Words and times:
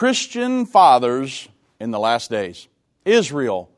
Christian 0.00 0.64
fathers 0.64 1.46
in 1.78 1.90
the 1.90 1.98
last 1.98 2.30
days. 2.30 2.68
Israel 3.04 3.70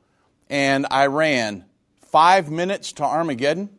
and 0.48 0.86
Iran, 0.92 1.64
five 2.12 2.48
minutes 2.48 2.92
to 2.92 3.02
Armageddon. 3.02 3.70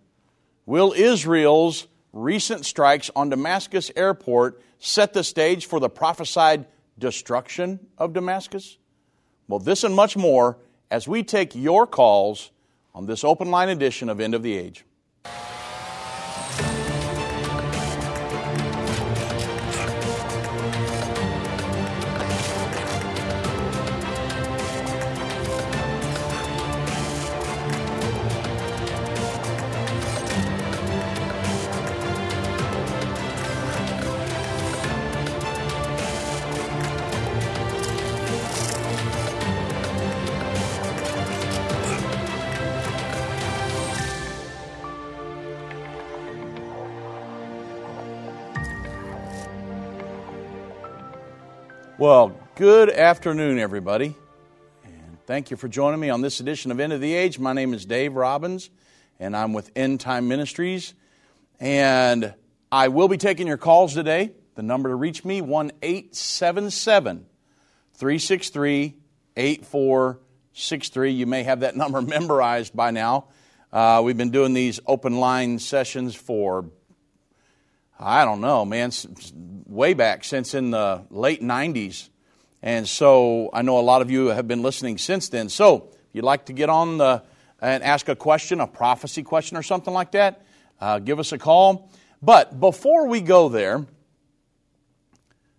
Will 0.66 0.92
Israel's 0.92 1.88
recent 2.12 2.66
strikes 2.66 3.10
on 3.16 3.30
Damascus 3.30 3.92
airport 3.96 4.62
set 4.78 5.14
the 5.14 5.24
stage 5.24 5.68
for 5.68 5.80
the 5.80 5.88
prophesied 5.88 6.66
destruction 7.00 7.80
of 7.98 8.12
Damascus? 8.12 8.78
Well, 9.48 9.60
this 9.60 9.86
and 9.86 9.96
much 9.96 10.18
more 10.18 10.58
as 10.92 11.08
we 11.08 11.24
take 11.24 11.56
your 11.56 11.88
calls 11.88 12.52
on 12.94 13.06
this 13.06 13.24
open 13.24 13.52
line 13.52 13.70
edition 13.70 14.10
of 14.10 14.20
End 14.20 14.36
of 14.36 14.44
the 14.44 14.58
Age. 14.58 14.84
Well, 52.04 52.38
good 52.56 52.90
afternoon, 52.90 53.60
everybody. 53.60 54.14
And 54.84 55.18
thank 55.26 55.50
you 55.52 55.56
for 55.56 55.70
joining 55.70 56.02
me 56.02 56.10
on 56.10 56.20
this 56.20 56.42
edition 56.42 56.70
of 56.70 56.82
End 56.82 56.92
of 56.92 57.00
the 57.00 57.14
Age. 57.14 57.40
My 57.40 57.54
name 57.54 57.74
is 57.74 57.86
Dave 57.86 58.16
Robbins, 58.16 58.70
and 59.22 59.38
I'm 59.38 59.54
with 59.54 59.72
End 59.74 60.02
Time 60.02 60.28
Ministries. 60.28 60.96
And 61.62 62.34
I 62.74 62.90
will 62.90 63.08
be 63.08 63.16
taking 63.16 63.48
your 63.48 63.56
calls 63.56 63.94
today. 63.94 64.34
The 64.56 64.64
number 64.64 64.90
to 64.90 64.96
reach 64.96 65.24
me, 65.24 65.40
1 65.40 65.72
877 65.82 67.26
363 67.94 68.96
8463. 69.38 71.10
You 71.10 71.26
may 71.26 71.44
have 71.44 71.62
that 71.62 71.78
number 71.78 72.02
memorized 72.02 72.76
by 72.76 72.92
now. 72.92 73.30
Uh, 73.72 74.02
we've 74.04 74.18
been 74.18 74.32
doing 74.32 74.54
these 74.54 74.82
open 74.86 75.22
line 75.22 75.58
sessions 75.58 76.16
for 76.16 76.66
I 78.00 78.26
don't 78.26 78.42
know, 78.42 78.66
man, 78.66 78.92
way 79.68 79.94
back 79.94 80.24
since 80.24 80.54
in 80.54 80.72
the 80.72 81.06
late 81.10 81.42
90s. 81.42 82.10
And 82.62 82.88
so 82.88 83.50
I 83.54 83.62
know 83.62 83.80
a 83.80 83.82
lot 83.82 84.02
of 84.02 84.10
you 84.10 84.28
have 84.28 84.48
been 84.48 84.62
listening 84.62 84.98
since 84.98 85.30
then. 85.30 85.50
So 85.50 85.90
if 85.92 85.98
you'd 86.14 86.26
like 86.26 86.46
to 86.46 86.54
get 86.54 86.70
on 86.70 86.98
the, 86.98 87.24
and 87.62 87.84
ask 87.84 88.10
a 88.10 88.16
question, 88.16 88.60
a 88.60 88.68
prophecy 88.68 89.24
question 89.24 89.58
or 89.58 89.64
something 89.64 89.94
like 89.94 90.12
that, 90.12 90.42
uh, 90.80 91.00
give 91.00 91.20
us 91.20 91.32
a 91.32 91.38
call. 91.38 91.90
But 92.22 92.60
before 92.60 93.08
we 93.08 93.22
go 93.22 93.50
there, 93.50 93.86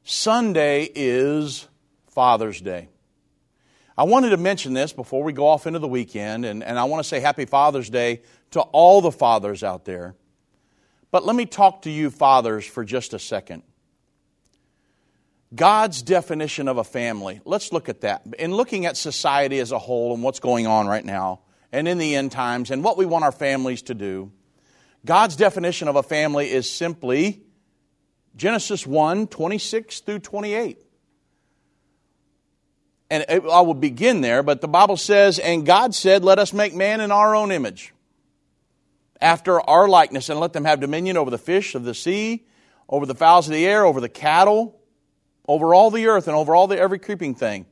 Sunday 0.02 0.88
is 0.94 1.66
Father's 2.08 2.60
Day. 2.60 2.88
I 3.96 4.04
wanted 4.04 4.30
to 4.30 4.36
mention 4.36 4.72
this 4.72 4.92
before 4.92 5.22
we 5.22 5.32
go 5.32 5.46
off 5.46 5.66
into 5.66 5.78
the 5.78 5.88
weekend, 5.88 6.44
and, 6.44 6.64
and 6.64 6.78
I 6.78 6.84
want 6.84 7.02
to 7.02 7.08
say 7.08 7.20
Happy 7.20 7.44
Father's 7.44 7.88
Day 7.88 8.22
to 8.50 8.60
all 8.60 9.00
the 9.00 9.12
fathers 9.12 9.62
out 9.62 9.84
there. 9.84 10.14
But 11.14 11.24
let 11.24 11.36
me 11.36 11.46
talk 11.46 11.82
to 11.82 11.90
you, 11.90 12.10
fathers, 12.10 12.66
for 12.66 12.84
just 12.84 13.14
a 13.14 13.20
second. 13.20 13.62
God's 15.54 16.02
definition 16.02 16.66
of 16.66 16.76
a 16.76 16.82
family. 16.82 17.40
Let's 17.44 17.72
look 17.72 17.88
at 17.88 18.00
that. 18.00 18.26
In 18.36 18.52
looking 18.52 18.84
at 18.84 18.96
society 18.96 19.60
as 19.60 19.70
a 19.70 19.78
whole 19.78 20.12
and 20.12 20.24
what's 20.24 20.40
going 20.40 20.66
on 20.66 20.88
right 20.88 21.04
now, 21.04 21.42
and 21.70 21.86
in 21.86 21.98
the 21.98 22.16
end 22.16 22.32
times, 22.32 22.72
and 22.72 22.82
what 22.82 22.96
we 22.96 23.06
want 23.06 23.22
our 23.22 23.30
families 23.30 23.82
to 23.82 23.94
do, 23.94 24.32
God's 25.06 25.36
definition 25.36 25.86
of 25.86 25.94
a 25.94 26.02
family 26.02 26.50
is 26.50 26.68
simply 26.68 27.44
Genesis 28.34 28.84
1 28.84 29.28
26 29.28 30.00
through 30.00 30.18
28. 30.18 30.84
And 33.10 33.24
I 33.28 33.60
will 33.60 33.74
begin 33.74 34.20
there, 34.20 34.42
but 34.42 34.60
the 34.60 34.66
Bible 34.66 34.96
says, 34.96 35.38
And 35.38 35.64
God 35.64 35.94
said, 35.94 36.24
Let 36.24 36.40
us 36.40 36.52
make 36.52 36.74
man 36.74 37.00
in 37.00 37.12
our 37.12 37.36
own 37.36 37.52
image 37.52 37.93
after 39.20 39.60
our 39.60 39.88
likeness, 39.88 40.28
and 40.28 40.40
let 40.40 40.52
them 40.52 40.64
have 40.64 40.80
dominion 40.80 41.16
over 41.16 41.30
the 41.30 41.38
fish 41.38 41.74
of 41.74 41.84
the 41.84 41.94
sea, 41.94 42.46
over 42.88 43.06
the 43.06 43.14
fowls 43.14 43.46
of 43.46 43.52
the 43.52 43.66
air, 43.66 43.84
over 43.84 44.00
the 44.00 44.08
cattle, 44.08 44.80
over 45.46 45.74
all 45.74 45.90
the 45.90 46.06
earth, 46.06 46.28
and 46.28 46.36
over 46.36 46.54
all 46.54 46.66
the 46.66 46.78
every 46.78 46.98
creeping 46.98 47.34
thing. 47.34 47.66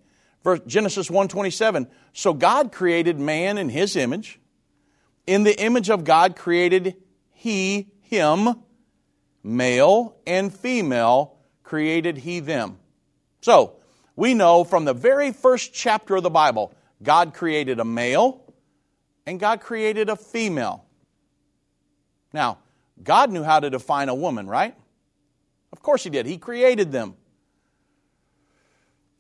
Verse, 0.45 0.61
Genesis 0.67 1.11
1:27. 1.11 1.89
So 2.13 2.33
God 2.33 2.73
created 2.73 3.19
man 3.19 3.59
in 3.59 3.69
his 3.69 3.97
image. 3.97 4.41
In 5.27 5.45
the 5.45 5.59
image 5.61 5.89
of 5.89 6.05
God 6.05 6.37
created 6.37 6.97
he 7.31 7.93
him, 8.03 8.63
male 9.43 10.17
and 10.27 10.53
female 10.53 11.39
created 11.63 12.19
he 12.19 12.41
them. 12.41 12.79
So, 13.41 13.77
we 14.17 14.35
know 14.35 14.65
from 14.65 14.85
the 14.85 14.95
very 14.95 15.33
first 15.33 15.73
chapter 15.73 16.17
of 16.17 16.23
the 16.23 16.31
Bible, 16.31 16.75
God 17.03 17.35
created 17.35 17.81
a 17.81 17.85
male 17.85 18.43
and 19.27 19.41
God 19.41 19.61
created 19.61 20.09
a 20.09 20.17
female. 20.17 20.85
Now, 22.33 22.59
God 23.03 23.31
knew 23.31 23.43
how 23.43 23.61
to 23.61 23.71
define 23.71 24.09
a 24.09 24.15
woman, 24.15 24.47
right? 24.47 24.75
Of 25.73 25.83
course 25.83 26.05
He 26.05 26.11
did. 26.11 26.27
He 26.27 26.39
created 26.39 26.93
them. 26.93 27.17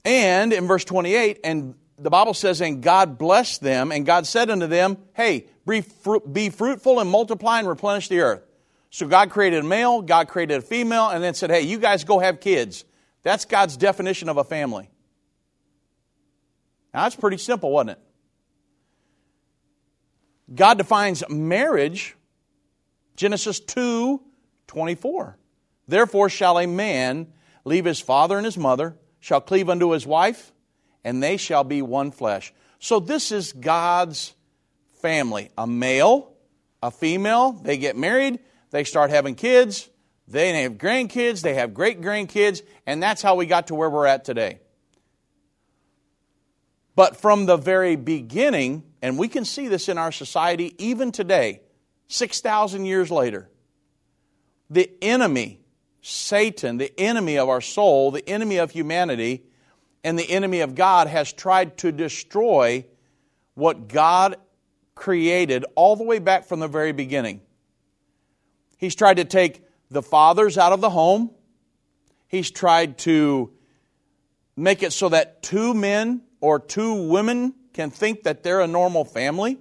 And 0.04 0.52
in 0.52 0.66
verse 0.66 0.84
28, 0.84 1.40
and 1.44 1.74
the 1.98 2.10
Bible 2.10 2.34
says, 2.34 2.60
And 2.60 2.82
God 2.82 3.18
blessed 3.18 3.60
them, 3.60 3.92
and 3.92 4.04
God 4.04 4.26
said 4.26 4.50
unto 4.50 4.66
them, 4.66 4.98
Hey, 5.14 5.46
be, 5.66 5.80
fruitful 6.50 7.00
and 7.00 7.08
multiply 7.08 7.58
and 7.60 7.68
replenish 7.68 8.08
the 8.08 8.20
earth. 8.20 8.42
So 8.90 9.06
God 9.06 9.30
created 9.30 9.64
a 9.64 9.66
male, 9.66 10.02
God 10.02 10.28
created 10.28 10.58
a 10.58 10.60
female, 10.60 11.08
and 11.08 11.22
then 11.22 11.34
said, 11.34 11.50
Hey, 11.50 11.62
you 11.62 11.78
guys 11.78 12.04
go 12.04 12.18
have 12.18 12.40
kids. 12.40 12.84
That's 13.22 13.44
God's 13.44 13.76
definition 13.76 14.28
of 14.28 14.36
a 14.36 14.44
family. 14.44 14.90
Now, 16.92 17.04
that's 17.04 17.16
pretty 17.16 17.38
simple, 17.38 17.70
wasn't 17.70 17.90
it? 17.90 17.98
God 20.54 20.76
defines 20.76 21.22
marriage 21.30 22.16
Genesis 23.16 23.60
2 23.60 24.20
24. 24.66 25.38
Therefore 25.88 26.28
shall 26.28 26.58
a 26.58 26.66
man 26.66 27.32
leave 27.64 27.84
his 27.84 28.00
father 28.00 28.36
and 28.36 28.44
his 28.44 28.56
mother, 28.56 28.96
shall 29.20 29.40
cleave 29.40 29.68
unto 29.68 29.90
his 29.90 30.06
wife, 30.06 30.52
and 31.04 31.22
they 31.22 31.36
shall 31.36 31.64
be 31.64 31.82
one 31.82 32.10
flesh. 32.10 32.52
So 32.78 33.00
this 33.00 33.32
is 33.32 33.52
God's 33.52 34.34
family. 35.00 35.50
A 35.58 35.66
male, 35.66 36.32
a 36.82 36.90
female, 36.90 37.52
they 37.52 37.76
get 37.76 37.96
married, 37.96 38.40
they 38.70 38.84
start 38.84 39.10
having 39.10 39.34
kids, 39.34 39.88
they 40.26 40.62
have 40.62 40.74
grandkids, 40.74 41.42
they 41.42 41.54
have 41.54 41.74
great 41.74 42.00
grandkids, 42.00 42.62
and 42.86 43.02
that's 43.02 43.22
how 43.22 43.34
we 43.34 43.46
got 43.46 43.66
to 43.68 43.74
where 43.74 43.90
we're 43.90 44.06
at 44.06 44.24
today. 44.24 44.60
But 46.94 47.16
from 47.16 47.46
the 47.46 47.56
very 47.56 47.96
beginning, 47.96 48.84
and 49.00 49.18
we 49.18 49.28
can 49.28 49.44
see 49.44 49.68
this 49.68 49.88
in 49.88 49.98
our 49.98 50.12
society 50.12 50.74
even 50.78 51.12
today, 51.12 51.60
6,000 52.12 52.84
years 52.84 53.10
later, 53.10 53.48
the 54.68 54.90
enemy, 55.00 55.60
Satan, 56.02 56.76
the 56.76 56.92
enemy 57.00 57.38
of 57.38 57.48
our 57.48 57.62
soul, 57.62 58.10
the 58.10 58.28
enemy 58.28 58.58
of 58.58 58.70
humanity, 58.70 59.44
and 60.04 60.18
the 60.18 60.30
enemy 60.30 60.60
of 60.60 60.74
God, 60.74 61.06
has 61.08 61.32
tried 61.32 61.78
to 61.78 61.90
destroy 61.90 62.84
what 63.54 63.88
God 63.88 64.36
created 64.94 65.64
all 65.74 65.96
the 65.96 66.04
way 66.04 66.18
back 66.18 66.44
from 66.44 66.60
the 66.60 66.68
very 66.68 66.92
beginning. 66.92 67.40
He's 68.76 68.94
tried 68.94 69.16
to 69.16 69.24
take 69.24 69.64
the 69.90 70.02
fathers 70.02 70.58
out 70.58 70.72
of 70.72 70.82
the 70.82 70.90
home. 70.90 71.30
He's 72.28 72.50
tried 72.50 72.98
to 72.98 73.52
make 74.54 74.82
it 74.82 74.92
so 74.92 75.08
that 75.08 75.42
two 75.42 75.72
men 75.72 76.20
or 76.42 76.58
two 76.58 77.08
women 77.08 77.54
can 77.72 77.88
think 77.88 78.24
that 78.24 78.42
they're 78.42 78.60
a 78.60 78.66
normal 78.66 79.06
family. 79.06 79.58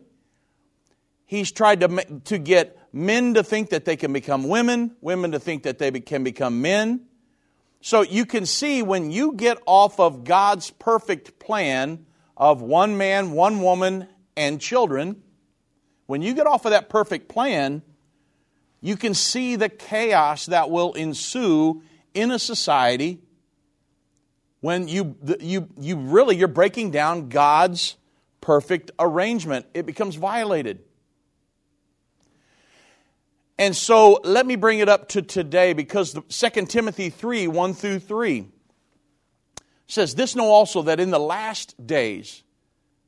He's 1.32 1.50
tried 1.54 1.80
to, 1.80 2.20
to 2.26 2.38
get 2.38 2.78
men 2.92 3.36
to 3.36 3.44
think 3.46 3.70
that 3.70 3.86
they 3.86 3.96
can 3.96 4.12
become 4.12 4.50
women, 4.50 4.98
women 5.00 5.32
to 5.32 5.40
think 5.40 5.64
that 5.64 5.78
they 5.78 5.90
can 5.92 6.26
become 6.26 6.62
men. 6.62 7.06
So 7.80 8.02
you 8.02 8.26
can 8.26 8.46
see 8.46 8.84
when 8.84 9.12
you 9.12 9.32
get 9.32 9.58
off 9.66 9.98
of 9.98 10.26
God's 10.26 10.72
perfect 10.72 11.40
plan 11.40 12.06
of 12.36 12.62
one 12.62 12.98
man, 12.98 13.32
one 13.32 13.62
woman, 13.62 14.10
and 14.36 14.60
children, 14.60 15.24
when 16.06 16.22
you 16.22 16.34
get 16.34 16.48
off 16.48 16.66
of 16.66 16.72
that 16.72 16.90
perfect 16.90 17.30
plan, 17.30 17.82
you 18.82 18.98
can 18.98 19.14
see 19.14 19.56
the 19.56 19.70
chaos 19.70 20.48
that 20.48 20.70
will 20.70 20.92
ensue 20.96 21.82
in 22.14 22.32
a 22.32 22.40
society 22.40 23.22
when 24.60 24.90
you, 24.90 25.16
you, 25.40 25.70
you 25.80 25.96
really 25.96 26.36
you're 26.36 26.50
breaking 26.50 26.92
down 26.92 27.30
God's 27.30 27.96
perfect 28.42 28.92
arrangement. 29.00 29.66
It 29.74 29.86
becomes 29.86 30.16
violated. 30.16 30.84
And 33.58 33.76
so 33.76 34.20
let 34.24 34.46
me 34.46 34.56
bring 34.56 34.80
it 34.80 34.90
up 34.90 35.10
to 35.10 35.22
today 35.22 35.74
because 35.74 36.18
2 36.30 36.66
Timothy 36.66 37.10
3 37.10 37.48
1 37.48 37.74
through 37.74 38.00
3. 38.00 38.48
says, 39.88 40.16
This 40.16 40.36
know 40.36 40.50
also 40.50 40.82
that 40.84 41.00
in 41.00 41.12
the 41.12 41.20
last 41.20 41.76
days 41.86 42.44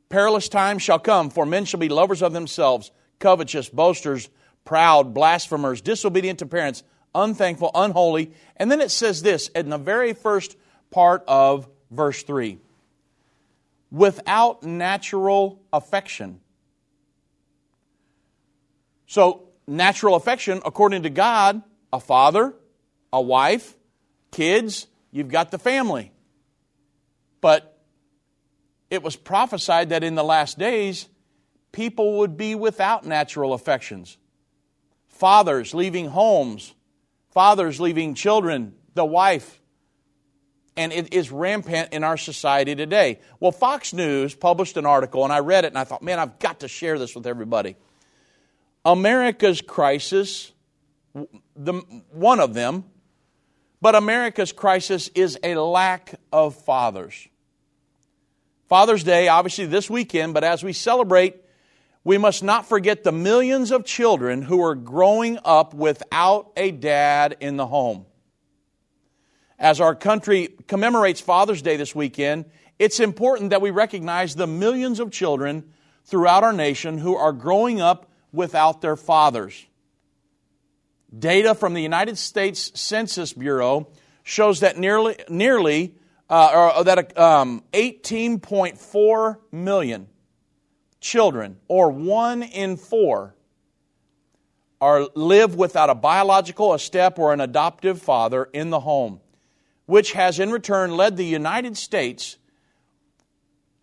perilous 0.10 0.48
times 0.48 0.84
shall 0.84 1.00
come, 1.00 1.30
for 1.30 1.46
men 1.46 1.66
shall 1.66 1.80
be 1.80 1.90
lovers 1.90 2.22
of 2.22 2.34
themselves, 2.34 2.92
covetous, 3.20 3.70
boasters, 3.70 4.30
proud, 4.64 5.14
blasphemers, 5.14 5.82
disobedient 5.82 6.40
to 6.40 6.46
parents, 6.46 6.84
unthankful, 7.16 7.72
unholy. 7.74 8.32
And 8.58 8.70
then 8.70 8.82
it 8.82 8.92
says 8.92 9.24
this 9.24 9.48
in 9.50 9.70
the 9.70 9.78
very 9.78 10.14
first 10.14 10.56
part 10.92 11.24
of 11.28 11.68
verse 11.90 12.22
3 12.24 12.60
without 13.92 14.64
natural 14.64 15.62
affection. 15.72 16.40
So, 19.06 19.50
natural 19.68 20.16
affection, 20.16 20.62
according 20.66 21.04
to 21.04 21.10
God, 21.10 21.62
a 21.92 22.00
father, 22.00 22.54
a 23.12 23.22
wife, 23.22 23.76
kids, 24.32 24.88
you've 25.12 25.30
got 25.30 25.52
the 25.52 25.60
family. 25.60 26.12
But 27.42 27.78
it 28.90 29.04
was 29.04 29.16
prophesied 29.16 29.90
that 29.90 30.04
in 30.04 30.16
the 30.16 30.24
last 30.24 30.58
days, 30.58 31.08
people 31.72 32.20
would 32.20 32.38
be 32.38 32.56
without 32.56 33.06
natural 33.06 33.54
affections. 33.54 34.18
Fathers 35.08 35.74
leaving 35.74 36.08
homes, 36.08 36.74
fathers 37.32 37.80
leaving 37.80 38.16
children, 38.16 38.74
the 38.94 39.06
wife. 39.06 39.60
And 40.76 40.92
it 40.92 41.14
is 41.14 41.32
rampant 41.32 41.94
in 41.94 42.04
our 42.04 42.18
society 42.18 42.76
today. 42.76 43.20
Well, 43.40 43.52
Fox 43.52 43.94
News 43.94 44.34
published 44.34 44.76
an 44.78 44.88
article, 44.88 45.24
and 45.24 45.32
I 45.32 45.40
read 45.40 45.66
it, 45.66 45.68
and 45.68 45.78
I 45.78 45.84
thought, 45.84 46.02
man, 46.02 46.18
I've 46.18 46.40
got 46.40 46.62
to 46.62 46.68
share 46.68 46.98
this 46.98 47.16
with 47.16 47.28
everybody. 47.28 47.76
America's 48.86 49.62
crisis, 49.62 50.52
the, 51.56 51.74
one 52.12 52.40
of 52.40 52.54
them, 52.54 52.86
but 53.82 53.96
America's 53.96 54.52
crisis 54.52 55.10
is 55.10 55.38
a 55.44 55.56
lack 55.56 56.16
of 56.32 56.56
fathers. 56.56 57.28
Father's 58.68 59.04
Day, 59.04 59.28
obviously, 59.28 59.66
this 59.66 59.90
weekend, 59.90 60.34
but 60.34 60.44
as 60.44 60.64
we 60.64 60.74
celebrate, 60.74 61.36
we 62.04 62.18
must 62.18 62.44
not 62.44 62.68
forget 62.68 63.04
the 63.04 63.12
millions 63.12 63.72
of 63.72 63.86
children 63.86 64.42
who 64.42 64.62
are 64.62 64.76
growing 64.76 65.38
up 65.46 65.74
without 65.74 66.52
a 66.58 66.72
dad 66.72 67.38
in 67.40 67.56
the 67.56 67.68
home. 67.68 68.06
As 69.58 69.80
our 69.80 69.96
country 69.96 70.50
commemorates 70.68 71.22
Father's 71.22 71.62
Day 71.62 71.78
this 71.78 71.96
weekend, 71.96 72.46
it's 72.80 73.00
important 73.00 73.52
that 73.52 73.62
we 73.62 73.70
recognize 73.70 74.36
the 74.36 74.48
millions 74.48 75.00
of 75.00 75.12
children 75.12 75.72
throughout 76.04 76.44
our 76.44 76.52
nation 76.52 76.98
who 76.98 77.16
are 77.16 77.32
growing 77.32 77.80
up 77.80 78.12
without 78.34 78.82
their 78.82 78.98
fathers. 78.98 79.66
Data 81.18 81.56
from 81.56 81.76
the 81.76 81.82
United 81.82 82.18
States 82.18 82.72
Census 82.74 83.32
Bureau 83.32 83.88
shows 84.24 84.62
that 84.62 84.78
nearly, 84.78 85.16
nearly 85.30 85.96
uh, 86.30 86.72
or 86.76 86.84
that 86.84 87.18
um, 87.18 87.64
18.4 87.74 89.38
million 89.52 90.08
children, 91.00 91.58
or 91.68 91.92
one 91.92 92.42
in 92.42 92.78
four, 92.78 93.36
are 94.82 95.08
live 95.14 95.56
without 95.56 95.90
a 95.90 95.96
biological, 95.96 96.74
a 96.74 96.80
step, 96.80 97.20
or 97.20 97.34
an 97.34 97.42
adoptive 97.42 98.02
father 98.02 98.50
in 98.52 98.70
the 98.70 98.80
home, 98.80 99.22
which 99.86 100.14
has 100.14 100.40
in 100.40 100.52
return 100.52 100.98
led 100.98 101.16
the 101.16 101.26
United 101.26 101.78
States 101.78 102.38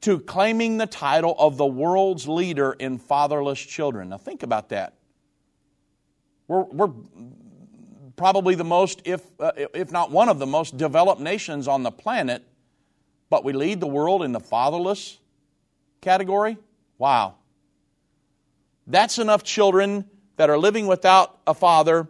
to 0.03 0.19
claiming 0.19 0.79
the 0.79 0.87
title 0.87 1.35
of 1.39 1.57
the 1.57 1.67
world's 1.67 2.27
leader 2.27 2.73
in 2.73 2.99
fatherless 2.99 3.59
children. 3.59 4.09
Now, 4.09 4.19
think 4.19 4.43
about 4.43 4.71
that. 4.71 4.95
We're, 6.49 6.63
we're 6.65 6.91
probably 8.17 8.55
the 8.55 8.65
most, 8.65 9.03
if, 9.05 9.23
uh, 9.39 9.53
if 9.57 9.93
not 9.93 10.11
one 10.11 10.29
of 10.29 10.39
the 10.39 10.47
most 10.47 10.77
developed 10.77 11.21
nations 11.21 11.69
on 11.69 11.83
the 11.83 11.91
planet, 11.91 12.45
but 13.29 13.45
we 13.45 13.53
lead 13.53 13.81
the 13.81 13.87
world 13.87 14.23
in 14.23 14.33
the 14.33 14.41
fatherless 14.41 15.19
category? 16.01 16.59
Wow. 16.99 17.37
That's 18.87 19.19
enough 19.19 19.43
children 19.43 20.05
that 20.37 20.51
are 20.51 20.59
living 20.59 20.87
without 20.87 21.39
a 21.47 21.55
father 21.55 22.09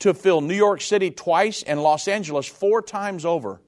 to 0.00 0.12
fill 0.12 0.40
New 0.40 0.54
York 0.54 0.80
City 0.80 1.10
twice 1.10 1.62
and 1.62 1.82
Los 1.82 2.08
Angeles 2.08 2.46
four 2.46 2.82
times 2.82 3.24
over. 3.24 3.60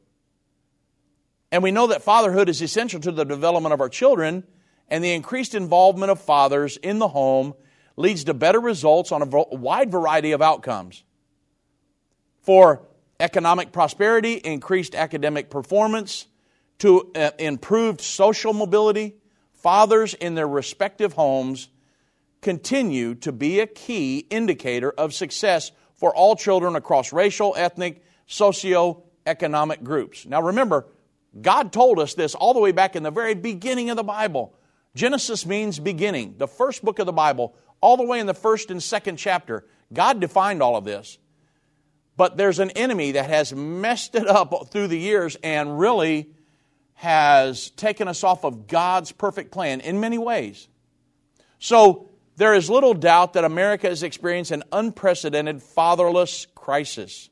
And 1.57 1.63
we 1.63 1.71
know 1.71 1.87
that 1.87 2.03
fatherhood 2.03 2.51
is 2.51 2.61
essential 2.61 3.01
to 3.01 3.11
the 3.11 3.25
development 3.25 3.73
of 3.73 3.81
our 3.81 3.89
children, 3.89 4.45
and 4.91 5.03
the 5.03 5.15
increased 5.15 5.55
involvement 5.55 6.11
of 6.11 6.21
fathers 6.21 6.77
in 6.77 6.99
the 6.99 7.09
home 7.09 7.55
leads 7.97 8.25
to 8.25 8.35
better 8.35 8.61
results 8.61 9.11
on 9.11 9.23
a 9.23 9.27
wide 9.57 9.91
variety 9.91 10.33
of 10.33 10.43
outcomes 10.43 11.03
for 12.43 12.87
economic 13.19 13.73
prosperity, 13.73 14.35
increased 14.35 14.95
academic 14.95 15.49
performance, 15.49 16.27
to 16.81 17.11
uh, 17.15 17.31
improved 17.39 18.03
social 18.03 18.53
mobility, 18.53 19.15
fathers 19.55 20.13
in 20.13 20.35
their 20.35 20.47
respective 20.47 21.15
homes 21.15 21.71
continue 22.43 23.15
to 23.15 23.33
be 23.33 23.61
a 23.61 23.67
key 23.67 24.19
indicator 24.29 24.91
of 24.91 25.15
success 25.15 25.73
for 25.95 26.15
all 26.15 26.37
children 26.37 26.77
across 26.77 27.15
racial, 27.15 27.55
ethnic, 27.57 28.05
socio-economic 28.27 29.83
groups. 29.83 30.27
Now 30.27 30.43
remember, 30.43 30.85
God 31.41 31.73
told 31.73 31.99
us 31.99 32.15
this 32.15 32.35
all 32.35 32.55
the 32.55 32.61
way 32.61 32.73
back 32.73 32.97
in 32.97 33.03
the 33.03 33.11
very 33.11 33.35
beginning 33.35 33.91
of 33.91 33.97
the 33.97 34.03
Bible. 34.03 34.55
Genesis 34.95 35.45
means 35.45 35.79
beginning, 35.79 36.37
the 36.39 36.49
first 36.49 36.85
book 36.85 36.99
of 36.99 37.07
the 37.07 37.13
Bible, 37.13 37.55
all 37.81 37.97
the 37.97 38.07
way 38.07 38.21
in 38.21 38.27
the 38.27 38.35
first 38.35 38.71
and 38.71 38.83
second 38.83 39.17
chapter. 39.17 39.67
God 39.93 40.21
defined 40.21 40.63
all 40.63 40.77
of 40.77 40.85
this. 40.85 41.19
But 42.17 42.37
there's 42.37 42.59
an 42.59 42.71
enemy 42.71 43.13
that 43.13 43.29
has 43.29 43.53
messed 43.53 44.15
it 44.15 44.27
up 44.27 44.71
through 44.71 44.89
the 44.89 44.99
years 44.99 45.37
and 45.43 45.79
really 45.79 46.31
has 46.95 47.71
taken 47.71 48.09
us 48.09 48.25
off 48.25 48.45
of 48.45 48.67
God's 48.67 49.13
perfect 49.13 49.53
plan 49.53 49.81
in 49.81 50.01
many 50.01 50.17
ways. 50.17 50.67
So 51.59 52.09
there 52.37 52.55
is 52.55 52.71
little 52.71 52.95
doubt 52.95 53.35
that 53.35 53.45
America 53.45 53.89
has 53.89 54.03
experienced 54.03 54.51
an 54.51 54.63
unprecedented 54.73 55.63
fatherless 55.63 56.47
crisis. 56.55 57.29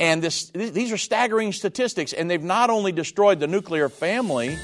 And 0.00 0.22
this, 0.22 0.46
these 0.50 0.92
are 0.92 0.98
staggering 0.98 1.52
statistics, 1.52 2.14
and 2.14 2.30
they've 2.30 2.42
not 2.42 2.70
only 2.70 2.90
destroyed 2.90 3.38
the 3.38 3.46
nuclear 3.46 3.90
family, 3.90 4.58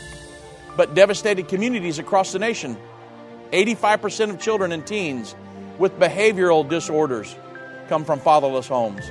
but 0.78 0.94
devastated 0.94 1.46
communities 1.46 1.98
across 1.98 2.32
the 2.32 2.38
nation. 2.38 2.76
85% 3.52 4.30
of 4.30 4.40
children 4.40 4.72
and 4.72 4.86
teens 4.86 5.36
with 5.78 5.98
behavioral 6.00 6.66
disorders 6.66 7.36
come 7.88 8.04
from 8.04 8.18
fatherless 8.18 8.66
homes. 8.66 9.04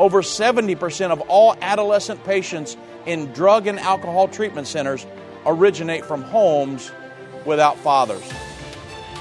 Over 0.00 0.22
70% 0.22 1.12
of 1.12 1.20
all 1.22 1.56
adolescent 1.62 2.24
patients 2.24 2.76
in 3.06 3.32
drug 3.32 3.68
and 3.68 3.78
alcohol 3.78 4.26
treatment 4.26 4.66
centers 4.66 5.06
originate 5.46 6.04
from 6.04 6.22
homes 6.22 6.90
without 7.46 7.78
fathers. 7.78 8.24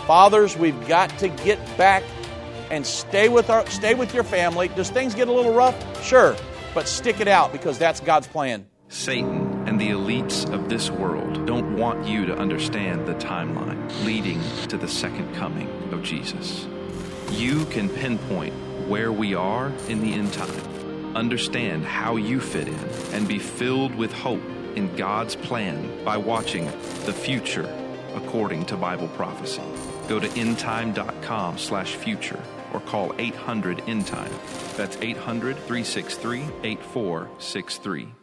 Fathers, 0.08 0.58
we've 0.58 0.88
got 0.88 1.16
to 1.20 1.28
get 1.28 1.60
back 1.78 2.04
and 2.74 2.86
stay 2.86 3.30
with 3.30 3.50
our 3.50 3.66
stay 3.70 3.94
with 3.94 4.14
your 4.14 4.24
family. 4.24 4.68
Does 4.68 4.90
things 4.90 5.14
get 5.14 5.28
a 5.28 5.32
little 5.32 5.54
rough? 5.54 6.04
Sure, 6.04 6.36
but 6.74 6.88
stick 6.88 7.20
it 7.20 7.28
out 7.28 7.52
because 7.52 7.78
that's 7.78 8.00
God's 8.00 8.28
plan. 8.28 8.66
Satan 8.90 9.68
and 9.68 9.80
the 9.80 9.90
elites 9.90 10.52
of 10.52 10.70
this 10.70 10.90
world 10.90 11.46
don't 11.46 11.78
want 11.78 12.08
you 12.08 12.26
to 12.26 12.38
understand 12.38 13.08
the 13.08 13.16
timeline 13.16 14.06
leading 14.06 14.42
to 14.68 14.78
the 14.78 14.88
second 14.88 15.34
coming 15.36 15.68
of 15.92 16.04
Jesus. 16.04 16.68
You 17.32 17.66
can 17.66 17.90
pinpoint 17.90 18.54
where 18.88 19.12
we 19.12 19.34
are 19.34 19.72
in 19.88 20.02
the 20.02 20.14
end 20.14 20.34
time, 20.34 21.16
understand 21.16 21.86
how 21.86 22.18
you 22.18 22.40
fit 22.40 22.68
in, 22.68 22.90
and 23.14 23.28
be 23.28 23.40
filled 23.40 23.96
with 23.96 24.12
hope 24.12 24.44
in 24.76 24.96
God's 24.96 25.36
plan 25.36 26.04
by 26.04 26.18
watching 26.18 26.66
The 27.06 27.14
Future 27.14 27.72
according 28.16 28.66
to 28.68 28.78
Bible 28.78 29.08
prophecy. 29.10 29.62
Go 30.08 30.20
to 30.20 30.28
endtime.com 30.30 31.58
slash 31.58 31.96
future 31.96 32.40
or 32.74 32.80
call 32.82 33.14
800 33.18 33.80
in 33.88 34.04
endtime. 34.04 34.32
That's 34.76 34.98
800 34.98 35.56
363 35.56 36.42
8463. 36.64 38.23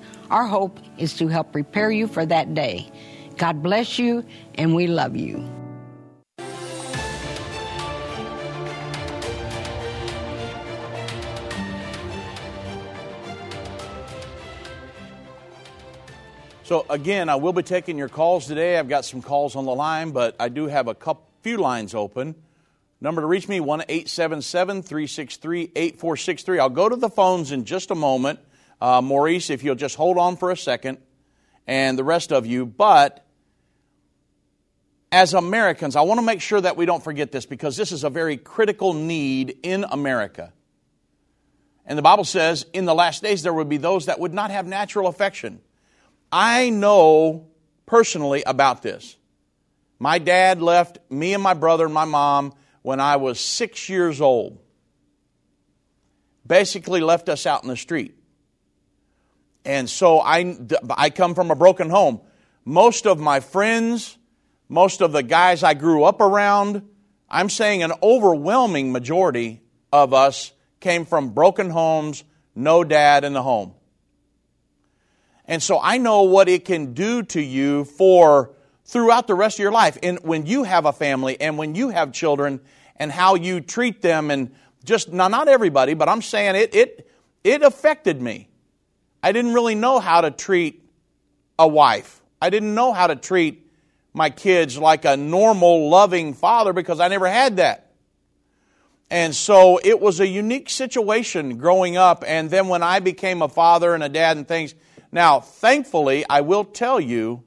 Our 0.31 0.45
hope 0.45 0.79
is 0.97 1.13
to 1.15 1.27
help 1.27 1.51
prepare 1.51 1.91
you 1.91 2.07
for 2.07 2.25
that 2.25 2.53
day. 2.53 2.89
God 3.35 3.61
bless 3.61 3.99
you, 3.99 4.25
and 4.55 4.73
we 4.73 4.87
love 4.87 5.17
you. 5.17 5.45
So, 16.63 16.85
again, 16.89 17.27
I 17.27 17.35
will 17.35 17.51
be 17.51 17.61
taking 17.61 17.97
your 17.97 18.07
calls 18.07 18.47
today. 18.47 18.79
I've 18.79 18.87
got 18.87 19.03
some 19.03 19.21
calls 19.21 19.57
on 19.57 19.65
the 19.65 19.75
line, 19.75 20.11
but 20.11 20.37
I 20.39 20.47
do 20.47 20.67
have 20.67 20.87
a 20.87 20.95
couple, 20.95 21.27
few 21.41 21.57
lines 21.57 21.93
open. 21.93 22.35
Number 23.01 23.19
to 23.19 23.27
reach 23.27 23.49
me, 23.49 23.59
1 23.59 23.81
877 23.89 24.81
363 24.83 25.71
8463. 25.75 26.59
I'll 26.59 26.69
go 26.69 26.87
to 26.87 26.95
the 26.95 27.09
phones 27.09 27.51
in 27.51 27.65
just 27.65 27.91
a 27.91 27.95
moment. 27.95 28.39
Uh, 28.81 28.99
Maurice, 29.01 29.51
if 29.51 29.63
you'll 29.63 29.75
just 29.75 29.95
hold 29.95 30.17
on 30.17 30.35
for 30.35 30.49
a 30.49 30.57
second, 30.57 30.97
and 31.67 31.97
the 31.97 32.03
rest 32.03 32.31
of 32.31 32.47
you. 32.47 32.65
But 32.65 33.23
as 35.11 35.33
Americans, 35.33 35.95
I 35.95 36.01
want 36.01 36.19
to 36.19 36.25
make 36.25 36.41
sure 36.41 36.59
that 36.59 36.77
we 36.77 36.85
don't 36.85 37.03
forget 37.03 37.31
this 37.31 37.45
because 37.45 37.77
this 37.77 37.91
is 37.91 38.03
a 38.03 38.09
very 38.09 38.37
critical 38.37 38.93
need 38.93 39.57
in 39.61 39.83
America. 39.83 40.51
And 41.85 41.97
the 41.97 42.01
Bible 42.01 42.23
says, 42.23 42.65
in 42.73 42.85
the 42.85 42.95
last 42.95 43.21
days, 43.21 43.43
there 43.43 43.53
would 43.53 43.69
be 43.69 43.77
those 43.77 44.07
that 44.07 44.19
would 44.19 44.33
not 44.33 44.49
have 44.51 44.65
natural 44.65 45.07
affection. 45.07 45.59
I 46.31 46.69
know 46.69 47.47
personally 47.85 48.43
about 48.45 48.81
this. 48.81 49.17
My 49.99 50.17
dad 50.17 50.61
left 50.61 50.97
me 51.11 51.33
and 51.33 51.43
my 51.43 51.53
brother 51.53 51.85
and 51.85 51.93
my 51.93 52.05
mom 52.05 52.53
when 52.81 52.99
I 52.99 53.17
was 53.17 53.39
six 53.39 53.89
years 53.89 54.21
old. 54.21 54.59
Basically, 56.47 57.01
left 57.01 57.29
us 57.29 57.45
out 57.45 57.61
in 57.63 57.69
the 57.69 57.77
street. 57.77 58.15
And 59.65 59.89
so 59.89 60.19
I, 60.19 60.57
I 60.89 61.09
come 61.09 61.35
from 61.35 61.51
a 61.51 61.55
broken 61.55 61.89
home. 61.89 62.21
Most 62.65 63.05
of 63.05 63.19
my 63.19 63.39
friends, 63.39 64.17
most 64.69 65.01
of 65.01 65.11
the 65.11 65.23
guys 65.23 65.63
I 65.63 65.73
grew 65.73 66.03
up 66.03 66.21
around, 66.21 66.87
I'm 67.29 67.49
saying 67.49 67.83
an 67.83 67.93
overwhelming 68.01 68.91
majority 68.91 69.61
of 69.91 70.13
us 70.13 70.51
came 70.79 71.05
from 71.05 71.29
broken 71.29 71.69
homes, 71.69 72.23
no 72.55 72.83
dad 72.83 73.23
in 73.23 73.33
the 73.33 73.43
home. 73.43 73.73
And 75.45 75.61
so 75.61 75.79
I 75.81 75.97
know 75.97 76.23
what 76.23 76.49
it 76.49 76.65
can 76.65 76.93
do 76.93 77.23
to 77.23 77.41
you 77.41 77.85
for 77.85 78.51
throughout 78.85 79.27
the 79.27 79.35
rest 79.35 79.57
of 79.57 79.63
your 79.63 79.71
life. 79.71 79.97
And 80.03 80.19
when 80.19 80.45
you 80.45 80.63
have 80.63 80.85
a 80.85 80.93
family 80.93 81.39
and 81.39 81.57
when 81.57 81.75
you 81.75 81.89
have 81.89 82.11
children 82.11 82.61
and 82.97 83.11
how 83.11 83.35
you 83.35 83.61
treat 83.61 84.01
them 84.01 84.31
and 84.31 84.51
just 84.83 85.11
now 85.11 85.27
not 85.27 85.47
everybody, 85.47 85.93
but 85.93 86.09
I'm 86.09 86.21
saying 86.21 86.55
it 86.55 86.75
it 86.75 87.09
it 87.43 87.63
affected 87.63 88.21
me. 88.21 88.49
I 89.23 89.31
didn't 89.31 89.53
really 89.53 89.75
know 89.75 89.99
how 89.99 90.21
to 90.21 90.31
treat 90.31 90.83
a 91.59 91.67
wife. 91.67 92.21
I 92.41 92.49
didn't 92.49 92.73
know 92.73 92.91
how 92.93 93.07
to 93.07 93.15
treat 93.15 93.67
my 94.13 94.29
kids 94.29 94.77
like 94.77 95.05
a 95.05 95.15
normal 95.15 95.89
loving 95.89 96.33
father 96.33 96.73
because 96.73 96.99
I 96.99 97.07
never 97.07 97.27
had 97.27 97.57
that. 97.57 97.91
And 99.09 99.35
so 99.35 99.79
it 99.83 99.99
was 99.99 100.19
a 100.19 100.27
unique 100.27 100.69
situation 100.69 101.57
growing 101.57 101.97
up 101.97 102.23
and 102.25 102.49
then 102.49 102.67
when 102.67 102.81
I 102.81 102.99
became 102.99 103.41
a 103.41 103.49
father 103.49 103.93
and 103.93 104.03
a 104.03 104.09
dad 104.09 104.37
and 104.37 104.47
things 104.47 104.73
now, 105.11 105.41
thankfully, 105.41 106.25
I 106.29 106.41
will 106.41 106.63
tell 106.63 106.99
you 106.99 107.43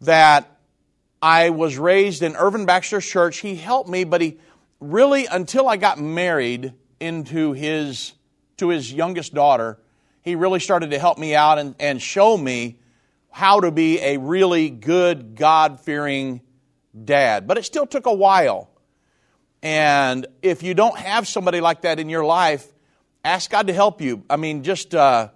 that 0.00 0.58
I 1.20 1.50
was 1.50 1.76
raised 1.76 2.22
in 2.22 2.34
Irvin 2.34 2.64
Baxter's 2.64 3.06
church. 3.06 3.38
He 3.38 3.56
helped 3.56 3.90
me, 3.90 4.04
but 4.04 4.20
he 4.20 4.38
really, 4.80 5.26
until 5.26 5.68
I 5.68 5.76
got 5.76 6.00
married 6.00 6.72
into 6.98 7.52
his, 7.52 8.14
to 8.56 8.68
his 8.68 8.92
youngest 8.92 9.34
daughter, 9.34 9.78
he 10.22 10.36
really 10.36 10.60
started 10.60 10.92
to 10.92 10.98
help 10.98 11.18
me 11.18 11.34
out 11.34 11.58
and, 11.58 11.74
and 11.78 12.00
show 12.00 12.38
me 12.38 12.78
how 13.30 13.60
to 13.60 13.70
be 13.70 13.98
a 14.00 14.18
really 14.18 14.70
good, 14.70 15.34
God 15.34 15.80
fearing 15.80 16.40
dad. 17.04 17.46
But 17.46 17.58
it 17.58 17.64
still 17.64 17.86
took 17.86 18.06
a 18.06 18.14
while. 18.14 18.70
And 19.62 20.26
if 20.40 20.62
you 20.62 20.74
don't 20.74 20.96
have 20.96 21.26
somebody 21.26 21.60
like 21.60 21.82
that 21.82 21.98
in 21.98 22.08
your 22.08 22.24
life, 22.24 22.66
ask 23.24 23.50
God 23.50 23.66
to 23.66 23.72
help 23.72 24.00
you. 24.00 24.22
I 24.30 24.36
mean, 24.36 24.62
just, 24.62 24.94
uh, 24.94 25.28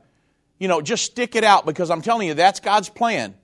you 0.58 0.68
know, 0.68 0.80
just 0.80 1.04
stick 1.04 1.34
it 1.34 1.44
out 1.44 1.66
because 1.66 1.90
I'm 1.90 2.02
telling 2.02 2.28
you, 2.28 2.34
that's 2.34 2.60
God's 2.60 2.88
plan. 2.88 3.34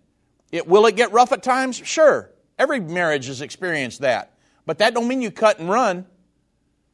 It, 0.52 0.68
will 0.68 0.86
it 0.86 0.96
get 0.96 1.12
rough 1.12 1.32
at 1.32 1.42
times? 1.42 1.76
Sure. 1.76 2.30
Every 2.58 2.78
marriage 2.78 3.26
has 3.26 3.40
experienced 3.40 4.02
that. 4.02 4.34
But 4.64 4.78
that 4.78 4.94
don't 4.94 5.08
mean 5.08 5.22
you 5.22 5.32
cut 5.32 5.58
and 5.58 5.68
run. 5.68 6.06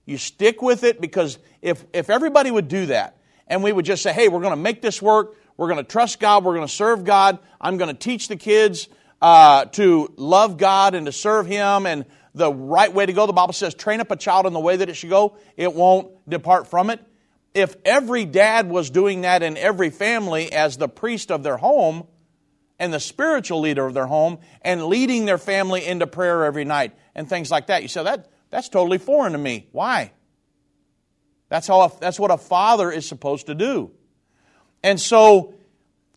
You 0.06 0.16
stick 0.16 0.62
with 0.62 0.84
it 0.84 1.02
because 1.02 1.38
if, 1.60 1.84
if 1.92 2.08
everybody 2.08 2.50
would 2.50 2.68
do 2.68 2.86
that 2.86 3.17
and 3.48 3.62
we 3.62 3.72
would 3.72 3.84
just 3.84 4.02
say, 4.02 4.12
hey, 4.12 4.28
we're 4.28 4.40
going 4.40 4.52
to 4.52 4.56
make 4.56 4.80
this 4.80 5.02
work, 5.02 5.36
we're 5.56 5.68
going 5.68 5.78
to 5.78 5.90
trust 5.90 6.20
God, 6.20 6.44
we're 6.44 6.54
going 6.54 6.66
to 6.66 6.72
serve 6.72 7.04
God, 7.04 7.38
I'm 7.60 7.76
going 7.76 7.88
to 7.88 7.98
teach 7.98 8.28
the 8.28 8.36
kids 8.36 8.88
uh, 9.20 9.64
to 9.66 10.12
love 10.16 10.56
God 10.56 10.94
and 10.94 11.06
to 11.06 11.12
serve 11.12 11.46
Him 11.46 11.86
and 11.86 12.04
the 12.34 12.52
right 12.52 12.92
way 12.92 13.04
to 13.04 13.12
go. 13.12 13.26
The 13.26 13.32
Bible 13.32 13.52
says, 13.54 13.74
train 13.74 14.00
up 14.00 14.10
a 14.10 14.16
child 14.16 14.46
in 14.46 14.52
the 14.52 14.60
way 14.60 14.76
that 14.76 14.88
it 14.88 14.94
should 14.94 15.10
go, 15.10 15.36
it 15.56 15.74
won't 15.74 16.12
depart 16.28 16.68
from 16.68 16.90
it 16.90 17.00
if 17.54 17.76
every 17.84 18.24
dad 18.24 18.68
was 18.68 18.90
doing 18.90 19.22
that 19.22 19.42
in 19.42 19.56
every 19.56 19.90
family 19.90 20.52
as 20.52 20.76
the 20.76 20.88
priest 20.88 21.30
of 21.30 21.42
their 21.42 21.56
home 21.56 22.06
and 22.78 22.92
the 22.92 23.00
spiritual 23.00 23.60
leader 23.60 23.86
of 23.86 23.94
their 23.94 24.06
home 24.06 24.38
and 24.62 24.86
leading 24.86 25.24
their 25.24 25.38
family 25.38 25.84
into 25.84 26.06
prayer 26.06 26.44
every 26.44 26.64
night 26.64 26.94
and 27.14 27.28
things 27.28 27.50
like 27.50 27.66
that, 27.66 27.82
you 27.82 27.88
say 27.88 28.04
that 28.04 28.30
that's 28.50 28.68
totally 28.68 28.98
foreign 28.98 29.32
to 29.32 29.38
me. 29.38 29.66
Why? 29.72 30.12
That's 31.48 31.66
how 31.66 31.82
a, 31.82 31.92
that's 32.00 32.18
what 32.18 32.30
a 32.30 32.38
father 32.38 32.90
is 32.90 33.06
supposed 33.06 33.46
to 33.46 33.54
do. 33.54 33.90
And 34.82 35.00
so 35.00 35.54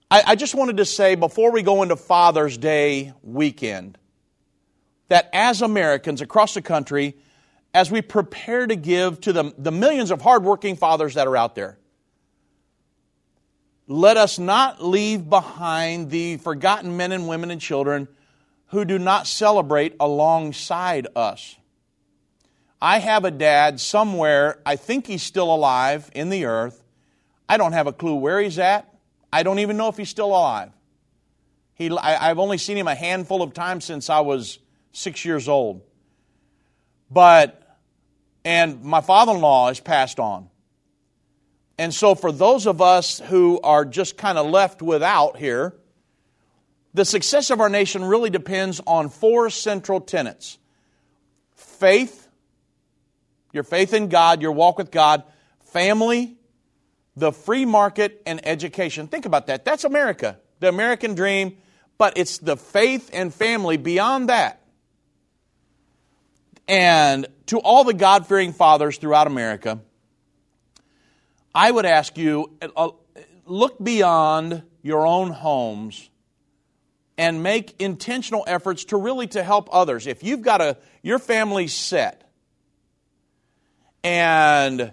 I, 0.09 0.23
I 0.27 0.35
just 0.35 0.55
wanted 0.55 0.77
to 0.77 0.85
say 0.85 1.15
before 1.15 1.51
we 1.51 1.61
go 1.63 1.83
into 1.83 1.95
Father's 1.95 2.57
Day 2.57 3.13
weekend 3.23 3.97
that 5.07 5.29
as 5.33 5.61
Americans 5.61 6.21
across 6.21 6.53
the 6.53 6.61
country, 6.61 7.15
as 7.73 7.89
we 7.89 8.01
prepare 8.01 8.67
to 8.67 8.75
give 8.75 9.21
to 9.21 9.33
the, 9.33 9.53
the 9.57 9.71
millions 9.71 10.11
of 10.11 10.21
hardworking 10.21 10.75
fathers 10.75 11.13
that 11.13 11.27
are 11.27 11.37
out 11.37 11.55
there. 11.55 11.77
Let 13.87 14.17
us 14.17 14.39
not 14.39 14.83
leave 14.83 15.29
behind 15.29 16.09
the 16.11 16.37
forgotten 16.37 16.95
men 16.95 17.11
and 17.11 17.27
women 17.27 17.51
and 17.51 17.59
children 17.59 18.07
who 18.67 18.85
do 18.85 18.97
not 18.97 19.27
celebrate 19.27 19.95
alongside 19.99 21.07
us. 21.15 21.57
I 22.81 22.97
have 22.99 23.25
a 23.25 23.31
dad 23.31 23.79
somewhere, 23.79 24.59
I 24.65 24.75
think 24.75 25.05
he's 25.05 25.23
still 25.23 25.53
alive 25.53 26.09
in 26.15 26.29
the 26.29 26.45
earth. 26.45 26.83
I 27.47 27.57
don't 27.57 27.73
have 27.73 27.87
a 27.87 27.93
clue 27.93 28.15
where 28.15 28.39
he's 28.41 28.57
at. 28.57 28.91
I 29.31 29.43
don't 29.43 29.59
even 29.59 29.77
know 29.77 29.87
if 29.89 29.97
he's 29.97 30.09
still 30.09 30.27
alive. 30.27 30.71
He, 31.75 31.95
I, 31.95 32.29
I've 32.29 32.39
only 32.39 32.57
seen 32.57 32.77
him 32.77 32.87
a 32.87 32.95
handful 32.95 33.41
of 33.41 33.53
times 33.53 33.85
since 33.85 34.09
I 34.09 34.21
was 34.21 34.59
six 34.93 35.25
years 35.25 35.47
old. 35.47 35.81
But 37.09 37.61
and 38.43 38.83
my 38.83 39.01
father 39.01 39.33
in 39.33 39.41
law 39.41 39.69
is 39.69 39.79
passed 39.79 40.19
on. 40.19 40.49
And 41.77 41.93
so, 41.93 42.15
for 42.15 42.31
those 42.31 42.67
of 42.67 42.81
us 42.81 43.19
who 43.19 43.59
are 43.61 43.85
just 43.85 44.17
kind 44.17 44.37
of 44.37 44.47
left 44.47 44.81
without 44.81 45.37
here, 45.37 45.73
the 46.93 47.05
success 47.05 47.49
of 47.49 47.59
our 47.59 47.69
nation 47.69 48.03
really 48.03 48.29
depends 48.29 48.81
on 48.85 49.09
four 49.09 49.49
central 49.49 50.01
tenets 50.01 50.57
faith, 51.55 52.20
your 53.53 53.63
faith 53.63 53.93
in 53.93 54.09
God, 54.09 54.41
your 54.41 54.51
walk 54.51 54.77
with 54.77 54.91
God, 54.91 55.23
family, 55.71 56.37
the 57.15 57.31
free 57.31 57.65
market, 57.65 58.21
and 58.25 58.45
education. 58.47 59.07
Think 59.07 59.25
about 59.25 59.47
that. 59.47 59.65
That's 59.65 59.83
America, 59.83 60.39
the 60.59 60.69
American 60.69 61.15
dream, 61.15 61.57
but 61.97 62.17
it's 62.17 62.37
the 62.37 62.57
faith 62.57 63.09
and 63.13 63.33
family 63.33 63.77
beyond 63.77 64.29
that 64.29 64.61
and 66.71 67.27
to 67.47 67.59
all 67.59 67.83
the 67.83 67.93
God 67.93 68.25
fearing 68.25 68.53
fathers 68.53 68.97
throughout 68.97 69.27
America, 69.27 69.79
I 71.53 71.69
would 71.69 71.85
ask 71.85 72.17
you 72.17 72.49
uh, 72.61 72.91
look 73.45 73.83
beyond 73.83 74.63
your 74.81 75.05
own 75.05 75.31
homes 75.31 76.09
and 77.17 77.43
make 77.43 77.75
intentional 77.81 78.45
efforts 78.47 78.85
to 78.85 78.97
really 78.97 79.27
to 79.27 79.43
help 79.43 79.67
others. 79.73 80.07
If 80.07 80.23
you've 80.23 80.41
got 80.41 80.61
a 80.61 80.77
your 81.03 81.19
family's 81.19 81.73
set, 81.73 82.20
and 84.03 84.91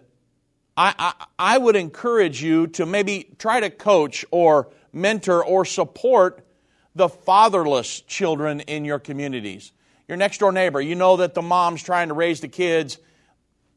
I, 0.76 0.94
I, 0.98 1.26
I 1.38 1.58
would 1.58 1.76
encourage 1.76 2.42
you 2.42 2.68
to 2.68 2.86
maybe 2.86 3.30
try 3.38 3.60
to 3.60 3.70
coach 3.70 4.24
or 4.30 4.68
mentor 4.92 5.44
or 5.44 5.64
support 5.64 6.46
the 6.94 7.08
fatherless 7.08 8.00
children 8.02 8.60
in 8.60 8.84
your 8.84 8.98
communities. 8.98 9.72
Your 10.08 10.16
next 10.16 10.38
door 10.38 10.52
neighbor, 10.52 10.80
you 10.80 10.94
know 10.94 11.18
that 11.18 11.34
the 11.34 11.42
mom's 11.42 11.82
trying 11.82 12.08
to 12.08 12.14
raise 12.14 12.40
the 12.40 12.48
kids. 12.48 12.98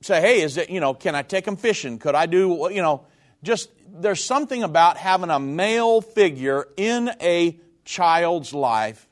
Say, 0.01 0.21
hey, 0.21 0.41
is 0.41 0.57
it, 0.57 0.69
you 0.69 0.79
know, 0.79 0.93
can 0.93 1.15
I 1.15 1.21
take 1.21 1.45
them 1.45 1.57
fishing? 1.57 1.99
Could 1.99 2.15
I 2.15 2.25
do, 2.25 2.69
you 2.71 2.81
know, 2.81 3.05
just 3.43 3.69
there's 3.93 4.23
something 4.23 4.63
about 4.63 4.97
having 4.97 5.29
a 5.29 5.39
male 5.39 6.01
figure 6.01 6.67
in 6.77 7.11
a 7.21 7.59
child's 7.83 8.53
life. 8.53 9.07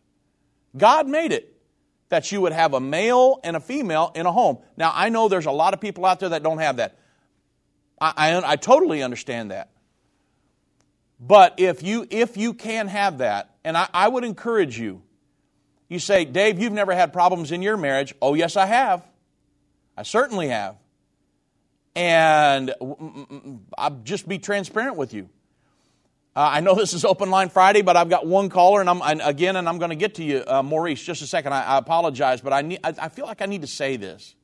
God 0.77 1.07
made 1.07 1.31
it 1.31 1.48
that 2.09 2.31
you 2.31 2.41
would 2.41 2.51
have 2.51 2.73
a 2.73 2.79
male 2.79 3.39
and 3.43 3.55
a 3.55 3.59
female 3.59 4.11
in 4.15 4.25
a 4.25 4.31
home. 4.31 4.57
Now, 4.77 4.91
I 4.93 5.09
know 5.09 5.29
there's 5.29 5.45
a 5.45 5.51
lot 5.51 5.73
of 5.73 5.79
people 5.79 6.05
out 6.05 6.19
there 6.19 6.29
that 6.29 6.43
don't 6.43 6.57
have 6.57 6.77
that. 6.77 6.97
I, 8.01 8.13
I, 8.15 8.51
I 8.51 8.55
totally 8.55 9.01
understand 9.01 9.51
that. 9.51 9.69
But 11.19 11.55
if 11.57 11.83
you, 11.83 12.07
if 12.09 12.37
you 12.37 12.53
can 12.53 12.87
have 12.87 13.19
that, 13.19 13.55
and 13.63 13.77
I, 13.77 13.87
I 13.93 14.07
would 14.07 14.23
encourage 14.23 14.79
you, 14.79 15.01
you 15.87 15.99
say, 15.99 16.23
Dave, 16.25 16.59
you've 16.59 16.73
never 16.73 16.93
had 16.93 17.13
problems 17.13 17.51
in 17.51 17.61
your 17.61 17.77
marriage. 17.77 18.13
Oh, 18.21 18.33
yes, 18.35 18.55
I 18.55 18.65
have. 18.67 19.05
I 19.97 20.03
certainly 20.03 20.47
have. 20.47 20.77
And 21.95 22.73
I'll 23.77 23.99
just 24.03 24.27
be 24.27 24.39
transparent 24.39 24.95
with 24.95 25.13
you. 25.13 25.29
Uh, 26.35 26.47
I 26.53 26.59
know 26.59 26.75
this 26.75 26.93
is 26.93 27.03
Open 27.03 27.29
Line 27.29 27.49
Friday, 27.49 27.81
but 27.81 27.97
I've 27.97 28.09
got 28.09 28.25
one 28.25 28.49
caller, 28.49 28.81
and 28.81 28.89
I'm 28.89 29.01
and 29.01 29.21
again, 29.23 29.55
and 29.55 29.67
I'm 29.67 29.79
going 29.79 29.89
to 29.89 29.95
get 29.95 30.15
to 30.15 30.23
you, 30.23 30.43
uh, 30.45 30.61
Maurice, 30.61 31.01
just 31.01 31.21
a 31.21 31.27
second. 31.27 31.53
I, 31.53 31.63
I 31.63 31.77
apologize, 31.77 32.39
but 32.39 32.53
I, 32.53 32.61
need, 32.61 32.79
I, 32.83 32.93
I, 32.99 33.09
feel 33.09 33.25
like 33.25 33.41
I 33.41 33.45
need 33.45 33.61
to 33.61 33.67
say 33.67 33.97
this. 33.97 34.35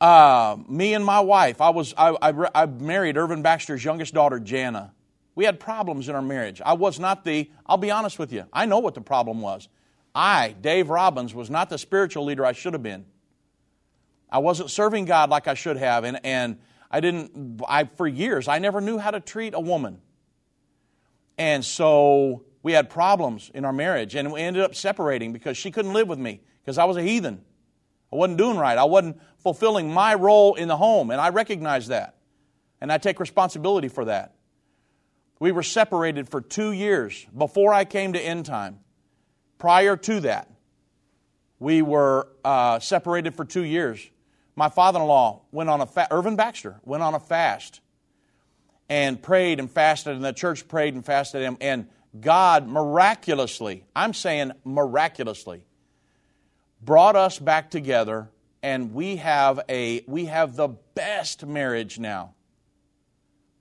Uh, 0.00 0.56
me 0.68 0.94
and 0.94 1.04
my 1.04 1.20
wife, 1.20 1.60
I 1.60 1.70
was 1.70 1.94
I, 1.96 2.16
I, 2.22 2.48
I 2.54 2.66
married 2.66 3.16
Irvin 3.16 3.42
Baxter's 3.42 3.84
youngest 3.84 4.14
daughter, 4.14 4.38
Jana. 4.38 4.92
We 5.34 5.44
had 5.44 5.58
problems 5.58 6.08
in 6.08 6.14
our 6.14 6.22
marriage. 6.22 6.60
I 6.64 6.74
was 6.74 7.00
not 7.00 7.24
the, 7.24 7.50
I'll 7.66 7.78
be 7.78 7.90
honest 7.90 8.18
with 8.18 8.32
you, 8.32 8.44
I 8.52 8.66
know 8.66 8.78
what 8.78 8.94
the 8.94 9.00
problem 9.00 9.40
was. 9.40 9.68
I, 10.14 10.54
Dave 10.60 10.90
Robbins, 10.90 11.34
was 11.34 11.48
not 11.48 11.70
the 11.70 11.78
spiritual 11.78 12.24
leader 12.24 12.44
I 12.44 12.52
should 12.52 12.74
have 12.74 12.82
been. 12.82 13.06
I 14.30 14.38
wasn't 14.38 14.70
serving 14.70 15.06
God 15.06 15.30
like 15.30 15.48
I 15.48 15.54
should 15.54 15.78
have, 15.78 16.04
and, 16.04 16.20
and 16.22 16.58
I 16.90 17.00
didn't, 17.00 17.60
I, 17.68 17.84
for 17.84 18.06
years, 18.06 18.46
I 18.46 18.58
never 18.58 18.80
knew 18.80 18.98
how 18.98 19.10
to 19.10 19.20
treat 19.20 19.54
a 19.54 19.60
woman. 19.60 20.00
And 21.38 21.64
so 21.64 22.44
we 22.62 22.72
had 22.72 22.90
problems 22.90 23.50
in 23.54 23.64
our 23.64 23.72
marriage, 23.72 24.14
and 24.16 24.32
we 24.32 24.40
ended 24.40 24.62
up 24.62 24.74
separating 24.74 25.32
because 25.32 25.56
she 25.56 25.70
couldn't 25.70 25.92
live 25.92 26.08
with 26.08 26.18
me 26.18 26.42
because 26.60 26.76
I 26.76 26.84
was 26.84 26.96
a 26.96 27.02
heathen. 27.02 27.42
I 28.12 28.16
wasn't 28.16 28.38
doing 28.38 28.56
right. 28.56 28.76
I 28.76 28.84
wasn't 28.84 29.20
fulfilling 29.38 29.92
my 29.92 30.14
role 30.14 30.54
in 30.56 30.68
the 30.68 30.76
home, 30.76 31.10
and 31.10 31.20
I 31.20 31.28
recognize 31.28 31.88
that. 31.88 32.16
And 32.80 32.92
I 32.92 32.98
take 32.98 33.20
responsibility 33.20 33.88
for 33.88 34.06
that. 34.06 34.34
We 35.40 35.52
were 35.52 35.62
separated 35.62 36.28
for 36.28 36.40
two 36.40 36.72
years 36.72 37.26
before 37.36 37.72
I 37.72 37.84
came 37.84 38.12
to 38.14 38.20
End 38.20 38.44
Time. 38.44 38.80
Prior 39.58 39.96
to 39.96 40.20
that, 40.20 40.50
we 41.60 41.82
were 41.82 42.28
uh, 42.44 42.78
separated 42.80 43.34
for 43.34 43.44
two 43.44 43.64
years. 43.64 44.10
My 44.56 44.68
father 44.68 45.00
in 45.00 45.06
law 45.06 45.42
went 45.52 45.70
on 45.70 45.80
a 45.80 45.86
fast, 45.86 46.12
Irvin 46.12 46.34
Baxter 46.34 46.80
went 46.84 47.02
on 47.02 47.14
a 47.14 47.20
fast 47.20 47.80
and 48.88 49.20
prayed 49.22 49.60
and 49.60 49.70
fasted, 49.70 50.16
and 50.16 50.24
the 50.24 50.32
church 50.32 50.66
prayed 50.68 50.94
and 50.94 51.04
fasted, 51.04 51.42
and, 51.42 51.56
and 51.60 51.88
God 52.18 52.66
miraculously, 52.66 53.84
I'm 53.94 54.14
saying 54.14 54.52
miraculously, 54.64 55.64
brought 56.82 57.16
us 57.16 57.38
back 57.38 57.70
together, 57.70 58.30
and 58.62 58.94
we 58.94 59.16
have 59.16 59.60
a 59.68 60.02
we 60.06 60.26
have 60.26 60.56
the 60.56 60.68
best 60.94 61.46
marriage 61.46 61.98
now. 61.98 62.34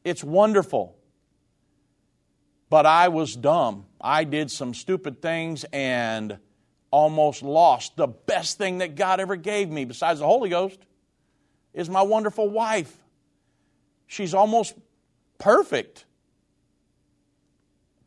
It's 0.03 0.23
wonderful. 0.23 0.95
But 2.69 2.85
I 2.85 3.07
was 3.07 3.35
dumb. 3.35 3.85
I 4.01 4.25
did 4.25 4.51
some 4.51 4.73
stupid 4.73 5.21
things 5.21 5.65
and 5.71 6.37
almost 6.91 7.41
lost 7.41 7.95
the 7.95 8.07
best 8.07 8.57
thing 8.57 8.79
that 8.79 8.95
God 8.95 9.19
ever 9.19 9.35
gave 9.35 9.69
me, 9.69 9.85
besides 9.85 10.19
the 10.19 10.25
Holy 10.25 10.49
Ghost, 10.49 10.79
is 11.73 11.89
my 11.89 12.01
wonderful 12.01 12.49
wife. 12.49 12.93
She's 14.07 14.33
almost 14.33 14.73
perfect. 15.37 16.05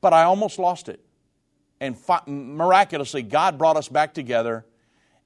But 0.00 0.12
I 0.12 0.24
almost 0.24 0.58
lost 0.58 0.88
it. 0.88 1.00
And 1.80 1.96
fi- 1.96 2.22
miraculously, 2.26 3.22
God 3.22 3.58
brought 3.58 3.76
us 3.76 3.88
back 3.88 4.12
together, 4.14 4.66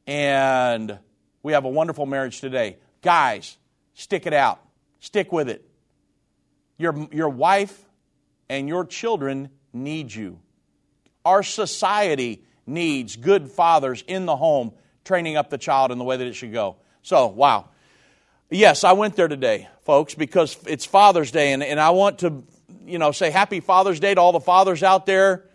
and 0.07 0.99
we 1.43 1.53
have 1.53 1.64
a 1.64 1.69
wonderful 1.69 2.07
marriage 2.07 2.40
today. 2.40 2.79
Guys, 3.03 3.57
stick 3.95 4.27
it 4.27 4.33
out, 4.33 4.61
stick 5.01 5.33
with 5.33 5.49
it. 5.49 5.69
Your, 6.79 7.09
your 7.12 7.29
wife 7.29 7.79
and 8.49 8.69
your 8.69 8.85
children 8.85 9.51
need 9.73 10.14
you. 10.14 10.38
Our 11.25 11.43
society 11.43 12.45
needs 12.67 13.17
good 13.17 13.51
fathers 13.51 14.05
in 14.07 14.27
the 14.27 14.37
home 14.37 14.73
training 15.05 15.37
up 15.37 15.51
the 15.51 15.59
child 15.59 15.90
in 15.90 15.99
the 15.99 16.05
way 16.05 16.17
that 16.17 16.27
it 16.27 16.35
should 16.35 16.53
go. 16.53 16.77
So, 17.03 17.27
wow. 17.27 17.69
Yes, 18.55 18.85
I 18.85 18.93
went 18.93 19.17
there 19.17 19.27
today, 19.27 19.67
folks, 19.83 20.14
because 20.14 20.57
it's 20.69 20.85
Father's 20.85 21.33
Day, 21.33 21.55
and, 21.55 21.61
and 21.61 21.81
I 21.81 21.90
want 21.90 22.21
to, 22.21 22.45
you 22.87 23.01
know, 23.01 23.11
say 23.11 23.33
Happy 23.33 23.59
Father's 23.59 23.99
Day 23.99 24.14
to 24.14 24.21
all 24.21 24.31
the 24.31 24.38
fathers 24.38 24.85
out 24.85 25.07
there 25.07 25.47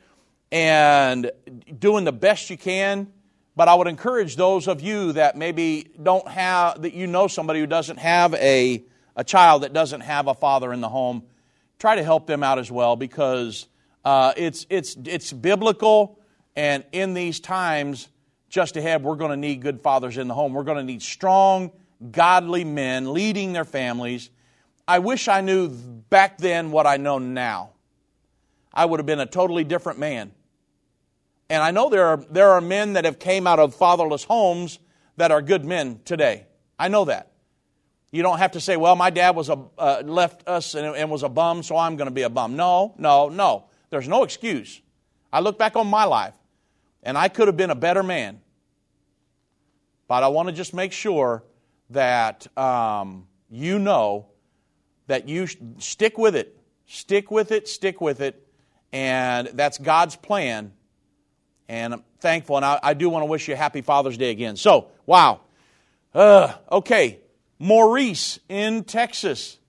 and 0.52 1.32
doing 1.80 2.04
the 2.04 2.12
best 2.12 2.50
you 2.50 2.58
can. 2.58 3.08
But 3.56 3.70
I 3.70 3.76
would 3.76 3.88
encourage 3.88 4.36
those 4.36 4.68
of 4.68 4.82
you 4.82 5.14
that 5.14 5.38
maybe 5.38 5.88
don't 6.04 6.28
have, 6.28 6.82
that 6.82 6.94
you 6.94 7.08
know 7.08 7.28
somebody 7.28 7.62
who 7.62 7.68
doesn't 7.68 8.00
have 8.00 8.34
a, 8.34 8.84
a 9.16 9.24
child 9.24 9.64
that 9.64 9.72
doesn't 9.72 10.02
have 10.02 10.28
a 10.28 10.34
father 10.34 10.74
in 10.74 10.82
the 10.82 10.90
home 10.90 11.24
try 11.80 11.96
to 11.96 12.04
help 12.04 12.28
them 12.28 12.44
out 12.44 12.60
as 12.60 12.70
well 12.70 12.98
because 12.98 13.68
uh, 14.04 14.34
it's, 14.36 14.66
it's, 14.70 14.98
it's 15.06 15.32
biblical, 15.32 16.20
and 16.58 16.84
in 16.92 17.14
these 17.14 17.40
times 17.40 18.10
just 18.50 18.76
ahead, 18.76 19.04
we're 19.04 19.16
going 19.16 19.32
to 19.32 19.38
need 19.38 19.62
good 19.62 19.80
fathers 19.80 20.18
in 20.18 20.28
the 20.28 20.34
home. 20.34 20.52
We're 20.52 20.66
going 20.66 20.80
to 20.80 20.84
need 20.84 21.02
strong, 21.02 21.72
godly 22.12 22.64
men 22.64 23.14
leading 23.14 23.54
their 23.54 23.66
families. 23.66 24.30
I 24.88 25.00
wish 25.00 25.28
I 25.28 25.42
knew 25.42 25.70
back 25.70 26.38
then 26.38 26.72
what 26.72 26.88
I 26.88 26.98
know 26.98 27.20
now. 27.20 27.72
I 28.74 28.86
would 28.86 29.00
have 29.00 29.06
been 29.06 29.20
a 29.20 29.26
totally 29.26 29.64
different 29.64 30.00
man. 30.00 30.32
And 31.50 31.64
I 31.64 31.72
know 31.72 31.90
there 31.90 32.06
are, 32.06 32.18
there 32.30 32.52
are 32.52 32.62
men 32.62 32.94
that 32.94 33.06
have 33.06 33.20
came 33.20 33.48
out 33.48 33.60
of 33.60 33.76
fatherless 33.76 34.24
homes 34.24 34.80
that 35.18 35.32
are 35.32 35.42
good 35.42 35.66
men 35.66 36.00
today. 36.06 36.46
I 36.78 36.88
know 36.88 37.06
that. 37.06 37.32
You 38.12 38.24
don't 38.24 38.40
have 38.40 38.52
to 38.52 38.62
say, 38.62 38.78
well, 38.78 38.96
my 38.96 39.10
dad 39.10 39.36
was 39.36 39.50
a, 39.50 39.60
uh, 39.78 40.02
left 40.06 40.48
us 40.48 40.74
and, 40.74 40.96
and 40.96 41.12
was 41.12 41.24
a 41.24 41.30
bum, 41.30 41.62
so 41.62 41.78
I'm 41.78 41.96
going 41.96 42.08
to 42.08 42.14
be 42.14 42.24
a 42.24 42.30
bum. 42.30 42.56
No, 42.56 42.96
no, 42.98 43.30
no. 43.30 43.66
There's 43.90 44.08
no 44.08 44.24
excuse. 44.24 44.82
I 45.32 45.42
look 45.42 45.60
back 45.60 45.76
on 45.76 45.88
my 45.88 46.06
life, 46.06 46.34
and 47.04 47.18
I 47.18 47.28
could 47.28 47.48
have 47.48 47.58
been 47.58 47.70
a 47.70 47.76
better 47.76 48.02
man. 48.02 48.42
But 50.08 50.24
I 50.24 50.30
want 50.30 50.50
to 50.50 50.54
just 50.54 50.74
make 50.74 50.92
sure 50.92 51.44
that 51.90 52.48
um, 52.58 53.28
you 53.50 53.80
know 53.80 54.28
that 55.08 55.28
you 55.28 55.48
stick 55.80 56.18
with 56.18 56.36
it. 56.36 56.58
Stick 56.86 57.30
with 57.30 57.52
it, 57.52 57.68
stick 57.68 58.02
with 58.02 58.22
it. 58.22 58.48
And 58.92 59.48
that's 59.54 59.78
God's 59.78 60.16
plan. 60.16 60.74
And 61.68 61.94
I'm 61.94 62.04
thankful. 62.20 62.56
And 62.56 62.66
I, 62.66 62.80
I 62.82 62.94
do 62.94 63.10
want 63.10 63.22
to 63.22 63.28
wish 63.28 63.48
you 63.48 63.54
a 63.54 63.58
happy 63.58 63.82
Father's 63.82 64.18
Day 64.18 64.32
again. 64.32 64.56
So, 64.56 64.88
wow. 65.06 65.42
Uh, 66.14 66.54
okay. 66.72 67.20
Maurice 67.60 68.40
in 68.50 68.84
Texas. 68.84 69.60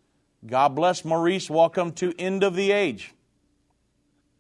God 0.47 0.75
bless 0.75 1.05
Maurice. 1.05 1.51
Welcome 1.51 1.93
to 1.93 2.15
End 2.19 2.43
of 2.43 2.55
the 2.55 2.73
Age. 2.73 3.13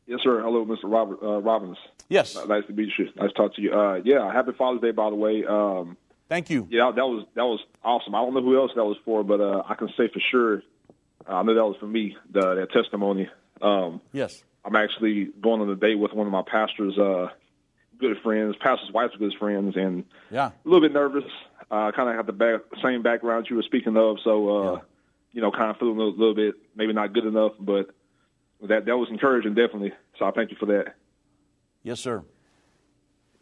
Yes, 0.06 0.20
sir. 0.22 0.40
Hello, 0.40 0.64
Mr. 0.64 0.84
Robert, 0.84 1.22
uh, 1.22 1.40
Robbins. 1.40 1.76
Yes. 2.08 2.34
Nice 2.48 2.66
to 2.66 2.72
meet 2.72 2.88
you. 2.98 3.08
Nice 3.16 3.28
to 3.28 3.34
talk 3.34 3.54
to 3.56 3.62
you. 3.62 3.72
Uh, 3.72 4.00
yeah, 4.04 4.32
happy 4.32 4.52
Father's 4.56 4.80
Day, 4.80 4.90
by 4.90 5.10
the 5.10 5.16
way. 5.16 5.44
Um, 5.44 5.96
Thank 6.30 6.48
you. 6.48 6.68
Yeah, 6.70 6.92
that 6.94 7.04
was 7.04 7.26
that 7.34 7.44
was 7.44 7.58
awesome. 7.82 8.14
I 8.14 8.20
don't 8.20 8.32
know 8.32 8.40
who 8.40 8.56
else 8.56 8.70
that 8.76 8.84
was 8.84 8.96
for, 9.04 9.24
but 9.24 9.40
uh, 9.40 9.64
I 9.68 9.74
can 9.74 9.88
say 9.88 10.08
for 10.14 10.20
sure, 10.30 10.62
uh, 11.28 11.34
I 11.34 11.42
know 11.42 11.54
that 11.54 11.64
was 11.64 11.76
for 11.80 11.88
me. 11.88 12.16
The, 12.32 12.54
that 12.54 12.68
testimony. 12.72 13.28
Um, 13.60 14.00
yes. 14.12 14.44
I'm 14.64 14.76
actually 14.76 15.30
going 15.42 15.60
on 15.60 15.68
a 15.68 15.74
date 15.74 15.96
with 15.96 16.12
one 16.12 16.28
of 16.28 16.32
my 16.32 16.42
pastor's 16.48 16.96
uh, 16.96 17.30
good 17.98 18.16
friends, 18.22 18.54
pastor's 18.60 18.92
wife's 18.92 19.16
good 19.16 19.34
friends, 19.40 19.74
and 19.76 20.04
yeah, 20.30 20.50
a 20.50 20.68
little 20.68 20.80
bit 20.80 20.92
nervous. 20.92 21.24
Uh, 21.68 21.90
kind 21.90 22.08
of 22.08 22.14
have 22.14 22.26
the 22.26 22.32
back, 22.32 22.60
same 22.80 23.02
background 23.02 23.48
you 23.50 23.56
were 23.56 23.62
speaking 23.62 23.96
of, 23.96 24.18
so 24.22 24.48
uh, 24.48 24.72
yeah. 24.74 24.80
you 25.32 25.42
know, 25.42 25.50
kind 25.50 25.70
of 25.70 25.78
feeling 25.78 25.96
a 25.96 25.98
little, 25.98 26.16
little 26.16 26.34
bit 26.36 26.54
maybe 26.76 26.92
not 26.92 27.12
good 27.12 27.26
enough, 27.26 27.52
but 27.58 27.90
that 28.68 28.86
that 28.86 28.96
was 28.96 29.08
encouraging, 29.10 29.54
definitely. 29.54 29.92
So 30.16 30.26
I 30.26 30.30
thank 30.30 30.52
you 30.52 30.56
for 30.60 30.66
that. 30.66 30.94
Yes, 31.82 31.98
sir. 31.98 32.22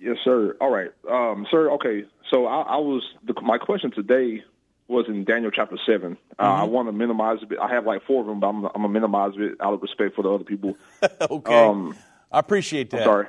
Yes, 0.01 0.16
sir. 0.24 0.57
All 0.59 0.70
right, 0.70 0.90
um, 1.11 1.46
sir. 1.51 1.70
Okay, 1.72 2.05
so 2.30 2.46
I, 2.46 2.62
I 2.62 2.76
was 2.76 3.02
the, 3.24 3.34
my 3.42 3.58
question 3.58 3.90
today 3.90 4.42
was 4.86 5.06
in 5.06 5.24
Daniel 5.24 5.50
chapter 5.50 5.76
7 5.84 6.16
uh, 6.38 6.42
mm-hmm. 6.42 6.60
I 6.62 6.64
want 6.64 6.88
to 6.88 6.92
minimize 6.92 7.38
it. 7.42 7.58
I 7.58 7.68
have 7.68 7.86
like 7.86 8.04
four 8.06 8.22
of 8.22 8.26
them, 8.26 8.40
but 8.40 8.48
I'm, 8.48 8.64
I'm 8.64 8.72
gonna 8.72 8.88
minimize 8.88 9.32
it 9.36 9.56
out 9.60 9.74
of 9.74 9.82
respect 9.82 10.14
for 10.14 10.22
the 10.22 10.30
other 10.32 10.44
people. 10.44 10.76
okay. 11.20 11.66
Um, 11.66 11.96
I 12.30 12.38
appreciate 12.38 12.90
that. 12.90 13.00
I'm 13.00 13.04
sorry. 13.04 13.26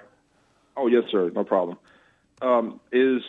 Oh 0.77 0.87
yes, 0.87 1.03
sir. 1.11 1.29
No 1.33 1.43
problem. 1.43 1.77
Um, 2.41 2.79
is 2.91 3.21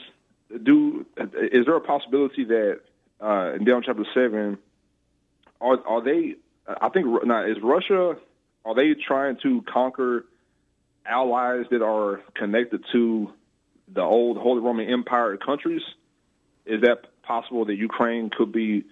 do 0.62 1.06
is 1.18 1.66
there 1.66 1.76
a 1.76 1.80
possibility 1.80 2.44
that 2.44 2.80
uh, 3.20 3.52
in 3.54 3.64
Daniel 3.64 3.83
chapter 3.83 4.04
seven 4.14 4.59
are 5.61 5.78
are 5.87 6.02
they? 6.02 6.37
I 6.66 6.88
think 6.90 7.06
now 7.24 7.44
is 7.44 7.56
Russia. 7.62 8.16
Are 8.64 8.74
they 8.74 8.94
trying 8.94 9.38
to 9.42 9.62
conquer 9.62 10.26
allies 11.06 11.64
that 11.70 11.83
are 11.83 12.20
connected 12.35 12.85
to 12.92 13.33
the 13.92 14.03
old 14.03 14.37
Holy 14.37 14.61
Roman 14.61 14.88
Empire 14.88 15.37
countries? 15.37 15.83
Is 16.66 16.83
that 16.83 17.07
possible 17.22 17.64
that 17.66 17.74
Ukraine 17.74 18.31
could 18.37 18.53
be 18.53 18.85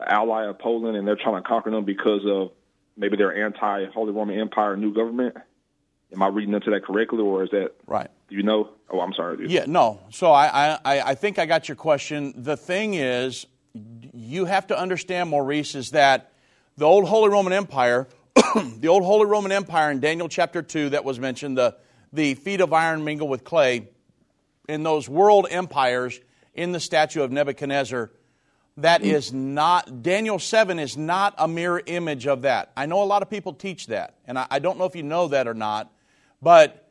an 0.00 0.06
ally 0.08 0.46
of 0.46 0.58
Poland 0.58 0.96
and 0.96 1.06
they're 1.06 1.16
trying 1.16 1.42
to 1.42 1.48
conquer 1.48 1.70
them 1.70 1.84
because 1.84 2.22
of 2.26 2.50
maybe 2.96 3.16
their 3.16 3.46
anti 3.46 3.86
Holy 3.92 4.12
Roman 4.12 4.38
Empire 4.38 4.76
new 4.76 4.92
government? 4.92 5.36
Am 6.12 6.22
I 6.22 6.28
reading 6.28 6.54
into 6.54 6.70
that 6.70 6.84
correctly, 6.84 7.18
or 7.18 7.42
is 7.42 7.50
that 7.50 7.72
right? 7.86 8.08
Do 8.28 8.36
you 8.36 8.44
know? 8.44 8.70
Oh, 8.88 9.00
I'm 9.00 9.12
sorry. 9.14 9.36
Dude. 9.36 9.50
Yeah, 9.50 9.64
no. 9.66 10.00
So 10.10 10.30
I, 10.30 10.78
I, 10.84 11.10
I 11.10 11.14
think 11.14 11.38
I 11.38 11.46
got 11.46 11.68
your 11.68 11.76
question. 11.76 12.32
The 12.36 12.56
thing 12.56 12.94
is, 12.94 13.46
you 14.12 14.44
have 14.44 14.68
to 14.68 14.78
understand, 14.78 15.30
Maurice, 15.30 15.74
is 15.74 15.90
that 15.90 16.32
the 16.76 16.84
old 16.84 17.08
Holy 17.08 17.30
Roman 17.30 17.52
Empire, 17.52 18.06
the 18.54 18.88
old 18.88 19.02
Holy 19.02 19.26
Roman 19.26 19.50
Empire 19.50 19.90
in 19.90 20.00
Daniel 20.00 20.28
chapter 20.28 20.62
2 20.62 20.90
that 20.90 21.04
was 21.04 21.18
mentioned, 21.18 21.58
the, 21.58 21.76
the 22.12 22.34
feet 22.34 22.60
of 22.60 22.72
iron 22.72 23.02
mingle 23.02 23.26
with 23.26 23.42
clay, 23.42 23.88
in 24.68 24.82
those 24.82 25.08
world 25.08 25.46
empires 25.50 26.20
in 26.54 26.72
the 26.72 26.80
statue 26.80 27.22
of 27.22 27.32
Nebuchadnezzar, 27.32 28.10
that 28.78 29.02
mm. 29.02 29.32
not, 29.32 30.02
Daniel 30.02 30.38
7 30.38 30.78
is 30.78 30.96
not 30.96 31.34
a 31.38 31.46
mirror 31.46 31.82
image 31.86 32.26
of 32.26 32.42
that. 32.42 32.72
I 32.76 32.86
know 32.86 33.02
a 33.02 33.04
lot 33.04 33.22
of 33.22 33.30
people 33.30 33.52
teach 33.52 33.86
that, 33.88 34.16
and 34.26 34.38
I, 34.38 34.46
I 34.50 34.58
don't 34.58 34.78
know 34.78 34.84
if 34.84 34.96
you 34.96 35.02
know 35.02 35.28
that 35.28 35.46
or 35.46 35.54
not, 35.54 35.92
but 36.42 36.90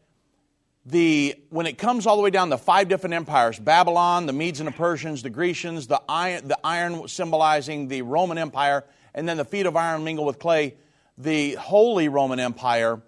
the, 0.86 1.36
when 1.50 1.66
it 1.66 1.78
comes 1.78 2.06
all 2.06 2.16
the 2.16 2.22
way 2.22 2.30
down 2.30 2.50
the 2.50 2.58
five 2.58 2.90
different 2.90 3.14
empires 3.14 3.60
Babylon, 3.60 4.26
the 4.26 4.34
Medes 4.34 4.60
and 4.60 4.68
the 4.68 4.74
Persians, 4.74 5.24
the 5.24 5.30
Grecians, 5.30 5.88
the 5.88 6.02
iron, 6.08 6.48
the 6.48 6.58
iron 6.64 7.08
symbolizing 7.08 7.88
the 7.88 8.02
Roman 8.02 8.38
Empire, 8.38 8.84
and 9.14 9.28
then 9.28 9.38
the 9.38 9.46
feet 9.46 9.66
of 9.66 9.76
iron 9.76 10.04
mingled 10.04 10.28
with 10.28 10.40
clay, 10.40 10.76
the 11.18 11.56
Holy 11.56 12.10
Roman 12.10 12.40
Empire, 12.40 13.02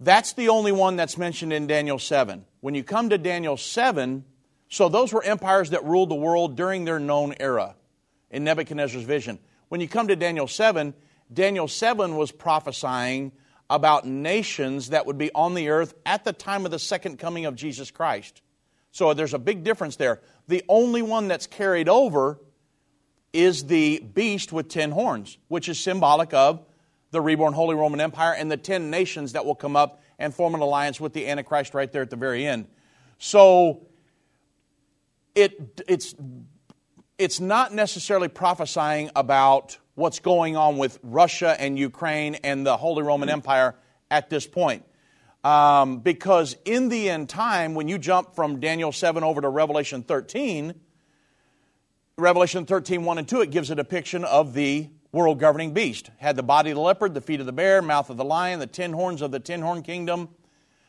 that's 0.00 0.32
the 0.32 0.48
only 0.48 0.72
one 0.72 0.96
that's 0.96 1.16
mentioned 1.16 1.52
in 1.52 1.66
Daniel 1.66 1.98
7. 1.98 2.44
When 2.64 2.74
you 2.74 2.82
come 2.82 3.10
to 3.10 3.18
Daniel 3.18 3.58
7, 3.58 4.24
so 4.70 4.88
those 4.88 5.12
were 5.12 5.22
empires 5.22 5.68
that 5.68 5.84
ruled 5.84 6.08
the 6.08 6.14
world 6.14 6.56
during 6.56 6.86
their 6.86 6.98
known 6.98 7.34
era 7.38 7.74
in 8.30 8.42
Nebuchadnezzar's 8.42 9.02
vision. 9.02 9.38
When 9.68 9.82
you 9.82 9.86
come 9.86 10.08
to 10.08 10.16
Daniel 10.16 10.48
7, 10.48 10.94
Daniel 11.30 11.68
7 11.68 12.16
was 12.16 12.32
prophesying 12.32 13.32
about 13.68 14.06
nations 14.06 14.88
that 14.88 15.04
would 15.04 15.18
be 15.18 15.30
on 15.34 15.52
the 15.52 15.68
earth 15.68 15.92
at 16.06 16.24
the 16.24 16.32
time 16.32 16.64
of 16.64 16.70
the 16.70 16.78
second 16.78 17.18
coming 17.18 17.44
of 17.44 17.54
Jesus 17.54 17.90
Christ. 17.90 18.40
So 18.92 19.12
there's 19.12 19.34
a 19.34 19.38
big 19.38 19.62
difference 19.62 19.96
there. 19.96 20.22
The 20.48 20.64
only 20.66 21.02
one 21.02 21.28
that's 21.28 21.46
carried 21.46 21.90
over 21.90 22.40
is 23.34 23.64
the 23.64 23.98
beast 23.98 24.54
with 24.54 24.70
ten 24.70 24.90
horns, 24.90 25.36
which 25.48 25.68
is 25.68 25.78
symbolic 25.78 26.32
of 26.32 26.64
the 27.10 27.20
reborn 27.20 27.52
Holy 27.52 27.74
Roman 27.74 28.00
Empire 28.00 28.32
and 28.32 28.50
the 28.50 28.56
ten 28.56 28.88
nations 28.88 29.32
that 29.32 29.44
will 29.44 29.54
come 29.54 29.76
up 29.76 30.00
and 30.18 30.34
form 30.34 30.54
an 30.54 30.60
alliance 30.60 31.00
with 31.00 31.12
the 31.12 31.28
Antichrist 31.28 31.74
right 31.74 31.90
there 31.90 32.02
at 32.02 32.10
the 32.10 32.16
very 32.16 32.46
end. 32.46 32.66
So 33.18 33.86
it, 35.34 35.82
it's, 35.88 36.14
it's 37.18 37.40
not 37.40 37.72
necessarily 37.72 38.28
prophesying 38.28 39.10
about 39.16 39.78
what's 39.94 40.18
going 40.18 40.56
on 40.56 40.78
with 40.78 40.98
Russia 41.02 41.56
and 41.58 41.78
Ukraine 41.78 42.36
and 42.36 42.66
the 42.66 42.76
Holy 42.76 43.02
Roman 43.02 43.28
Empire 43.28 43.76
at 44.10 44.30
this 44.30 44.46
point. 44.46 44.84
Um, 45.44 45.98
because 45.98 46.56
in 46.64 46.88
the 46.88 47.10
end 47.10 47.28
time, 47.28 47.74
when 47.74 47.86
you 47.86 47.98
jump 47.98 48.34
from 48.34 48.60
Daniel 48.60 48.92
7 48.92 49.22
over 49.22 49.42
to 49.42 49.48
Revelation 49.48 50.02
13, 50.02 50.74
Revelation 52.16 52.64
13, 52.64 53.04
1 53.04 53.18
and 53.18 53.28
2, 53.28 53.42
it 53.42 53.50
gives 53.50 53.70
a 53.70 53.74
depiction 53.74 54.24
of 54.24 54.54
the 54.54 54.88
world 55.14 55.38
governing 55.38 55.72
beast. 55.72 56.10
Had 56.18 56.34
the 56.34 56.42
body 56.42 56.70
of 56.70 56.74
the 56.74 56.80
leopard, 56.80 57.14
the 57.14 57.20
feet 57.20 57.38
of 57.38 57.46
the 57.46 57.52
bear, 57.52 57.80
mouth 57.80 58.10
of 58.10 58.16
the 58.16 58.24
lion, 58.24 58.58
the 58.58 58.66
ten 58.66 58.92
horns 58.92 59.22
of 59.22 59.30
the 59.30 59.38
ten 59.38 59.62
horn 59.62 59.82
kingdom. 59.82 60.28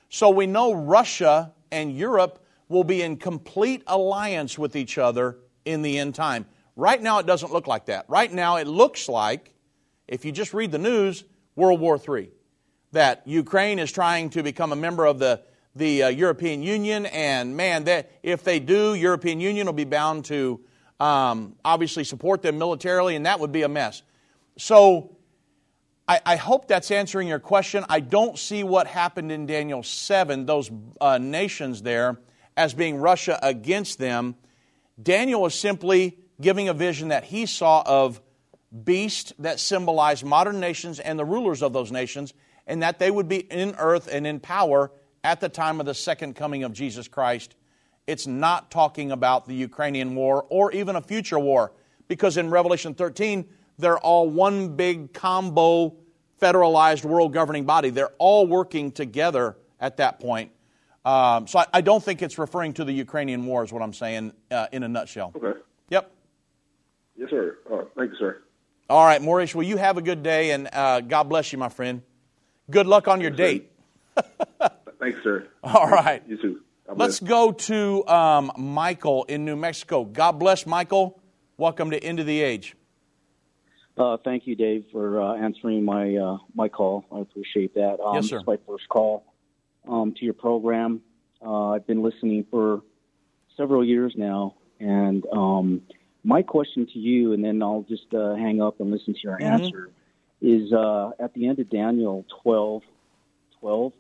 So 0.09 0.31
we 0.31 0.47
know 0.47 0.73
Russia 0.73 1.53
and 1.71 1.95
Europe 1.95 2.43
will 2.67 2.83
be 2.83 3.03
in 3.03 3.17
complete 3.17 3.83
alliance 3.85 4.57
with 4.57 4.75
each 4.75 4.97
other 4.97 5.38
in 5.63 5.83
the 5.83 5.99
end 5.99 6.15
time. 6.15 6.47
Right 6.75 7.01
now, 7.01 7.19
it 7.19 7.27
doesn't 7.27 7.53
look 7.53 7.67
like 7.67 7.85
that. 7.85 8.05
Right 8.07 8.33
now, 8.33 8.57
it 8.57 8.65
looks 8.65 9.07
like, 9.07 9.53
if 10.07 10.25
you 10.25 10.31
just 10.31 10.53
read 10.53 10.71
the 10.71 10.79
news, 10.79 11.23
World 11.55 11.79
War 11.79 11.99
III. 11.99 12.31
That 12.93 13.21
Ukraine 13.25 13.77
is 13.77 13.91
trying 13.91 14.31
to 14.31 14.41
become 14.41 14.71
a 14.71 14.75
member 14.75 15.05
of 15.05 15.19
the, 15.19 15.41
the 15.75 16.03
uh, 16.03 16.07
European 16.09 16.63
Union, 16.63 17.05
and 17.07 17.55
man, 17.55 17.83
that 17.83 18.11
if 18.23 18.43
they 18.43 18.59
do, 18.59 18.95
European 18.95 19.39
Union 19.39 19.67
will 19.67 19.73
be 19.73 19.85
bound 19.85 20.25
to 20.25 20.61
um, 20.99 21.55
obviously 21.63 22.03
support 22.03 22.41
them 22.41 22.57
militarily, 22.57 23.15
and 23.15 23.25
that 23.25 23.39
would 23.39 23.51
be 23.51 23.61
a 23.61 23.69
mess. 23.69 24.01
So, 24.57 25.15
I, 26.07 26.21
I, 26.25 26.35
hope 26.35 26.67
that's 26.67 26.91
answering 26.91 27.27
your 27.27 27.39
question. 27.39 27.83
I 27.89 27.99
don't 27.99 28.37
see 28.37 28.63
what 28.63 28.87
happened 28.87 29.31
in 29.31 29.47
Daniel 29.47 29.81
7, 29.81 30.45
those 30.45 30.71
uh, 31.01 31.17
nations 31.17 31.81
there, 31.81 32.19
as 32.55 32.73
being 32.73 32.97
Russia 32.97 33.39
against 33.41 33.97
them. 33.97 34.35
Daniel 35.01 35.45
is 35.45 35.55
simply 35.55 36.19
giving 36.39 36.69
a 36.69 36.73
vision 36.73 37.09
that 37.09 37.23
he 37.23 37.45
saw 37.45 37.83
of 37.85 38.21
beasts 38.83 39.33
that 39.39 39.59
symbolized 39.59 40.23
modern 40.23 40.59
nations 40.59 40.99
and 40.99 41.17
the 41.17 41.25
rulers 41.25 41.61
of 41.63 41.73
those 41.73 41.91
nations, 41.91 42.33
and 42.67 42.83
that 42.83 42.99
they 42.99 43.09
would 43.09 43.27
be 43.27 43.39
in 43.39 43.75
earth 43.77 44.07
and 44.11 44.27
in 44.27 44.39
power 44.39 44.91
at 45.23 45.41
the 45.41 45.49
time 45.49 45.79
of 45.79 45.85
the 45.85 45.93
second 45.93 46.35
coming 46.35 46.63
of 46.63 46.71
Jesus 46.71 47.07
Christ. 47.07 47.55
It's 48.05 48.27
not 48.27 48.69
talking 48.69 49.11
about 49.11 49.47
the 49.47 49.55
Ukrainian 49.55 50.13
war 50.13 50.45
or 50.49 50.71
even 50.71 50.95
a 50.95 51.01
future 51.01 51.39
war, 51.39 51.73
because 52.07 52.37
in 52.37 52.51
Revelation 52.51 52.93
13, 52.93 53.45
they're 53.77 53.97
all 53.97 54.29
one 54.29 54.75
big 54.75 55.13
combo 55.13 55.95
federalized 56.41 57.03
world 57.03 57.33
governing 57.33 57.65
body. 57.65 57.89
They're 57.89 58.13
all 58.17 58.47
working 58.47 58.91
together 58.91 59.57
at 59.79 59.97
that 59.97 60.19
point. 60.19 60.51
Um, 61.03 61.47
so 61.47 61.59
I, 61.59 61.65
I, 61.75 61.81
don't 61.81 62.03
think 62.03 62.23
it's 62.23 62.39
referring 62.39 62.73
to 62.73 62.83
the 62.83 62.91
Ukrainian 62.91 63.45
war, 63.45 63.63
is 63.63 63.71
what 63.71 63.83
I'm 63.83 63.93
saying 63.93 64.33
uh, 64.49 64.67
in 64.71 64.81
a 64.81 64.88
nutshell. 64.88 65.33
Okay. 65.35 65.59
Yep. 65.89 66.11
Yes, 67.15 67.29
sir. 67.29 67.57
Uh, 67.71 67.83
thank 67.95 68.11
you, 68.11 68.17
sir. 68.17 68.41
All 68.89 69.05
right, 69.05 69.21
Maurice, 69.21 69.53
well, 69.53 69.65
you 69.67 69.77
have 69.77 69.97
a 69.97 70.01
good 70.01 70.23
day, 70.23 70.51
and 70.51 70.67
uh, 70.73 71.01
God 71.01 71.23
bless 71.25 71.51
you, 71.51 71.59
my 71.59 71.69
friend. 71.69 72.01
Good 72.71 72.88
luck 72.88 73.07
on 73.07 73.21
your 73.21 73.29
yes, 73.31 73.38
date. 73.38 73.71
Thanks, 74.99 75.19
sir. 75.23 75.47
All 75.63 75.88
right. 75.88 76.23
You 76.27 76.38
too. 76.38 76.61
Let's 76.95 77.19
go 77.19 77.51
to 77.51 78.07
um, 78.07 78.51
Michael 78.57 79.23
in 79.25 79.45
New 79.45 79.55
Mexico. 79.55 80.05
God 80.05 80.33
bless, 80.33 80.65
Michael. 80.65 81.19
Welcome 81.57 81.91
to 81.91 82.03
End 82.03 82.19
of 82.19 82.25
the 82.25 82.41
Age. 82.41 82.75
Uh, 83.97 84.17
thank 84.23 84.45
you, 84.45 84.55
Dave, 84.55 84.86
for 84.91 85.21
uh, 85.21 85.36
answering 85.36 85.86
my 85.86 86.15
uh, 86.15 86.38
my 86.53 86.67
call. 86.67 87.05
I 87.12 87.21
appreciate 87.21 87.75
that. 87.75 87.97
Um, 88.05 88.15
yes, 88.15 88.27
sir. 88.27 88.38
It's 88.38 88.47
my 88.47 88.60
first 88.67 88.89
call 88.89 89.23
um, 89.88 90.13
to 90.17 90.25
your 90.25 90.34
program. 90.34 91.01
Uh, 91.41 91.69
I've 91.69 91.88
been 91.88 92.03
listening 92.03 92.45
for 92.51 92.81
several 93.55 93.86
years 93.86 94.13
now, 94.17 94.55
and 94.79 95.25
um, 95.31 95.81
my 96.25 96.41
question 96.41 96.86
to 96.88 96.99
you, 96.99 97.31
and 97.34 97.43
then 97.43 97.62
I'll 97.63 97.86
just 97.88 98.13
uh, 98.13 98.36
hang 98.36 98.62
up 98.62 98.81
and 98.81 98.91
listen 98.91 99.13
to 99.13 99.19
your 99.23 99.38
mm-hmm. 99.38 99.63
answer, 99.63 99.89
is 100.41 100.73
uh, 100.73 101.12
at 101.19 101.34
the 101.34 101.47
end 101.47 101.60
of 101.60 101.69
Daniel 101.69 102.25
12, 102.43 102.84
12. 103.62 103.93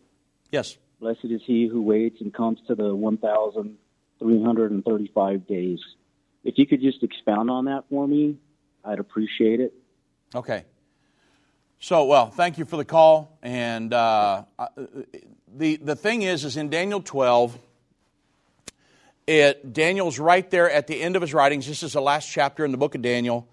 Yes. 0.51 0.77
Blessed 0.99 1.23
is 1.25 1.41
he 1.45 1.67
who 1.67 1.81
waits 1.81 2.19
and 2.19 2.33
comes 2.33 2.59
to 2.67 2.75
the 2.75 2.93
1,335 2.95 5.47
days. 5.47 5.79
If 6.43 6.57
you 6.57 6.67
could 6.67 6.81
just 6.81 7.01
expound 7.03 7.49
on 7.49 7.63
that 7.65 7.85
for 7.89 8.07
me, 8.07 8.37
I'd 8.83 8.99
appreciate 8.99 9.61
it. 9.61 9.73
Okay. 10.35 10.65
So, 11.79 12.03
well, 12.03 12.29
thank 12.29 12.57
you 12.57 12.65
for 12.65 12.75
the 12.75 12.83
call. 12.83 13.37
And 13.41 13.93
uh, 13.93 14.43
the, 15.47 15.77
the 15.77 15.95
thing 15.95 16.23
is, 16.23 16.43
is 16.43 16.57
in 16.57 16.69
Daniel 16.69 17.01
12, 17.01 17.57
it, 19.27 19.71
Daniel's 19.71 20.19
right 20.19 20.49
there 20.51 20.69
at 20.69 20.87
the 20.87 21.01
end 21.01 21.15
of 21.15 21.21
his 21.21 21.33
writings. 21.33 21.67
This 21.67 21.83
is 21.83 21.93
the 21.93 22.01
last 22.01 22.29
chapter 22.29 22.65
in 22.65 22.73
the 22.73 22.77
book 22.77 22.95
of 22.95 23.01
Daniel. 23.01 23.47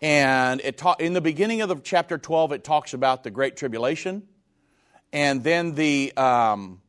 And 0.00 0.62
it 0.62 0.78
ta- 0.78 0.96
in 0.98 1.12
the 1.12 1.20
beginning 1.20 1.60
of 1.60 1.68
the 1.68 1.76
chapter 1.76 2.16
12, 2.16 2.52
it 2.52 2.64
talks 2.64 2.94
about 2.94 3.24
the 3.24 3.30
Great 3.30 3.58
Tribulation. 3.58 4.22
And 5.12 5.44
then 5.44 5.74
the 5.74 6.16
um, 6.16 6.80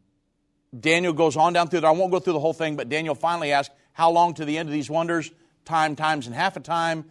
Daniel 0.77 1.12
goes 1.12 1.36
on 1.36 1.51
down 1.51 1.67
through 1.67 1.82
there. 1.82 1.89
I 1.89 1.93
won't 1.93 2.13
go 2.13 2.19
through 2.19 2.34
the 2.34 2.39
whole 2.39 2.53
thing, 2.53 2.77
but 2.77 2.88
Daniel 2.88 3.13
finally 3.13 3.51
asks, 3.51 3.75
How 3.91 4.10
long 4.10 4.36
to 4.36 4.45
the 4.45 4.58
end 4.58 4.69
of 4.69 4.73
these 4.73 4.89
wonders? 4.89 5.29
Time, 5.65 5.97
times, 5.97 6.27
and 6.27 6.36
half 6.36 6.56
a 6.56 6.62
time. 6.62 7.03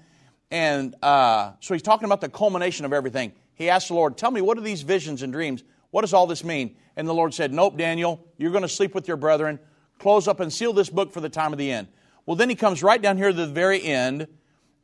And 0.52 0.94
uh, 1.02 1.54
so 1.58 1.74
he's 1.74 1.82
talking 1.82 2.04
about 2.04 2.20
the 2.20 2.28
culmination 2.28 2.84
of 2.84 2.92
everything. 2.92 3.32
He 3.54 3.68
asked 3.68 3.88
the 3.88 3.94
Lord, 3.94 4.16
Tell 4.16 4.30
me, 4.30 4.40
what 4.40 4.56
are 4.56 4.62
these 4.62 4.82
visions 4.82 5.22
and 5.22 5.32
dreams? 5.32 5.64
What 5.90 6.02
does 6.02 6.14
all 6.14 6.28
this 6.28 6.44
mean? 6.44 6.76
And 6.94 7.08
the 7.08 7.14
Lord 7.14 7.34
said, 7.34 7.52
Nope, 7.52 7.76
Daniel, 7.76 8.24
you're 8.36 8.52
going 8.52 8.62
to 8.62 8.68
sleep 8.68 8.94
with 8.94 9.08
your 9.08 9.16
brethren 9.16 9.58
close 10.02 10.26
up 10.26 10.40
and 10.40 10.52
seal 10.52 10.72
this 10.72 10.90
book 10.90 11.12
for 11.12 11.20
the 11.20 11.28
time 11.28 11.52
of 11.52 11.58
the 11.58 11.70
end. 11.70 11.86
Well, 12.26 12.36
then 12.36 12.48
he 12.48 12.56
comes 12.56 12.82
right 12.82 13.00
down 13.00 13.16
here 13.16 13.28
to 13.28 13.32
the 13.32 13.46
very 13.46 13.82
end, 13.82 14.26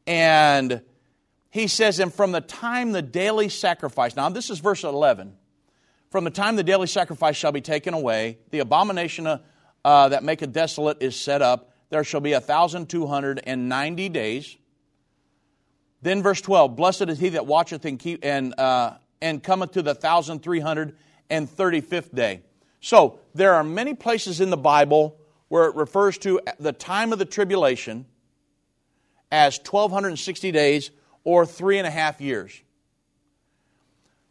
and 0.07 0.81
he 1.51 1.67
says, 1.67 1.99
And 1.99 2.15
from 2.15 2.33
the 2.33 2.41
time 2.41 2.93
the 2.93 3.03
daily 3.03 3.49
sacrifice, 3.49 4.15
now 4.15 4.29
this 4.29 4.49
is 4.49 4.61
verse 4.61 4.85
11, 4.85 5.37
from 6.11 6.25
the 6.25 6.31
time 6.31 6.57
the 6.57 6.63
daily 6.63 6.87
sacrifice 6.87 7.37
shall 7.37 7.53
be 7.53 7.61
taken 7.61 7.95
away, 7.95 8.39
the 8.51 8.61
abomination 8.61 9.27
uh, 9.27 9.39
uh, 9.85 10.09
that 10.09 10.23
maketh 10.23 10.53
desolate 10.53 11.03
is 11.03 11.17
set 11.17 11.43
up. 11.43 11.73
There 11.91 12.05
shall 12.05 12.21
be 12.21 12.33
a 12.33 12.41
thousand 12.41 12.89
two 12.89 13.07
hundred 13.07 13.41
and 13.45 13.69
ninety 13.69 14.09
days. 14.09 14.57
Then 16.03 16.23
verse 16.23 16.41
twelve: 16.41 16.77
Blessed 16.77 17.03
is 17.03 17.19
he 17.19 17.31
that 17.31 17.47
watcheth 17.47 17.85
and 17.85 17.99
keep 17.99 18.25
and 18.25 18.59
uh, 18.59 18.95
and 19.21 19.43
cometh 19.43 19.73
to 19.73 19.83
the 19.83 19.95
thousand 19.95 20.43
three 20.43 20.61
hundred 20.61 20.97
and 21.31 21.49
thirty 21.49 21.81
fifth 21.81 22.15
day. 22.15 22.43
So 22.81 23.19
there 23.35 23.55
are 23.55 23.65
many 23.65 23.95
places 23.95 24.41
in 24.41 24.51
the 24.51 24.57
Bible 24.57 25.19
where 25.49 25.65
it 25.65 25.75
refers 25.75 26.19
to 26.19 26.41
the 26.61 26.73
time 26.73 27.13
of 27.13 27.19
the 27.19 27.25
tribulation 27.25 28.07
as 29.33 29.59
1260 29.59 30.53
days 30.53 30.91
or 31.25 31.45
three 31.45 31.79
and 31.79 31.87
a 31.87 31.91
half 31.91 32.21
years. 32.21 32.63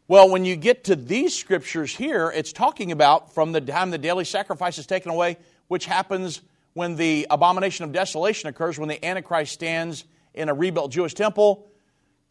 Well, 0.08 0.30
when 0.30 0.46
you 0.46 0.56
get 0.56 0.86
to 0.86 0.96
these 0.96 1.36
scriptures 1.36 1.94
here, 1.94 2.32
it's 2.34 2.54
talking 2.54 2.92
about 2.92 3.34
from 3.34 3.52
the 3.52 3.60
time 3.60 3.92
the 3.92 3.98
daily 3.98 4.24
sacrifice 4.24 4.78
is 4.78 4.86
taken 4.86 5.12
away, 5.12 5.38
which 5.68 5.86
happens 5.86 6.42
when 6.74 6.96
the 6.96 7.28
abomination 7.30 7.84
of 7.84 7.92
desolation 7.92 8.48
occurs, 8.48 8.80
when 8.80 8.88
the 8.88 9.04
Antichrist 9.04 9.52
stands 9.52 10.06
in 10.38 10.50
a 10.50 10.54
rebuilt 10.54 10.92
Jewish 10.92 11.14
temple, 11.14 11.68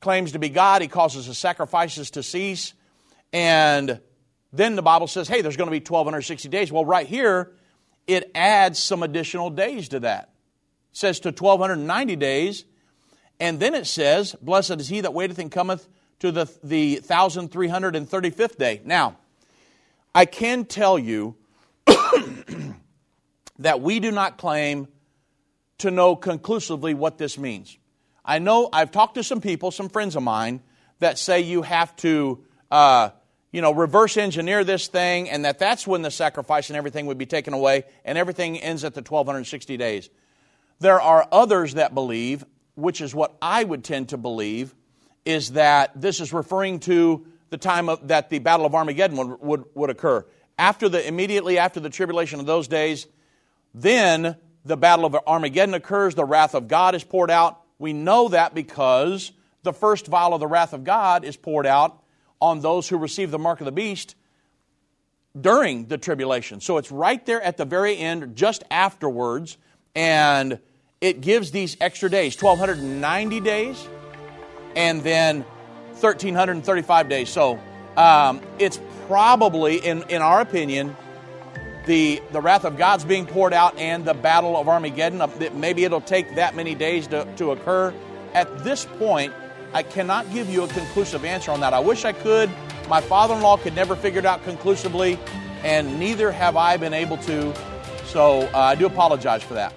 claims 0.01 0.33
to 0.33 0.38
be 0.38 0.49
God, 0.49 0.83
he 0.83 0.88
causes 0.88 1.27
the 1.27 1.35
sacrifices 1.35 2.11
to 2.12 2.23
cease, 2.23 2.73
and 3.33 4.01
then 4.53 4.77
the 4.77 4.83
Bible 4.83 5.07
says, 5.07 5.29
hey, 5.29 5.42
there's 5.42 5.57
going 5.57 5.66
to 5.66 5.73
be 5.73 5.79
1,260 5.79 6.49
days. 6.49 6.73
Well, 6.73 6.85
right 6.85 7.07
here, 7.07 7.53
it 8.07 8.31
adds 8.35 8.79
some 8.79 9.03
additional 9.03 9.51
days 9.51 9.88
to 9.90 10.01
that. 10.01 10.31
It 10.92 10.97
says 10.97 11.21
to 11.21 11.29
1,290 11.29 12.16
days, 12.16 12.64
and 13.38 13.61
then 13.61 13.75
it 13.75 13.87
says, 13.87 14.35
Blessed 14.40 14.81
is 14.81 14.88
he 14.88 15.03
that 15.03 15.12
waiteth 15.12 15.38
and 15.38 15.51
cometh 15.51 15.87
to 16.21 16.33
the, 16.33 16.51
the 16.62 17.01
1,335th 17.03 18.57
day. 18.57 18.81
Now, 18.85 19.19
I 20.14 20.25
can 20.25 20.64
tell 20.64 20.99
you 20.99 21.37
that 23.59 23.81
we 23.81 24.01
do 24.01 24.11
not 24.11 24.38
claim 24.38 24.88
to 25.79 25.90
know 25.90 26.16
conclusively 26.16 26.95
what 26.95 27.19
this 27.19 27.37
means. 27.37 27.77
I 28.27 28.41
know 28.41 28.69
I've 28.73 28.91
talked 28.91 29.15
to 29.15 29.23
some 29.23 29.41
people, 29.41 29.71
some 29.71 29.89
friends 29.89 30.17
of 30.17 30.23
mine, 30.23 30.61
that 30.99 31.19
say 31.19 31.41
you 31.41 31.62
have 31.62 31.95
to, 31.97 32.45
uh, 32.71 33.11
you 33.53 33.62
know, 33.62 33.73
reverse 33.73 34.17
engineer 34.17 34.65
this 34.65 34.89
thing, 34.89 35.31
and 35.31 35.45
that 35.45 35.61
that's 35.61 35.87
when 35.87 36.03
the 36.03 36.11
sacrifice 36.11 36.69
and 36.69 36.77
everything 36.77 37.07
would 37.07 37.19
be 37.19 37.27
taken 37.27 37.55
away, 37.55 37.85
and 38.05 38.19
everything 38.19 38.59
ends 38.59 38.83
at 38.83 38.95
the 38.95 39.01
1260 39.01 39.77
days. 39.77 40.11
There 40.81 41.01
are 41.01 41.27
others 41.31 41.75
that 41.75 41.95
believe, 41.95 42.45
which 42.75 43.01
is 43.01 43.15
what 43.15 43.37
I 43.41 43.62
would 43.62 43.85
tend 43.85 44.09
to 44.09 44.17
believe, 44.17 44.75
is 45.25 45.53
that 45.53 46.01
this 46.01 46.21
is 46.21 46.33
referring 46.33 46.81
to 46.81 47.27
the 47.51 47.59
time 47.59 47.89
of, 47.89 48.09
that 48.09 48.29
the 48.29 48.41
Battle 48.41 48.67
of 48.67 48.75
Armageddon 48.75 49.17
would, 49.17 49.41
would, 49.41 49.65
would 49.75 49.91
occur. 49.91 50.27
After 50.59 50.89
the, 50.89 51.07
immediately 51.07 51.59
after 51.59 51.79
the 51.79 51.91
tribulation 51.91 52.41
of 52.41 52.47
those 52.47 52.67
days, 52.67 53.07
then 53.73 54.37
the 54.65 54.77
Battle 54.77 55.05
of 55.05 55.17
Armageddon 55.27 55.75
occurs, 55.75 56.15
the 56.15 56.25
wrath 56.25 56.55
of 56.55 56.67
God 56.67 56.95
is 56.95 57.05
poured 57.05 57.31
out. 57.31 57.62
We 57.79 57.93
know 57.93 58.29
that 58.29 58.55
because 58.55 59.33
the 59.62 59.73
first 59.73 60.07
vial 60.07 60.35
of 60.35 60.41
the 60.41 60.47
wrath 60.47 60.73
of 60.73 60.85
God 60.85 61.25
is 61.25 61.37
poured 61.37 61.67
out 61.67 62.03
on 62.41 62.61
those 62.61 62.89
who 62.89 62.97
receive 62.97 63.31
the 63.31 63.39
mark 63.39 63.61
of 63.61 63.65
the 63.65 63.73
beast 63.73 64.15
during 65.39 65.87
the 65.87 65.99
tribulation. 65.99 66.61
So 66.61 66.79
it's 66.79 66.91
right 66.91 67.25
there 67.27 67.43
at 67.43 67.57
the 67.57 67.65
very 67.65 67.97
end, 67.99 68.37
just 68.37 68.65
afterwards, 68.71 69.59
and 69.95 70.59
it 71.01 71.21
gives 71.21 71.51
these 71.51 71.77
extra 71.81 72.09
days 72.09 72.41
1,290 72.41 73.41
days 73.41 73.87
and 74.75 75.03
then 75.03 75.43
1,335 76.01 77.09
days. 77.09 77.29
So 77.29 77.59
um, 77.97 78.41
it's 78.59 78.81
probably, 79.07 79.77
in, 79.77 80.05
in 80.09 80.23
our 80.23 80.41
opinion, 80.41 80.97
the, 81.87 82.22
the 82.33 82.40
wrath 82.40 82.64
of 82.64 82.77
God's 82.77 83.05
being 83.05 83.27
poured 83.27 83.53
out 83.53 83.79
and 83.79 84.05
the 84.05 84.14
battle 84.14 84.57
of 84.57 84.68
Armageddon. 84.68 85.22
Maybe 85.59 85.85
it'll 85.85 86.01
take 86.01 86.35
that 86.35 86.55
many 86.55 86.75
days 86.75 87.07
to, 87.09 87.27
to 87.37 87.53
occur. 87.53 87.94
At 88.35 88.64
this 88.64 88.85
point, 88.99 89.33
I 89.72 89.83
cannot 89.83 90.31
give 90.33 90.51
you 90.51 90.62
a 90.62 90.68
conclusive 90.68 91.25
answer 91.25 91.51
on 91.51 91.61
that. 91.61 91.72
I 91.72 91.81
wish 91.81 92.05
I 92.05 92.12
could. 92.12 92.51
My 92.88 93.01
father 93.01 93.35
in 93.35 93.40
law 93.40 93.57
could 93.57 93.75
never 93.75 93.96
figure 93.96 94.20
it 94.20 94.27
out 94.27 94.44
conclusively, 94.44 95.18
and 95.64 95.99
neither 95.99 96.31
have 96.31 96.57
I 96.57 96.77
been 96.77 96.94
able 96.94 97.16
to. 97.18 97.55
So 98.05 98.42
uh, 98.55 98.59
I 98.59 98.75
do 98.75 98.87
apologize 98.87 99.42
for 99.42 99.55
that. 99.55 99.72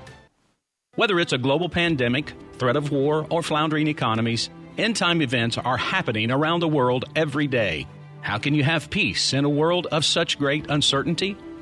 Whether 0.96 1.20
it's 1.20 1.34
a 1.34 1.38
global 1.38 1.70
pandemic, 1.70 2.34
threat 2.58 2.76
of 2.76 2.92
war, 2.92 3.26
or 3.30 3.42
floundering 3.42 3.88
economies, 3.88 4.50
End 4.80 4.96
time 4.96 5.22
events 5.22 5.58
are 5.58 5.76
happening 5.76 6.32
around 6.32 6.62
the 6.62 6.68
world 6.70 7.04
every 7.14 7.48
day. 7.48 7.86
How 8.22 8.38
can 8.38 8.54
you 8.54 8.64
have 8.64 8.90
peace 8.90 9.34
in 9.34 9.44
a 9.44 9.50
world 9.50 9.88
of 9.88 10.06
such 10.06 10.40
great 10.40 10.68
uncertainty? 10.70 11.36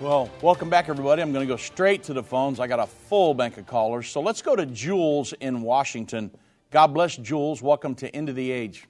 Well, 0.00 0.30
welcome 0.42 0.70
back, 0.70 0.88
everybody. 0.88 1.22
I'm 1.22 1.32
going 1.32 1.44
to 1.44 1.52
go 1.52 1.56
straight 1.56 2.04
to 2.04 2.12
the 2.12 2.22
phones. 2.22 2.60
I 2.60 2.68
got 2.68 2.78
a 2.78 2.86
full 2.86 3.34
bank 3.34 3.58
of 3.58 3.66
callers. 3.66 4.08
So 4.08 4.20
let's 4.20 4.42
go 4.42 4.54
to 4.54 4.64
Jules 4.64 5.32
in 5.40 5.60
Washington. 5.60 6.30
God 6.70 6.94
bless 6.94 7.16
Jules. 7.16 7.60
Welcome 7.60 7.96
to 7.96 8.08
End 8.14 8.28
of 8.28 8.36
the 8.36 8.48
Age. 8.48 8.86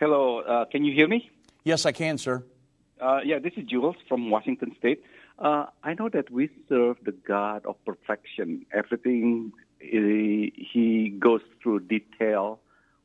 Hello. 0.00 0.40
Uh, 0.40 0.64
can 0.64 0.84
you 0.84 0.92
hear 0.92 1.06
me? 1.06 1.30
Yes, 1.62 1.86
I 1.86 1.92
can, 1.92 2.18
sir. 2.18 2.42
Uh, 3.00 3.20
yeah, 3.24 3.38
this 3.38 3.52
is 3.56 3.62
Jules 3.66 3.94
from 4.08 4.28
Washington 4.28 4.74
State. 4.76 5.04
Uh, 5.38 5.66
I 5.84 5.94
know 5.94 6.08
that 6.08 6.32
we 6.32 6.50
serve 6.68 6.96
the 7.04 7.12
God 7.12 7.64
of 7.64 7.76
perfection. 7.84 8.66
Everything 8.72 9.52
he, 9.78 10.52
he 10.72 11.10
goes 11.10 11.42
through 11.62 11.78
detail 11.78 12.58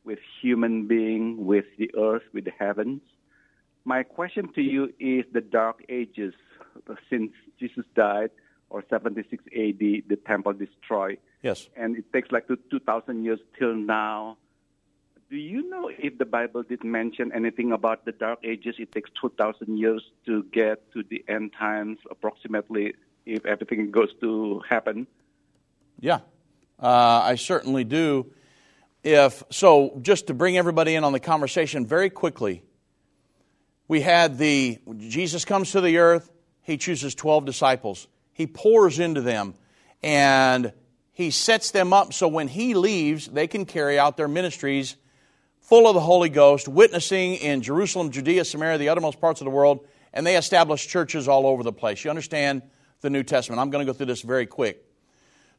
with 0.03 0.17
human 0.41 0.87
being, 0.87 1.45
with 1.45 1.65
the 1.77 1.91
earth, 1.95 2.23
with 2.33 2.45
the 2.45 2.53
heavens. 2.57 3.01
My 3.85 4.01
question 4.01 4.51
to 4.53 4.63
you 4.63 4.91
is 4.99 5.25
the 5.31 5.41
dark 5.41 5.83
ages 5.89 6.33
since 7.09 7.31
Jesus 7.59 7.85
died 7.95 8.31
or 8.69 8.83
76 8.89 9.43
AD, 9.45 9.79
the 9.79 10.19
temple 10.25 10.53
destroyed. 10.53 11.19
Yes. 11.41 11.69
And 11.75 11.97
it 11.97 12.11
takes 12.11 12.31
like 12.31 12.47
2,000 12.47 13.23
years 13.23 13.39
till 13.57 13.75
now. 13.75 14.37
Do 15.29 15.35
you 15.35 15.69
know 15.69 15.89
if 15.89 16.17
the 16.17 16.25
Bible 16.25 16.63
did 16.63 16.83
mention 16.83 17.31
anything 17.33 17.71
about 17.71 18.05
the 18.05 18.13
Dark 18.13 18.39
Ages? 18.43 18.75
It 18.79 18.91
takes 18.93 19.09
2,000 19.21 19.77
years 19.77 20.03
to 20.25 20.43
get 20.53 20.91
to 20.93 21.03
the 21.09 21.23
end 21.27 21.51
times, 21.57 21.99
approximately 22.09 22.93
if 23.25 23.45
everything 23.45 23.91
goes 23.91 24.09
to 24.21 24.61
happen. 24.69 25.05
Yeah, 25.99 26.19
uh, 26.81 27.21
I 27.23 27.35
certainly 27.35 27.83
do. 27.83 28.31
If 29.03 29.43
so, 29.49 29.99
just 30.01 30.27
to 30.27 30.33
bring 30.33 30.57
everybody 30.57 30.95
in 30.95 31.03
on 31.03 31.11
the 31.11 31.19
conversation 31.19 31.85
very 31.85 32.09
quickly, 32.09 32.63
we 33.87 34.01
had 34.01 34.37
the 34.37 34.79
Jesus 34.97 35.45
comes 35.45 35.71
to 35.71 35.81
the 35.81 35.97
earth. 35.97 36.31
He 36.67 36.75
chooses 36.75 37.15
twelve 37.15 37.45
disciples. 37.45 38.09
He 38.33 38.45
pours 38.45 38.99
into 38.99 39.21
them, 39.21 39.53
and 40.03 40.73
he 41.13 41.31
sets 41.31 41.71
them 41.71 41.93
up 41.93 42.11
so 42.11 42.27
when 42.27 42.49
he 42.49 42.73
leaves, 42.73 43.27
they 43.27 43.47
can 43.47 43.65
carry 43.65 43.97
out 43.97 44.17
their 44.17 44.27
ministries 44.27 44.97
full 45.61 45.87
of 45.87 45.93
the 45.93 46.01
Holy 46.01 46.27
Ghost, 46.27 46.67
witnessing 46.67 47.35
in 47.35 47.61
Jerusalem, 47.61 48.11
Judea, 48.11 48.43
Samaria, 48.43 48.77
the 48.79 48.89
uttermost 48.89 49.21
parts 49.21 49.39
of 49.39 49.45
the 49.45 49.51
world, 49.51 49.87
and 50.11 50.27
they 50.27 50.35
establish 50.35 50.85
churches 50.85 51.29
all 51.29 51.47
over 51.47 51.63
the 51.63 51.71
place. 51.71 52.03
You 52.03 52.09
understand 52.09 52.63
the 52.99 53.09
New 53.09 53.23
Testament. 53.23 53.61
I'm 53.61 53.69
going 53.69 53.87
to 53.87 53.89
go 53.89 53.95
through 53.95 54.07
this 54.07 54.21
very 54.21 54.45
quick. 54.45 54.83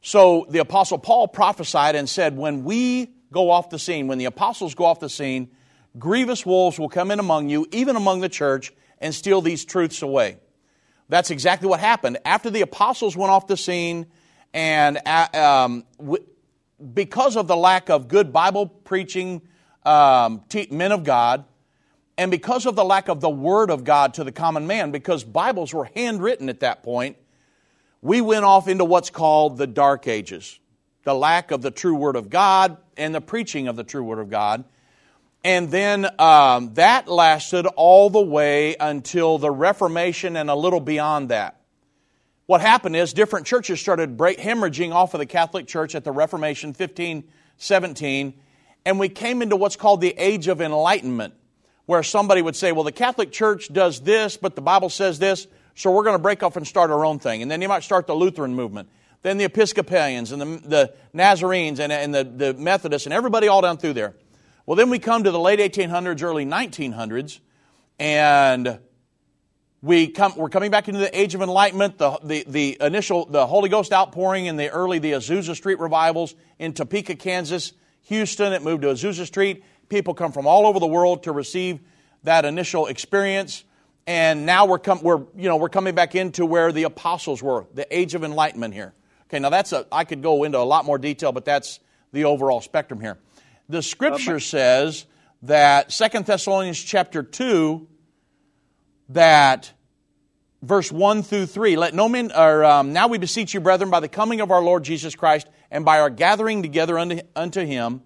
So 0.03 0.45
the 0.51 0.59
Apostle 0.59 0.99
Paul 0.99 1.27
prophesied 1.27 1.95
and 1.95 2.07
said, 2.07 2.37
When 2.37 2.63
we 2.63 3.15
go 3.31 3.49
off 3.49 3.71
the 3.71 3.79
scene, 3.79 4.05
when 4.05 4.19
the 4.19 4.25
apostles 4.25 4.75
go 4.75 4.85
off 4.85 4.99
the 4.99 5.09
scene, 5.09 5.49
grievous 5.97 6.45
wolves 6.45 6.77
will 6.77 6.87
come 6.87 7.09
in 7.09 7.17
among 7.17 7.49
you, 7.49 7.65
even 7.71 7.95
among 7.95 8.21
the 8.21 8.29
church, 8.29 8.71
and 8.99 9.15
steal 9.15 9.41
these 9.41 9.65
truths 9.65 10.03
away. 10.03 10.37
That's 11.09 11.31
exactly 11.31 11.67
what 11.67 11.79
happened. 11.79 12.19
After 12.23 12.49
the 12.49 12.61
apostles 12.61 13.17
went 13.17 13.31
off 13.31 13.47
the 13.47 13.57
scene, 13.57 14.05
and 14.53 14.99
uh, 15.05 15.27
um, 15.33 16.17
because 16.93 17.35
of 17.35 17.47
the 17.47 17.57
lack 17.57 17.89
of 17.89 18.07
good 18.07 18.31
Bible 18.31 18.67
preaching, 18.67 19.41
um, 19.83 20.43
men 20.69 20.91
of 20.91 21.03
God, 21.03 21.45
and 22.17 22.29
because 22.29 22.65
of 22.65 22.75
the 22.75 22.83
lack 22.83 23.07
of 23.07 23.21
the 23.21 23.29
Word 23.29 23.71
of 23.71 23.83
God 23.83 24.13
to 24.15 24.23
the 24.23 24.31
common 24.31 24.67
man, 24.67 24.91
because 24.91 25.23
Bibles 25.23 25.73
were 25.73 25.89
handwritten 25.95 26.49
at 26.49 26.59
that 26.59 26.83
point, 26.83 27.17
we 28.01 28.21
went 28.21 28.45
off 28.45 28.67
into 28.67 28.85
what's 28.85 29.09
called 29.09 29.57
the 29.57 29.67
Dark 29.67 30.07
Ages. 30.07 30.59
The 31.03 31.13
lack 31.15 31.51
of 31.51 31.61
the 31.61 31.71
true 31.71 31.95
Word 31.95 32.15
of 32.15 32.29
God 32.29 32.77
and 32.97 33.15
the 33.15 33.21
preaching 33.21 33.67
of 33.67 33.75
the 33.75 33.83
true 33.83 34.03
Word 34.03 34.19
of 34.19 34.29
God. 34.29 34.63
And 35.43 35.71
then 35.71 36.05
um, 36.19 36.73
that 36.73 37.07
lasted 37.07 37.65
all 37.65 38.09
the 38.09 38.21
way 38.21 38.75
until 38.79 39.37
the 39.37 39.51
Reformation 39.51 40.35
and 40.35 40.49
a 40.49 40.55
little 40.55 40.81
beyond 40.81 41.29
that. 41.29 41.61
What 42.45 42.61
happened 42.61 42.95
is 42.95 43.13
different 43.13 43.45
churches 43.45 43.79
started 43.79 44.17
break, 44.17 44.39
hemorrhaging 44.39 44.93
off 44.93 45.13
of 45.13 45.19
the 45.19 45.25
Catholic 45.25 45.67
Church 45.67 45.95
at 45.95 46.03
the 46.03 46.11
Reformation 46.11 46.69
1517 46.69 48.33
and 48.85 48.99
we 48.99 49.09
came 49.09 49.41
into 49.41 49.55
what's 49.55 49.75
called 49.75 50.01
the 50.01 50.15
age 50.17 50.47
of 50.47 50.61
enlightenment, 50.61 51.33
where 51.85 52.03
somebody 52.03 52.41
would 52.41 52.55
say, 52.55 52.71
well, 52.71 52.83
the 52.83 52.91
Catholic 52.91 53.31
Church 53.31 53.71
does 53.71 54.01
this, 54.01 54.37
but 54.37 54.55
the 54.55 54.61
Bible 54.61 54.89
says 54.89 55.19
this, 55.19 55.47
so 55.75 55.91
we're 55.91 56.03
going 56.03 56.15
to 56.15 56.21
break 56.21 56.43
off 56.43 56.57
and 56.57 56.67
start 56.67 56.91
our 56.91 57.05
own 57.05 57.19
thing. 57.19 57.41
And 57.41 57.49
then 57.49 57.61
you 57.61 57.67
might 57.67 57.83
start 57.83 58.07
the 58.07 58.15
Lutheran 58.15 58.55
movement, 58.55 58.89
then 59.21 59.37
the 59.37 59.45
Episcopalians 59.45 60.31
and 60.31 60.41
the, 60.41 60.67
the 60.67 60.93
Nazarenes 61.13 61.79
and, 61.79 61.91
and 61.91 62.13
the, 62.13 62.23
the 62.23 62.53
Methodists 62.53 63.05
and 63.05 63.13
everybody 63.13 63.47
all 63.47 63.61
down 63.61 63.77
through 63.77 63.93
there. 63.93 64.15
Well, 64.69 64.75
then 64.75 64.91
we 64.91 64.99
come 64.99 65.23
to 65.23 65.31
the 65.31 65.39
late 65.39 65.57
1800s, 65.57 66.21
early 66.21 66.45
1900s, 66.45 67.39
and 67.97 68.79
we 69.81 70.09
come, 70.09 70.35
we're 70.35 70.49
coming 70.49 70.69
back 70.69 70.87
into 70.87 70.99
the 70.99 71.19
age 71.19 71.33
of 71.33 71.41
enlightenment, 71.41 71.97
the, 71.97 72.19
the, 72.23 72.45
the 72.47 72.77
initial, 72.79 73.25
the 73.25 73.47
Holy 73.47 73.69
Ghost 73.69 73.91
outpouring 73.91 74.45
in 74.45 74.57
the 74.57 74.69
early, 74.69 74.99
the 74.99 75.13
Azusa 75.13 75.55
Street 75.55 75.79
revivals 75.79 76.35
in 76.59 76.73
Topeka, 76.73 77.15
Kansas, 77.15 77.73
Houston, 78.09 78.53
it 78.53 78.61
moved 78.61 78.83
to 78.83 78.89
Azusa 78.89 79.25
Street. 79.25 79.63
People 79.89 80.13
come 80.13 80.31
from 80.31 80.45
all 80.45 80.67
over 80.67 80.79
the 80.79 80.85
world 80.85 81.23
to 81.23 81.31
receive 81.31 81.79
that 82.21 82.45
initial 82.45 82.85
experience. 82.85 83.63
And 84.05 84.45
now 84.45 84.67
we're, 84.67 84.77
com- 84.77 85.01
we're, 85.01 85.25
you 85.35 85.49
know, 85.49 85.57
we're 85.57 85.69
coming 85.69 85.95
back 85.95 86.13
into 86.13 86.45
where 86.45 86.71
the 86.71 86.83
apostles 86.83 87.41
were, 87.41 87.65
the 87.73 87.87
age 87.89 88.13
of 88.13 88.23
enlightenment 88.23 88.75
here. 88.75 88.93
Okay, 89.29 89.39
now 89.39 89.49
that's 89.49 89.73
a, 89.73 89.87
I 89.91 90.03
could 90.03 90.21
go 90.21 90.43
into 90.43 90.59
a 90.59 90.61
lot 90.61 90.85
more 90.85 90.99
detail, 90.99 91.31
but 91.31 91.43
that's 91.43 91.79
the 92.11 92.25
overall 92.25 92.61
spectrum 92.61 93.01
here. 93.01 93.17
The 93.69 93.81
scripture 93.81 94.39
says 94.39 95.05
that 95.43 95.91
Second 95.91 96.25
Thessalonians 96.25 96.81
chapter 96.81 97.23
2, 97.23 97.87
that 99.09 99.71
verse 100.61 100.91
1 100.91 101.23
through 101.23 101.45
3 101.45 101.77
let 101.77 101.93
no 101.93 102.09
man 102.09 102.31
or 102.35 102.65
um, 102.65 102.91
now 102.91 103.07
we 103.07 103.17
beseech 103.17 103.53
you 103.53 103.61
brethren 103.61 103.89
by 103.89 104.01
the 104.01 104.09
coming 104.09 104.41
of 104.41 104.51
our 104.51 104.61
lord 104.61 104.83
jesus 104.83 105.15
christ 105.15 105.47
and 105.71 105.85
by 105.85 105.99
our 105.99 106.09
gathering 106.09 106.61
together 106.61 106.97
unto, 106.97 107.19
unto 107.35 107.65
him, 107.65 108.01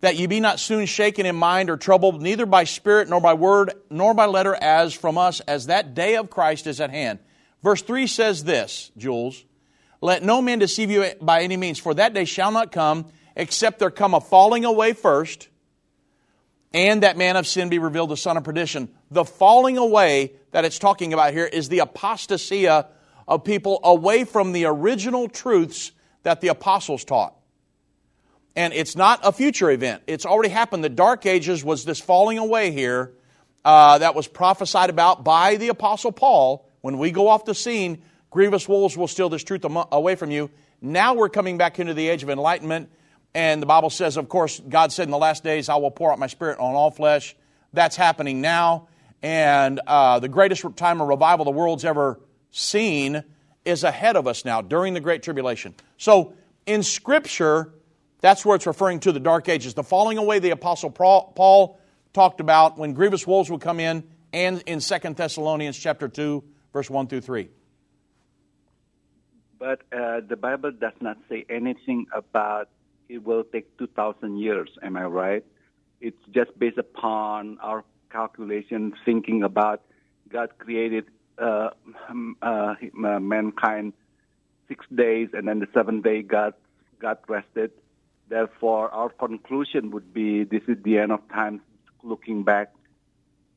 that 0.00 0.16
ye 0.16 0.26
be 0.26 0.40
not 0.40 0.60
soon 0.60 0.86
shaken 0.86 1.26
in 1.26 1.36
mind 1.36 1.70
or 1.70 1.76
troubled, 1.76 2.22
neither 2.22 2.46
by 2.46 2.64
spirit, 2.64 3.08
nor 3.08 3.20
by 3.20 3.34
word, 3.34 3.72
nor 3.90 4.14
by 4.14 4.26
letter, 4.26 4.54
as 4.54 4.94
from 4.94 5.18
us, 5.18 5.40
as 5.40 5.66
that 5.66 5.94
day 5.94 6.16
of 6.16 6.30
Christ 6.30 6.66
is 6.66 6.80
at 6.80 6.90
hand. 6.90 7.18
Verse 7.62 7.82
3 7.82 8.06
says 8.06 8.44
this, 8.44 8.92
Jules, 8.96 9.44
Let 10.00 10.22
no 10.22 10.40
man 10.40 10.60
deceive 10.60 10.90
you 10.90 11.04
by 11.20 11.42
any 11.42 11.56
means, 11.56 11.78
for 11.78 11.94
that 11.94 12.14
day 12.14 12.24
shall 12.24 12.52
not 12.52 12.70
come, 12.70 13.06
except 13.38 13.78
there 13.78 13.90
come 13.90 14.12
a 14.12 14.20
falling 14.20 14.64
away 14.66 14.92
first, 14.92 15.48
and 16.74 17.02
that 17.02 17.16
man 17.16 17.36
of 17.36 17.46
sin 17.46 17.70
be 17.70 17.78
revealed, 17.78 18.10
the 18.10 18.16
son 18.16 18.36
of 18.36 18.44
perdition. 18.44 18.90
The 19.10 19.24
falling 19.24 19.78
away 19.78 20.32
that 20.50 20.66
it's 20.66 20.78
talking 20.78 21.14
about 21.14 21.32
here 21.32 21.46
is 21.46 21.70
the 21.70 21.78
apostasia 21.78 22.88
of 23.26 23.44
people 23.44 23.80
away 23.84 24.24
from 24.24 24.52
the 24.52 24.66
original 24.66 25.28
truths 25.28 25.92
that 26.24 26.40
the 26.40 26.48
apostles 26.48 27.04
taught. 27.04 27.34
And 28.56 28.74
it's 28.74 28.96
not 28.96 29.20
a 29.22 29.30
future 29.30 29.70
event, 29.70 30.02
it's 30.06 30.26
already 30.26 30.50
happened. 30.50 30.82
The 30.82 30.88
Dark 30.88 31.24
Ages 31.24 31.64
was 31.64 31.84
this 31.84 32.00
falling 32.00 32.38
away 32.38 32.72
here 32.72 33.12
uh, 33.64 33.98
that 33.98 34.14
was 34.14 34.26
prophesied 34.26 34.90
about 34.90 35.22
by 35.24 35.56
the 35.56 35.68
Apostle 35.68 36.10
Paul. 36.10 36.68
When 36.80 36.98
we 36.98 37.12
go 37.12 37.28
off 37.28 37.44
the 37.44 37.54
scene, 37.54 38.02
grievous 38.30 38.68
wolves 38.68 38.96
will 38.96 39.08
steal 39.08 39.28
this 39.28 39.44
truth 39.44 39.64
away 39.64 40.16
from 40.16 40.30
you. 40.30 40.50
Now 40.80 41.14
we're 41.14 41.28
coming 41.28 41.56
back 41.56 41.78
into 41.78 41.94
the 41.94 42.08
age 42.08 42.22
of 42.22 42.30
enlightenment. 42.30 42.90
And 43.38 43.62
the 43.62 43.66
Bible 43.66 43.88
says, 43.88 44.16
of 44.16 44.28
course, 44.28 44.60
God 44.68 44.90
said 44.90 45.04
in 45.04 45.12
the 45.12 45.16
last 45.16 45.44
days, 45.44 45.68
I 45.68 45.76
will 45.76 45.92
pour 45.92 46.10
out 46.10 46.18
my 46.18 46.26
spirit 46.26 46.58
on 46.58 46.74
all 46.74 46.90
flesh. 46.90 47.36
That's 47.72 47.94
happening 47.94 48.40
now. 48.40 48.88
And 49.22 49.80
uh, 49.86 50.18
the 50.18 50.26
greatest 50.26 50.64
time 50.74 51.00
of 51.00 51.06
revival 51.06 51.44
the 51.44 51.52
world's 51.52 51.84
ever 51.84 52.18
seen 52.50 53.22
is 53.64 53.84
ahead 53.84 54.16
of 54.16 54.26
us 54.26 54.44
now 54.44 54.60
during 54.60 54.92
the 54.92 54.98
Great 54.98 55.22
Tribulation. 55.22 55.72
So 55.98 56.32
in 56.66 56.82
Scripture, 56.82 57.72
that's 58.20 58.44
where 58.44 58.56
it's 58.56 58.66
referring 58.66 58.98
to 59.00 59.12
the 59.12 59.20
dark 59.20 59.48
ages. 59.48 59.72
The 59.72 59.84
falling 59.84 60.18
away 60.18 60.40
the 60.40 60.50
Apostle 60.50 60.90
Paul 60.90 61.78
talked 62.12 62.40
about 62.40 62.76
when 62.76 62.92
grievous 62.92 63.24
wolves 63.24 63.52
would 63.52 63.60
come 63.60 63.78
in, 63.78 64.02
and 64.32 64.64
in 64.66 64.80
2 64.80 65.14
Thessalonians 65.14 65.78
chapter 65.78 66.08
2, 66.08 66.42
verse 66.72 66.90
1 66.90 67.06
through 67.06 67.20
3. 67.20 67.48
But 69.60 69.82
uh, 69.92 70.22
the 70.26 70.36
Bible 70.36 70.72
does 70.72 70.94
not 71.00 71.18
say 71.28 71.46
anything 71.48 72.06
about 72.12 72.68
it 73.08 73.24
will 73.24 73.44
take 73.44 73.76
2,000 73.78 74.38
years, 74.38 74.68
am 74.82 74.96
I 74.96 75.04
right? 75.04 75.44
It's 76.00 76.22
just 76.32 76.56
based 76.58 76.78
upon 76.78 77.58
our 77.60 77.84
calculation, 78.10 78.92
thinking 79.04 79.42
about 79.42 79.82
God 80.28 80.50
created 80.58 81.06
uh, 81.38 81.70
uh, 82.42 82.74
mankind 82.92 83.92
six 84.68 84.84
days, 84.94 85.28
and 85.32 85.48
then 85.48 85.60
the 85.60 85.68
seventh 85.72 86.04
day 86.04 86.22
God 86.22 86.54
God 87.00 87.18
rested. 87.28 87.70
Therefore, 88.28 88.90
our 88.90 89.08
conclusion 89.08 89.90
would 89.92 90.12
be 90.12 90.44
this 90.44 90.62
is 90.68 90.76
the 90.82 90.98
end 90.98 91.12
of 91.12 91.20
time, 91.30 91.62
looking 92.02 92.42
back 92.42 92.74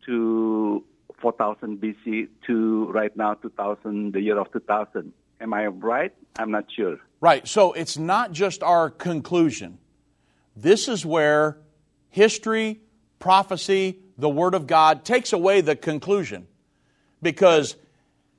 to 0.05 0.83
4000 1.21 1.79
BC 1.79 2.29
to 2.47 2.85
right 2.91 3.15
now 3.15 3.33
2000, 3.33 4.13
the 4.13 4.21
year 4.21 4.39
of 4.39 4.51
2000. 4.53 5.11
Am 5.41 5.53
I 5.53 5.67
right? 5.67 6.13
I'm 6.39 6.51
not 6.51 6.65
sure. 6.75 6.97
Right. 7.21 7.47
So 7.47 7.73
it's 7.73 7.99
not 7.99 8.31
just 8.31 8.63
our 8.63 8.89
conclusion. 8.89 9.77
This 10.55 10.87
is 10.87 11.05
where 11.05 11.57
history, 12.09 12.81
prophecy, 13.19 13.99
the 14.17 14.27
Word 14.27 14.55
of 14.55 14.65
God 14.65 15.05
takes 15.05 15.31
away 15.31 15.61
the 15.61 15.75
conclusion 15.75 16.47
because 17.21 17.75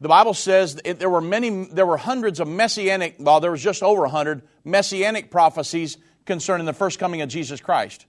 the 0.01 0.09
Bible 0.09 0.35
says 0.35 0.75
there 0.75 1.09
were 1.09 1.21
many, 1.21 1.67
there 1.67 1.87
were 1.87 1.97
hundreds 1.97 2.41
of 2.41 2.49
messianic, 2.49 3.17
well, 3.21 3.39
there 3.39 3.53
was 3.53 3.63
just 3.63 3.85
over 3.85 4.05
a 4.05 4.09
hundred 4.09 4.43
messianic 4.65 5.31
prophecies 5.31 5.97
concerning 6.27 6.67
the 6.67 6.73
first 6.73 6.99
coming 6.99 7.23
of 7.23 7.29
Jesus 7.29 7.61
Christ. 7.61 8.07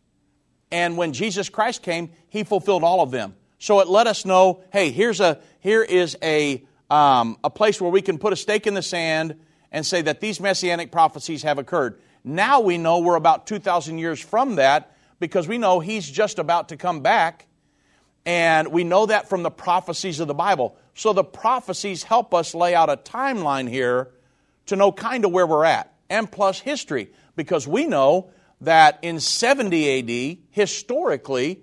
And 0.71 0.97
when 0.97 1.13
Jesus 1.13 1.49
Christ 1.49 1.83
came, 1.83 2.09
He 2.29 2.43
fulfilled 2.43 2.83
all 2.83 3.01
of 3.01 3.11
them. 3.11 3.35
So 3.59 3.79
it 3.79 3.87
let 3.87 4.07
us 4.07 4.25
know, 4.25 4.63
hey, 4.73 4.89
here's 4.89 5.19
a, 5.19 5.39
here 5.59 5.83
is 5.83 6.17
a, 6.23 6.65
um, 6.89 7.37
a 7.43 7.51
place 7.51 7.79
where 7.79 7.91
we 7.91 8.01
can 8.01 8.17
put 8.17 8.33
a 8.33 8.35
stake 8.35 8.65
in 8.65 8.73
the 8.73 8.81
sand 8.81 9.39
and 9.73 9.85
say 9.85 10.01
that 10.03 10.21
these 10.21 10.39
messianic 10.39 10.91
prophecies 10.91 11.43
have 11.43 11.57
occurred. 11.57 11.99
Now 12.23 12.61
we 12.61 12.77
know 12.77 12.99
we're 12.99 13.15
about 13.15 13.47
2,000 13.47 13.97
years 13.97 14.21
from 14.21 14.55
that 14.55 14.95
because 15.19 15.47
we 15.47 15.57
know 15.57 15.81
He's 15.81 16.09
just 16.09 16.39
about 16.39 16.69
to 16.69 16.77
come 16.77 17.01
back 17.01 17.47
and 18.25 18.69
we 18.69 18.83
know 18.83 19.07
that 19.07 19.27
from 19.27 19.43
the 19.43 19.51
prophecies 19.51 20.19
of 20.19 20.27
the 20.27 20.33
Bible. 20.33 20.77
So 20.93 21.11
the 21.11 21.23
prophecies 21.23 22.03
help 22.03 22.33
us 22.33 22.55
lay 22.55 22.73
out 22.75 22.89
a 22.89 22.95
timeline 22.95 23.67
here 23.67 24.11
to 24.67 24.75
know 24.75 24.91
kind 24.91 25.25
of 25.25 25.31
where 25.31 25.45
we're 25.45 25.65
at, 25.65 25.93
and 26.09 26.31
plus 26.31 26.59
history, 26.59 27.11
because 27.35 27.67
we 27.67 27.85
know 27.85 28.31
that 28.61 28.99
in 29.01 29.19
70 29.19 30.31
AD, 30.31 30.37
historically, 30.51 31.59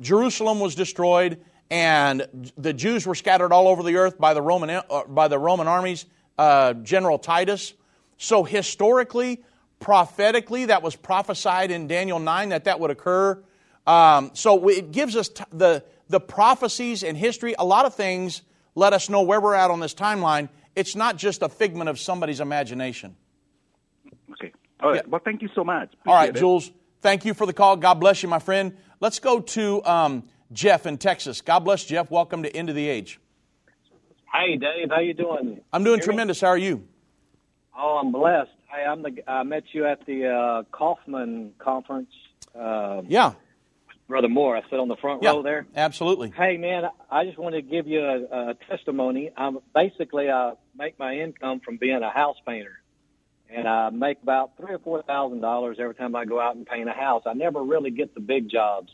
Jerusalem 0.00 0.58
was 0.58 0.74
destroyed 0.74 1.40
and 1.70 2.50
the 2.56 2.72
Jews 2.72 3.06
were 3.06 3.14
scattered 3.14 3.52
all 3.52 3.68
over 3.68 3.82
the 3.82 3.96
earth 3.96 4.18
by 4.18 4.34
the 4.34 4.42
Roman, 4.42 4.70
uh, 4.70 5.04
by 5.06 5.28
the 5.28 5.38
Roman 5.38 5.68
armies. 5.68 6.06
Uh, 6.38 6.74
General 6.74 7.18
Titus. 7.18 7.74
So 8.16 8.44
historically, 8.44 9.42
prophetically, 9.80 10.66
that 10.66 10.82
was 10.82 10.96
prophesied 10.96 11.70
in 11.70 11.86
Daniel 11.88 12.18
9 12.18 12.50
that 12.50 12.64
that 12.64 12.80
would 12.80 12.90
occur. 12.90 13.42
Um, 13.86 14.30
so 14.34 14.68
it 14.68 14.92
gives 14.92 15.16
us 15.16 15.28
t- 15.28 15.44
the, 15.52 15.84
the 16.08 16.20
prophecies 16.20 17.02
and 17.02 17.16
history. 17.16 17.54
A 17.58 17.64
lot 17.64 17.84
of 17.84 17.94
things 17.94 18.42
let 18.74 18.92
us 18.92 19.08
know 19.08 19.22
where 19.22 19.40
we're 19.40 19.54
at 19.54 19.70
on 19.70 19.80
this 19.80 19.94
timeline. 19.94 20.48
It's 20.76 20.94
not 20.94 21.16
just 21.16 21.42
a 21.42 21.48
figment 21.48 21.88
of 21.88 21.98
somebody's 21.98 22.40
imagination. 22.40 23.16
Okay. 24.32 24.52
All 24.80 24.90
right. 24.90 25.02
Yeah. 25.04 25.08
Well, 25.08 25.20
thank 25.24 25.42
you 25.42 25.48
so 25.54 25.64
much. 25.64 25.92
Appreciate 25.94 26.06
All 26.06 26.14
right, 26.14 26.30
it. 26.30 26.36
Jules. 26.36 26.70
Thank 27.00 27.24
you 27.24 27.34
for 27.34 27.46
the 27.46 27.52
call. 27.52 27.76
God 27.76 27.94
bless 27.94 28.22
you, 28.22 28.28
my 28.28 28.38
friend. 28.38 28.76
Let's 29.00 29.20
go 29.20 29.40
to 29.40 29.84
um, 29.84 30.24
Jeff 30.52 30.86
in 30.86 30.98
Texas. 30.98 31.40
God 31.40 31.60
bless 31.60 31.84
Jeff. 31.84 32.10
Welcome 32.10 32.42
to 32.42 32.54
End 32.54 32.68
of 32.68 32.74
the 32.74 32.88
Age. 32.88 33.20
Hey, 34.32 34.56
Dave. 34.56 34.90
How 34.90 35.00
you 35.00 35.14
doing? 35.14 35.60
I'm 35.72 35.84
doing 35.84 36.00
tremendous. 36.00 36.42
Me? 36.42 36.46
How 36.46 36.52
are 36.52 36.58
you? 36.58 36.86
Oh, 37.76 38.00
I'm 38.02 38.12
blessed. 38.12 38.50
Hey, 38.70 38.84
I'm 38.84 39.02
the. 39.02 39.22
I 39.26 39.42
met 39.42 39.64
you 39.72 39.86
at 39.86 40.04
the 40.06 40.26
uh, 40.26 40.62
Kaufman 40.70 41.52
conference. 41.58 42.10
Uh, 42.54 43.02
yeah. 43.06 43.32
Brother 44.08 44.28
Moore, 44.28 44.56
I 44.56 44.62
sit 44.70 44.78
on 44.78 44.88
the 44.88 44.96
front 44.96 45.22
yeah, 45.22 45.30
row 45.30 45.42
there. 45.42 45.66
Absolutely. 45.76 46.32
Hey, 46.34 46.56
man, 46.56 46.84
I 47.10 47.24
just 47.26 47.36
wanted 47.36 47.62
to 47.62 47.70
give 47.70 47.86
you 47.86 48.00
a, 48.00 48.50
a 48.50 48.54
testimony. 48.68 49.30
I'm 49.36 49.58
basically 49.74 50.30
I 50.30 50.54
make 50.76 50.98
my 50.98 51.14
income 51.14 51.60
from 51.60 51.76
being 51.76 52.02
a 52.02 52.10
house 52.10 52.36
painter, 52.46 52.80
and 53.50 53.68
I 53.68 53.90
make 53.90 54.22
about 54.22 54.56
three 54.56 54.74
or 54.74 54.78
four 54.78 55.02
thousand 55.02 55.40
dollars 55.40 55.76
every 55.78 55.94
time 55.94 56.16
I 56.16 56.24
go 56.24 56.40
out 56.40 56.56
and 56.56 56.66
paint 56.66 56.88
a 56.88 56.92
house. 56.92 57.24
I 57.26 57.34
never 57.34 57.62
really 57.62 57.90
get 57.90 58.14
the 58.14 58.20
big 58.20 58.50
jobs, 58.50 58.90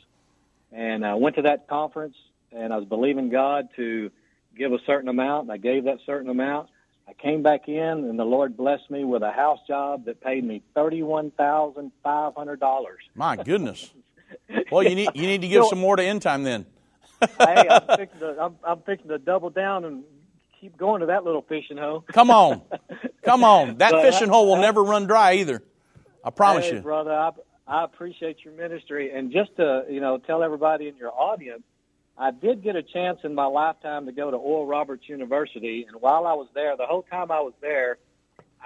and 0.72 1.06
I 1.06 1.14
went 1.14 1.36
to 1.36 1.42
that 1.42 1.68
conference, 1.68 2.16
and 2.50 2.72
I 2.72 2.76
was 2.76 2.86
believing 2.86 3.30
God 3.30 3.68
to 3.76 4.10
give 4.56 4.72
a 4.72 4.78
certain 4.86 5.08
amount, 5.08 5.44
and 5.44 5.52
I 5.52 5.56
gave 5.56 5.84
that 5.84 5.98
certain 6.06 6.30
amount. 6.30 6.68
I 7.08 7.12
came 7.12 7.42
back 7.42 7.68
in, 7.68 7.76
and 7.76 8.18
the 8.18 8.24
Lord 8.24 8.56
blessed 8.56 8.90
me 8.90 9.04
with 9.04 9.22
a 9.22 9.30
house 9.30 9.58
job 9.68 10.06
that 10.06 10.20
paid 10.20 10.44
me 10.44 10.62
thirty-one 10.74 11.32
thousand 11.32 11.92
five 12.02 12.34
hundred 12.34 12.60
dollars. 12.60 13.00
My 13.14 13.36
goodness! 13.44 13.92
Well, 14.70 14.82
you 14.82 14.94
need 14.94 15.10
you 15.14 15.26
need 15.26 15.42
to 15.42 15.48
give 15.54 15.64
so, 15.64 15.70
some 15.70 15.80
more 15.80 15.96
to 15.96 16.02
end 16.02 16.22
time 16.22 16.44
then. 16.44 16.66
hey, 17.38 17.68
I'm 17.68 17.96
fixing, 17.96 18.20
to, 18.20 18.36
I'm, 18.40 18.56
I'm 18.64 18.80
fixing 18.82 19.08
to 19.08 19.18
double 19.18 19.50
down 19.50 19.84
and 19.84 20.04
keep 20.60 20.76
going 20.76 21.00
to 21.00 21.06
that 21.06 21.24
little 21.24 21.42
fishing 21.42 21.76
hole. 21.76 22.04
Come 22.12 22.30
on, 22.30 22.62
come 23.22 23.44
on! 23.44 23.78
That 23.78 23.92
but 23.92 24.02
fishing 24.02 24.30
I, 24.30 24.32
hole 24.32 24.46
will 24.46 24.56
I, 24.56 24.62
never 24.62 24.82
run 24.82 25.06
dry 25.06 25.34
either. 25.34 25.62
I 26.24 26.30
promise 26.30 26.66
hey, 26.66 26.76
you, 26.76 26.80
brother. 26.80 27.12
I, 27.12 27.30
I 27.66 27.84
appreciate 27.84 28.38
your 28.44 28.54
ministry, 28.54 29.12
and 29.14 29.30
just 29.30 29.54
to 29.56 29.84
you 29.90 30.00
know 30.00 30.18
tell 30.18 30.42
everybody 30.42 30.88
in 30.88 30.96
your 30.96 31.12
audience 31.12 31.62
I 32.16 32.30
did 32.30 32.62
get 32.62 32.76
a 32.76 32.82
chance 32.82 33.20
in 33.24 33.34
my 33.34 33.46
lifetime 33.46 34.06
to 34.06 34.12
go 34.12 34.30
to 34.30 34.36
Oral 34.36 34.66
Roberts 34.66 35.08
University, 35.08 35.84
and 35.88 36.00
while 36.00 36.26
I 36.26 36.34
was 36.34 36.48
there, 36.54 36.76
the 36.76 36.86
whole 36.86 37.02
time 37.02 37.30
I 37.30 37.40
was 37.40 37.54
there, 37.60 37.98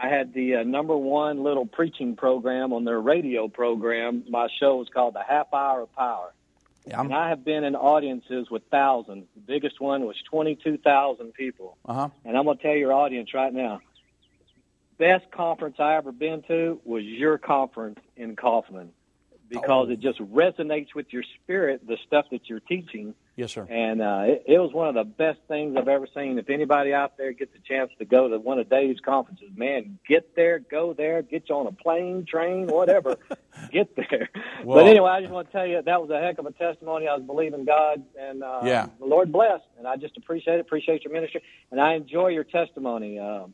I 0.01 0.09
had 0.09 0.33
the 0.33 0.57
uh, 0.57 0.63
number 0.63 0.97
one 0.97 1.43
little 1.43 1.67
preaching 1.67 2.15
program 2.15 2.73
on 2.73 2.85
their 2.85 3.01
radio 3.01 3.49
program. 3.49 4.25
My 4.29 4.49
show 4.61 4.77
was 4.77 4.89
called 4.89 5.15
The 5.15 5.25
Half 5.27 5.53
Hour 5.53 5.83
of 5.83 5.95
Power. 5.95 6.33
Yeah. 6.87 7.01
And 7.01 7.13
I 7.13 7.29
have 7.29 7.45
been 7.45 7.65
in 7.65 7.75
audiences 7.75 8.49
with 8.51 8.63
thousands. 8.71 9.27
The 9.35 9.41
biggest 9.41 9.81
one 9.81 10.07
was 10.07 10.17
22,000 10.31 11.35
people. 11.35 11.77
Uh-huh. 11.85 12.09
And 12.25 12.37
I'm 12.37 12.45
going 12.45 12.57
to 12.57 12.63
tell 12.63 12.77
your 12.77 12.93
audience 12.93 13.35
right 13.35 13.53
now, 13.53 13.81
best 14.99 15.31
conference 15.31 15.77
I 15.79 15.97
ever 15.97 16.13
been 16.13 16.43
to 16.49 16.81
was 16.85 17.05
your 17.05 17.37
conference 17.37 17.99
in 18.17 18.37
Kaufman 18.37 18.93
because 19.49 19.89
oh. 19.89 19.93
it 19.93 20.01
just 20.01 20.19
resonates 20.21 20.95
with 20.95 21.13
your 21.13 21.25
spirit, 21.43 21.87
the 21.87 21.99
stuff 22.07 22.27
that 22.31 22.49
you're 22.49 22.61
teaching. 22.61 23.15
Yes, 23.39 23.53
sir. 23.53 23.69
And 23.71 24.03
uh, 24.03 24.23
it, 24.25 24.43
it 24.49 24.59
was 24.59 24.73
one 24.73 24.89
of 24.89 24.97
the 24.97 25.05
best 25.05 25.39
things 25.47 25.77
I've 25.79 25.87
ever 25.87 26.09
seen. 26.13 26.41
If 26.41 26.51
anybody 26.51 26.93
out 26.93 27.17
there 27.17 27.33
gets 27.33 27.55
a 27.55 27.61
chance 27.61 27.93
to 28.01 28.05
go 28.05 28.29
to 28.29 28.37
one 28.37 28.59
of 28.59 28.69
Dave's 28.69 28.99
conferences, 28.99 29.51
man, 29.55 30.01
get 30.09 30.35
there, 30.35 30.59
go 30.59 30.93
there, 30.93 31.23
get 31.23 31.49
you 31.49 31.55
on 31.55 31.69
a 31.69 31.73
plane, 31.73 32.27
train, 32.29 32.67
whatever, 32.67 33.17
get 33.73 33.95
there. 33.95 34.29
Well, 34.65 34.79
but 34.79 34.89
anyway, 34.89 35.11
I 35.11 35.21
just 35.21 35.33
want 35.33 35.47
to 35.47 35.53
tell 35.53 35.65
you 35.65 35.81
that 35.81 36.01
was 36.03 36.11
a 36.11 36.19
heck 36.19 36.39
of 36.39 36.47
a 36.47 36.51
testimony. 36.51 37.07
I 37.07 37.15
was 37.15 37.23
believing 37.23 37.65
God, 37.65 38.03
and 38.19 38.43
uh, 38.43 38.63
yeah. 38.65 38.89
the 38.99 39.07
Lord 39.07 39.31
blessed, 39.31 39.69
and 39.79 39.87
I 39.87 39.95
just 39.95 40.17
appreciate 40.17 40.55
it, 40.55 40.61
appreciate 40.61 41.05
your 41.05 41.13
ministry, 41.13 41.41
and 41.71 41.81
I 41.81 41.95
enjoy 41.95 42.31
your 42.31 42.43
testimony 42.43 43.21
uh, 43.21 43.45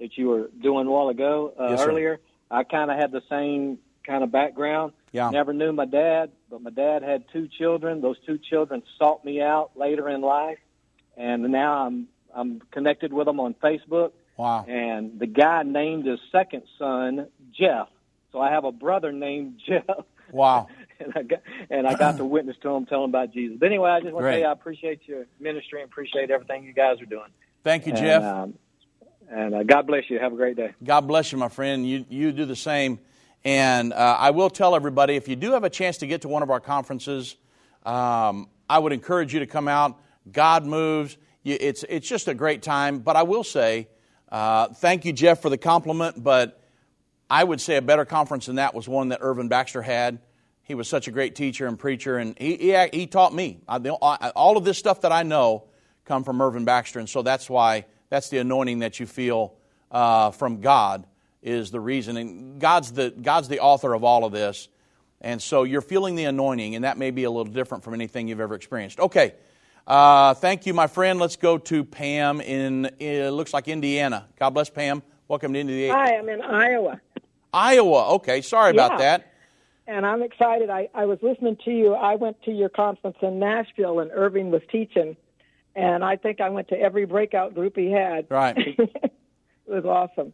that 0.00 0.16
you 0.16 0.28
were 0.28 0.48
doing 0.62 0.86
a 0.86 0.90
while 0.90 1.10
ago 1.10 1.52
uh, 1.60 1.68
yes, 1.68 1.82
earlier. 1.82 2.18
I 2.50 2.64
kind 2.64 2.90
of 2.90 2.96
had 2.96 3.12
the 3.12 3.22
same 3.28 3.76
kind 4.06 4.22
of 4.22 4.30
background. 4.30 4.92
Yeah. 5.12 5.30
Never 5.30 5.52
knew 5.52 5.72
my 5.72 5.86
dad, 5.86 6.32
but 6.50 6.62
my 6.62 6.70
dad 6.70 7.02
had 7.02 7.24
two 7.32 7.48
children. 7.48 8.00
Those 8.00 8.16
two 8.26 8.38
children 8.38 8.82
sought 8.98 9.24
me 9.24 9.40
out 9.40 9.72
later 9.76 10.08
in 10.08 10.20
life, 10.20 10.58
and 11.16 11.42
now 11.44 11.86
I'm 11.86 12.08
I'm 12.34 12.60
connected 12.72 13.12
with 13.12 13.26
them 13.26 13.40
on 13.40 13.54
Facebook. 13.54 14.12
Wow. 14.36 14.64
And 14.66 15.18
the 15.18 15.26
guy 15.26 15.62
named 15.62 16.06
his 16.06 16.18
second 16.32 16.62
son 16.78 17.28
Jeff. 17.56 17.88
So 18.32 18.40
I 18.40 18.50
have 18.50 18.64
a 18.64 18.72
brother 18.72 19.12
named 19.12 19.60
Jeff. 19.68 20.04
Wow. 20.32 20.66
and 21.00 21.12
I 21.14 21.22
got 21.22 21.40
and 21.70 21.86
I 21.86 21.94
got 21.94 22.16
to 22.16 22.24
witness 22.24 22.56
to 22.62 22.70
him, 22.70 22.86
tell 22.86 23.04
him 23.04 23.10
about 23.10 23.32
Jesus. 23.32 23.56
But 23.58 23.66
anyway, 23.66 23.90
I 23.90 24.00
just 24.00 24.12
want 24.12 24.24
Great. 24.24 24.34
to 24.36 24.40
you 24.40 24.46
I 24.46 24.52
appreciate 24.52 25.00
your 25.06 25.26
ministry 25.38 25.82
and 25.82 25.90
appreciate 25.90 26.30
everything 26.30 26.64
you 26.64 26.72
guys 26.72 27.00
are 27.00 27.06
doing. 27.06 27.30
Thank 27.62 27.86
you, 27.86 27.92
and, 27.92 28.00
Jeff. 28.00 28.22
Um, 28.22 28.54
and 29.30 29.54
uh, 29.54 29.62
God 29.62 29.86
bless 29.86 30.04
you. 30.10 30.18
Have 30.18 30.32
a 30.32 30.36
great 30.36 30.56
day. 30.56 30.74
God 30.82 31.02
bless 31.02 31.32
you, 31.32 31.38
my 31.38 31.48
friend. 31.48 31.88
You 31.88 32.04
you 32.08 32.32
do 32.32 32.44
the 32.44 32.56
same. 32.56 32.98
And 33.44 33.92
uh, 33.92 34.16
I 34.18 34.30
will 34.30 34.48
tell 34.48 34.74
everybody 34.74 35.16
if 35.16 35.28
you 35.28 35.36
do 35.36 35.52
have 35.52 35.64
a 35.64 35.70
chance 35.70 35.98
to 35.98 36.06
get 36.06 36.22
to 36.22 36.28
one 36.28 36.42
of 36.42 36.50
our 36.50 36.60
conferences, 36.60 37.36
um, 37.84 38.48
I 38.68 38.78
would 38.78 38.92
encourage 38.92 39.34
you 39.34 39.40
to 39.40 39.46
come 39.46 39.68
out. 39.68 40.00
God 40.30 40.64
moves. 40.64 41.18
It's, 41.44 41.84
it's 41.88 42.08
just 42.08 42.26
a 42.28 42.34
great 42.34 42.62
time. 42.62 43.00
But 43.00 43.16
I 43.16 43.24
will 43.24 43.44
say, 43.44 43.88
uh, 44.30 44.68
thank 44.68 45.04
you, 45.04 45.12
Jeff, 45.12 45.42
for 45.42 45.50
the 45.50 45.58
compliment. 45.58 46.22
But 46.22 46.62
I 47.28 47.44
would 47.44 47.60
say 47.60 47.76
a 47.76 47.82
better 47.82 48.06
conference 48.06 48.46
than 48.46 48.56
that 48.56 48.74
was 48.74 48.88
one 48.88 49.10
that 49.10 49.18
Irvin 49.20 49.48
Baxter 49.48 49.82
had. 49.82 50.20
He 50.62 50.74
was 50.74 50.88
such 50.88 51.08
a 51.08 51.10
great 51.10 51.34
teacher 51.34 51.66
and 51.66 51.78
preacher, 51.78 52.16
and 52.16 52.38
he, 52.38 52.56
he, 52.56 52.88
he 52.90 53.06
taught 53.06 53.34
me. 53.34 53.60
I, 53.68 54.32
all 54.34 54.56
of 54.56 54.64
this 54.64 54.78
stuff 54.78 55.02
that 55.02 55.12
I 55.12 55.22
know 55.22 55.64
come 56.06 56.24
from 56.24 56.40
Irvin 56.40 56.64
Baxter, 56.64 57.00
and 57.00 57.08
so 57.08 57.20
that's 57.20 57.50
why 57.50 57.84
that's 58.08 58.30
the 58.30 58.38
anointing 58.38 58.78
that 58.78 58.98
you 58.98 59.04
feel 59.04 59.52
uh, 59.90 60.30
from 60.30 60.62
God 60.62 61.06
is 61.44 61.70
the 61.70 61.78
reason. 61.78 62.16
And 62.16 62.58
God's 62.58 62.90
the, 62.92 63.10
God's 63.10 63.48
the 63.48 63.60
author 63.60 63.94
of 63.94 64.02
all 64.02 64.24
of 64.24 64.32
this. 64.32 64.68
And 65.20 65.40
so 65.40 65.62
you're 65.62 65.82
feeling 65.82 66.16
the 66.16 66.24
anointing, 66.24 66.74
and 66.74 66.84
that 66.84 66.98
may 66.98 67.10
be 67.10 67.24
a 67.24 67.30
little 67.30 67.52
different 67.52 67.84
from 67.84 67.94
anything 67.94 68.26
you've 68.26 68.40
ever 68.40 68.54
experienced. 68.54 68.98
Okay. 68.98 69.34
Uh, 69.86 70.34
thank 70.34 70.66
you, 70.66 70.74
my 70.74 70.86
friend. 70.86 71.20
Let's 71.20 71.36
go 71.36 71.58
to 71.58 71.84
Pam 71.84 72.40
in, 72.40 72.90
it 72.98 73.30
looks 73.30 73.52
like 73.52 73.68
Indiana. 73.68 74.26
God 74.38 74.50
bless 74.50 74.70
Pam. 74.70 75.02
Welcome 75.28 75.52
to 75.52 75.60
Indiana. 75.60 75.94
Hi, 75.94 76.16
I'm 76.16 76.28
in 76.28 76.40
Iowa. 76.42 77.00
Iowa. 77.52 78.14
Okay. 78.14 78.40
Sorry 78.40 78.74
yeah. 78.74 78.86
about 78.86 78.98
that. 78.98 79.32
And 79.86 80.06
I'm 80.06 80.22
excited. 80.22 80.70
I, 80.70 80.88
I 80.94 81.04
was 81.04 81.18
listening 81.22 81.58
to 81.66 81.70
you. 81.70 81.94
I 81.94 82.14
went 82.16 82.42
to 82.44 82.50
your 82.50 82.70
conference 82.70 83.18
in 83.20 83.38
Nashville, 83.38 84.00
and 84.00 84.10
Irving 84.12 84.50
was 84.50 84.62
teaching. 84.72 85.16
And 85.76 86.02
I 86.02 86.16
think 86.16 86.40
I 86.40 86.48
went 86.48 86.68
to 86.68 86.78
every 86.78 87.04
breakout 87.04 87.54
group 87.54 87.76
he 87.76 87.90
had. 87.90 88.26
Right. 88.30 88.56
it 88.78 89.10
was 89.66 89.84
awesome. 89.84 90.32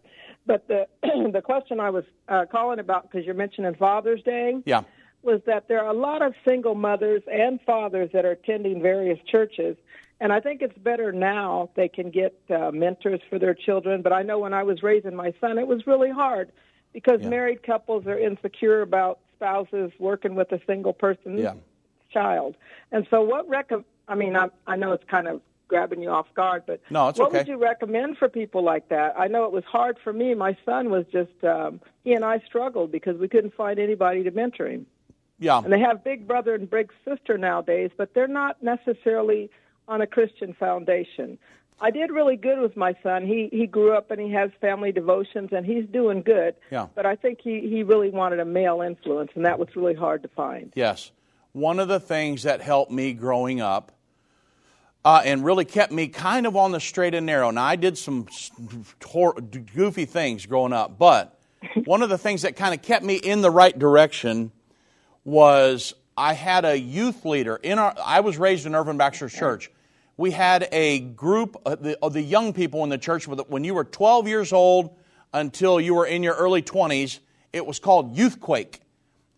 But 0.51 0.67
the 0.67 0.89
the 1.33 1.43
question 1.43 1.79
I 1.79 1.91
was 1.91 2.03
uh, 2.29 2.45
calling 2.51 2.81
about 2.81 3.09
because 3.09 3.25
you're 3.25 3.37
mentioning 3.37 3.73
Father's 3.77 4.21
Day, 4.25 4.57
yeah, 4.67 4.83
was 5.23 5.41
that 5.47 5.69
there 5.69 5.81
are 5.85 5.95
a 5.95 5.97
lot 5.97 6.23
of 6.23 6.35
single 6.47 6.75
mothers 6.75 7.23
and 7.31 7.61
fathers 7.63 8.11
that 8.13 8.25
are 8.25 8.33
attending 8.33 8.83
various 8.83 9.21
churches, 9.31 9.77
and 10.21 10.33
I 10.33 10.41
think 10.41 10.61
it's 10.61 10.77
better 10.77 11.13
now 11.13 11.71
they 11.77 11.87
can 11.87 12.11
get 12.11 12.37
uh, 12.51 12.73
mentors 12.73 13.21
for 13.31 13.39
their 13.39 13.55
children. 13.55 14.03
But 14.03 14.13
I 14.13 14.23
know 14.23 14.41
when 14.41 14.53
I 14.53 14.65
was 14.65 14.83
raising 14.83 15.15
my 15.15 15.33
son, 15.41 15.57
it 15.57 15.69
was 15.69 15.87
really 15.87 16.11
hard 16.11 16.51
because 16.93 17.21
yeah. 17.23 17.29
married 17.29 17.63
couples 17.63 18.09
are 18.09 18.19
insecure 18.19 18.83
about 18.83 19.21
spouses 19.37 19.93
working 20.01 20.35
with 20.35 20.51
a 20.51 20.61
single 20.67 20.93
person 20.93 21.39
yeah. 21.39 21.55
child, 22.13 22.57
and 22.91 23.07
so 23.09 23.23
what 23.23 23.49
rec? 23.49 23.71
I 24.09 24.17
mean, 24.17 24.35
I, 24.35 24.49
I 24.67 24.75
know 24.75 24.91
it's 24.91 25.09
kind 25.09 25.29
of 25.29 25.43
grabbing 25.71 26.03
you 26.03 26.11
off 26.11 26.27
guard, 26.35 26.65
but 26.67 26.81
no, 26.91 27.09
it's 27.09 27.19
what 27.19 27.29
okay. 27.29 27.39
would 27.39 27.49
you 27.49 27.57
recommend 27.57 28.19
for 28.19 28.29
people 28.29 28.63
like 28.63 28.89
that? 28.91 29.15
I 29.19 29.29
know 29.29 29.45
it 29.45 29.53
was 29.53 29.65
hard 29.65 29.97
for 30.03 30.13
me. 30.13 30.35
My 30.35 30.57
son 30.67 30.91
was 30.91 31.07
just 31.11 31.43
um, 31.45 31.81
he 32.05 32.13
and 32.13 32.25
I 32.25 32.41
struggled 32.41 32.93
because 32.93 33.17
we 33.17 33.29
couldn't 33.29 33.55
find 33.55 33.79
anybody 33.79 34.23
to 34.25 34.31
mentor 34.33 34.67
him. 34.67 34.87
Yeah, 35.39 35.63
and 35.63 35.73
they 35.73 35.81
have 35.81 36.05
big 36.05 36.27
brother 36.27 36.55
and 36.55 36.69
big 36.69 36.93
sister 37.09 37.39
nowadays, 37.39 37.91
but 37.97 38.13
they're 38.13 38.29
not 38.29 38.63
necessarily 38.63 39.49
on 39.89 40.03
a 40.03 40.07
Christian 40.07 40.53
foundation. 40.53 41.39
I 41.81 41.91
did 41.91 42.11
really 42.11 42.37
good 42.37 42.61
with 42.61 42.77
my 42.77 42.95
son. 43.03 43.27
He 43.27 43.49
he 43.53 43.67
grew 43.67 43.97
up 43.97 44.11
and 44.11 44.21
he 44.21 44.31
has 44.33 44.51
family 44.61 44.93
devotions 44.93 45.51
and 45.53 45.65
he's 45.65 45.87
doing 45.87 46.21
good. 46.23 46.57
Yeah. 46.71 46.89
But 46.95 47.07
I 47.07 47.17
think 47.17 47.39
he 47.43 47.61
he 47.61 47.85
really 47.85 48.11
wanted 48.11 48.41
a 48.41 48.45
male 48.45 48.83
influence 48.83 49.31
and 49.35 49.47
that 49.47 49.59
was 49.59 49.69
really 49.75 49.95
hard 49.95 50.23
to 50.25 50.29
find. 50.29 50.73
Yes. 50.75 51.13
One 51.53 51.81
of 51.81 51.89
the 51.89 51.99
things 51.99 52.43
that 52.43 52.61
helped 52.61 52.93
me 52.93 53.13
growing 53.13 53.61
up 53.61 53.93
uh, 55.05 55.23
and 55.25 55.45
really 55.45 55.65
kept 55.65 55.93
me 55.93 56.09
kind 56.09 56.47
of 56.47 56.57
on 56.57 56.73
the 56.73 56.81
straight 56.81 57.15
and 57.15 57.27
narrow. 57.27 57.51
Now, 57.51 57.65
I 57.65 57.77
did 57.77 57.97
some 57.97 58.27
goofy 59.75 60.05
things 60.05 60.47
growing 60.47 60.73
up, 60.73 60.99
but 60.99 61.39
one 61.85 62.03
of 62.03 62.09
the 62.09 62.19
things 62.19 62.43
that 62.43 62.57
kind 62.57 62.75
of 62.75 62.83
kept 62.83 63.05
me 63.05 63.17
in 63.17 63.41
the 63.41 63.51
right 63.51 63.77
direction 63.79 64.53
was 65.25 65.95
I 66.17 66.35
had 66.35 66.65
a 66.65 66.79
youth 66.79 67.25
leader 67.25 67.57
in 67.57 67.79
our. 67.79 67.95
I 68.05 68.21
was 68.21 68.39
raised 68.39 68.67
in 68.67 68.75
Irvin 68.75 68.97
Baxter 68.97 69.29
Church. 69.29 69.71
we 70.17 70.31
had 70.31 70.69
a 70.73 71.01
group 71.01 71.57
of 71.65 71.83
the, 71.83 71.99
of 72.03 72.13
the 72.13 72.23
young 72.23 72.53
people 72.53 72.85
in 72.85 72.91
the 72.91 72.99
church 72.99 73.27
when 73.27 73.65
you 73.65 73.75
were 73.75 73.85
12 73.85 74.29
years 74.29 74.53
old 74.53 74.95
until 75.33 75.81
you 75.81 75.95
were 75.95 76.07
in 76.07 76.23
your 76.23 76.35
early 76.35 76.63
20s. 76.63 77.21
It 77.53 77.65
was 77.65 77.79
called 77.79 78.17
Youthquake. 78.17 78.81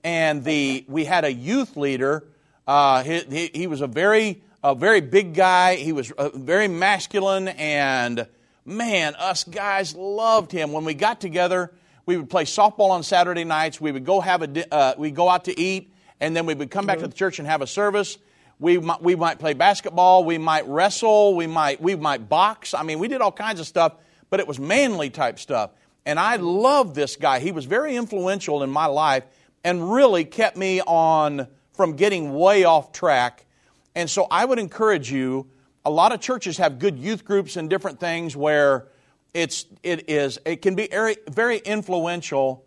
And 0.04 0.42
the, 0.42 0.84
we 0.88 1.04
had 1.04 1.24
a 1.24 1.32
youth 1.32 1.76
leader. 1.76 2.24
Uh, 2.66 3.02
he, 3.04 3.20
he, 3.20 3.50
he, 3.54 3.66
was 3.66 3.80
a 3.80 3.86
very, 3.86 4.42
a 4.62 4.74
very 4.74 5.00
big 5.00 5.34
guy. 5.34 5.76
He 5.76 5.92
was 5.92 6.10
uh, 6.12 6.30
very 6.34 6.68
masculine. 6.68 7.48
And 7.48 8.26
man, 8.64 9.14
us 9.16 9.44
guys 9.44 9.94
loved 9.94 10.52
him. 10.52 10.72
When 10.72 10.84
we 10.84 10.94
got 10.94 11.20
together, 11.20 11.72
we 12.06 12.16
would 12.16 12.30
play 12.30 12.44
softball 12.44 12.90
on 12.90 13.02
Saturday 13.02 13.44
nights. 13.44 13.80
We 13.80 13.92
would 13.92 14.04
go 14.04 14.20
have 14.20 14.42
a, 14.42 14.74
uh, 14.74 14.94
we 14.98 15.10
go 15.10 15.28
out 15.28 15.44
to 15.44 15.58
eat. 15.58 15.92
And 16.20 16.36
then 16.36 16.46
we 16.46 16.54
would 16.54 16.70
come 16.70 16.86
back 16.86 17.00
to 17.00 17.08
the 17.08 17.14
church 17.14 17.38
and 17.38 17.48
have 17.48 17.62
a 17.62 17.66
service 17.66 18.18
we 18.62 18.78
might, 18.78 19.02
we 19.02 19.16
might 19.16 19.40
play 19.40 19.54
basketball, 19.54 20.22
we 20.24 20.38
might 20.38 20.66
wrestle, 20.68 21.34
we 21.34 21.48
might, 21.48 21.80
we 21.80 21.96
might 21.96 22.28
box. 22.28 22.74
I 22.74 22.84
mean, 22.84 23.00
we 23.00 23.08
did 23.08 23.20
all 23.20 23.32
kinds 23.32 23.58
of 23.58 23.66
stuff, 23.66 23.94
but 24.30 24.38
it 24.38 24.46
was 24.46 24.60
manly 24.60 25.10
type 25.10 25.40
stuff. 25.40 25.72
And 26.06 26.18
I 26.18 26.36
loved 26.36 26.94
this 26.94 27.16
guy. 27.16 27.40
He 27.40 27.50
was 27.50 27.64
very 27.64 27.96
influential 27.96 28.62
in 28.62 28.70
my 28.70 28.86
life 28.86 29.24
and 29.64 29.92
really 29.92 30.24
kept 30.24 30.56
me 30.56 30.80
on 30.80 31.48
from 31.72 31.96
getting 31.96 32.34
way 32.34 32.62
off 32.62 32.92
track. 32.92 33.46
And 33.94 34.08
so 34.08 34.26
I 34.30 34.44
would 34.44 34.58
encourage 34.58 35.10
you, 35.10 35.48
a 35.84 35.90
lot 35.90 36.12
of 36.12 36.20
churches 36.20 36.58
have 36.58 36.78
good 36.78 36.98
youth 36.98 37.24
groups 37.24 37.56
and 37.56 37.68
different 37.68 38.00
things 38.00 38.36
where 38.36 38.88
it's, 39.34 39.66
it 39.82 40.08
is, 40.08 40.38
it 40.44 40.62
can 40.62 40.74
be 40.74 40.88
very, 40.88 41.16
very 41.28 41.58
influential 41.58 42.64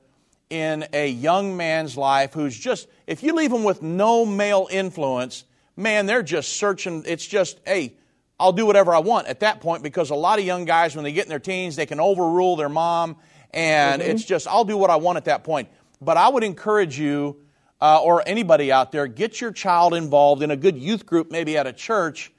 in 0.49 0.85
a 0.93 1.07
young 1.09 1.57
man's 1.57 1.97
life 1.97 2.33
who's 2.33 2.57
just, 2.57 2.87
if 3.07 3.23
you 3.23 3.33
leave 3.33 3.51
them 3.51 3.63
with 3.63 3.81
no 3.81 4.25
male 4.25 4.67
influence, 4.69 5.43
man, 5.75 6.05
they're 6.05 6.23
just 6.23 6.57
searching. 6.57 7.03
It's 7.07 7.25
just, 7.25 7.59
hey, 7.65 7.95
I'll 8.39 8.53
do 8.53 8.65
whatever 8.65 8.93
I 8.93 8.99
want 8.99 9.27
at 9.27 9.39
that 9.39 9.61
point 9.61 9.81
because 9.81 10.09
a 10.09 10.15
lot 10.15 10.39
of 10.39 10.45
young 10.45 10.65
guys, 10.65 10.95
when 10.95 11.03
they 11.03 11.13
get 11.13 11.25
in 11.25 11.29
their 11.29 11.39
teens, 11.39 11.75
they 11.75 11.85
can 11.85 11.99
overrule 11.99 12.55
their 12.55 12.69
mom, 12.69 13.17
and 13.51 14.01
mm-hmm. 14.01 14.11
it's 14.11 14.25
just, 14.25 14.47
I'll 14.47 14.65
do 14.65 14.77
what 14.77 14.89
I 14.89 14.97
want 14.97 15.17
at 15.17 15.25
that 15.25 15.43
point. 15.43 15.69
But 16.01 16.17
I 16.17 16.27
would 16.27 16.43
encourage 16.43 16.99
you, 16.99 17.37
uh, 17.81 18.01
or 18.01 18.23
anybody 18.25 18.71
out 18.71 18.91
there, 18.91 19.07
get 19.07 19.41
your 19.41 19.51
child 19.51 19.93
involved 19.93 20.41
in 20.41 20.51
a 20.51 20.55
good 20.55 20.77
youth 20.77 21.05
group, 21.05 21.31
maybe 21.31 21.57
at 21.57 21.67
a 21.67 21.73
church, 21.73 22.31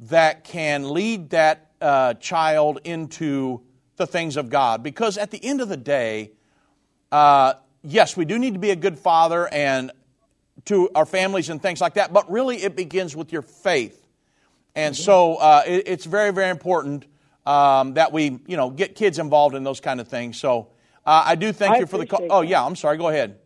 that 0.00 0.44
can 0.44 0.90
lead 0.90 1.30
that 1.30 1.70
uh, 1.80 2.14
child 2.14 2.80
into 2.84 3.60
the 3.96 4.06
things 4.06 4.36
of 4.36 4.48
God. 4.48 4.82
Because 4.82 5.18
at 5.18 5.30
the 5.30 5.44
end 5.44 5.60
of 5.60 5.68
the 5.68 5.76
day, 5.76 6.32
uh, 7.10 7.54
yes, 7.82 8.16
we 8.16 8.24
do 8.24 8.38
need 8.38 8.54
to 8.54 8.60
be 8.60 8.70
a 8.70 8.76
good 8.76 8.98
father 8.98 9.48
and 9.48 9.90
to 10.66 10.90
our 10.94 11.06
families 11.06 11.48
and 11.48 11.60
things 11.62 11.80
like 11.80 11.94
that, 11.94 12.12
but 12.12 12.30
really 12.30 12.56
it 12.56 12.76
begins 12.76 13.16
with 13.16 13.32
your 13.32 13.42
faith. 13.42 14.06
And 14.74 14.94
mm-hmm. 14.94 15.02
so 15.02 15.36
uh, 15.36 15.62
it, 15.66 15.84
it's 15.86 16.04
very, 16.04 16.32
very 16.32 16.50
important 16.50 17.06
um, 17.46 17.94
that 17.94 18.12
we, 18.12 18.38
you 18.46 18.56
know, 18.56 18.70
get 18.70 18.94
kids 18.94 19.18
involved 19.18 19.54
in 19.54 19.64
those 19.64 19.80
kind 19.80 20.00
of 20.00 20.08
things. 20.08 20.38
So 20.38 20.68
uh, 21.06 21.24
I 21.26 21.34
do 21.34 21.52
thank 21.52 21.76
I 21.76 21.78
you 21.78 21.86
for 21.86 21.98
the 21.98 22.06
call. 22.06 22.26
Oh, 22.30 22.42
yeah, 22.42 22.64
I'm 22.64 22.76
sorry. 22.76 22.98
Go 22.98 23.08
ahead. 23.08 23.38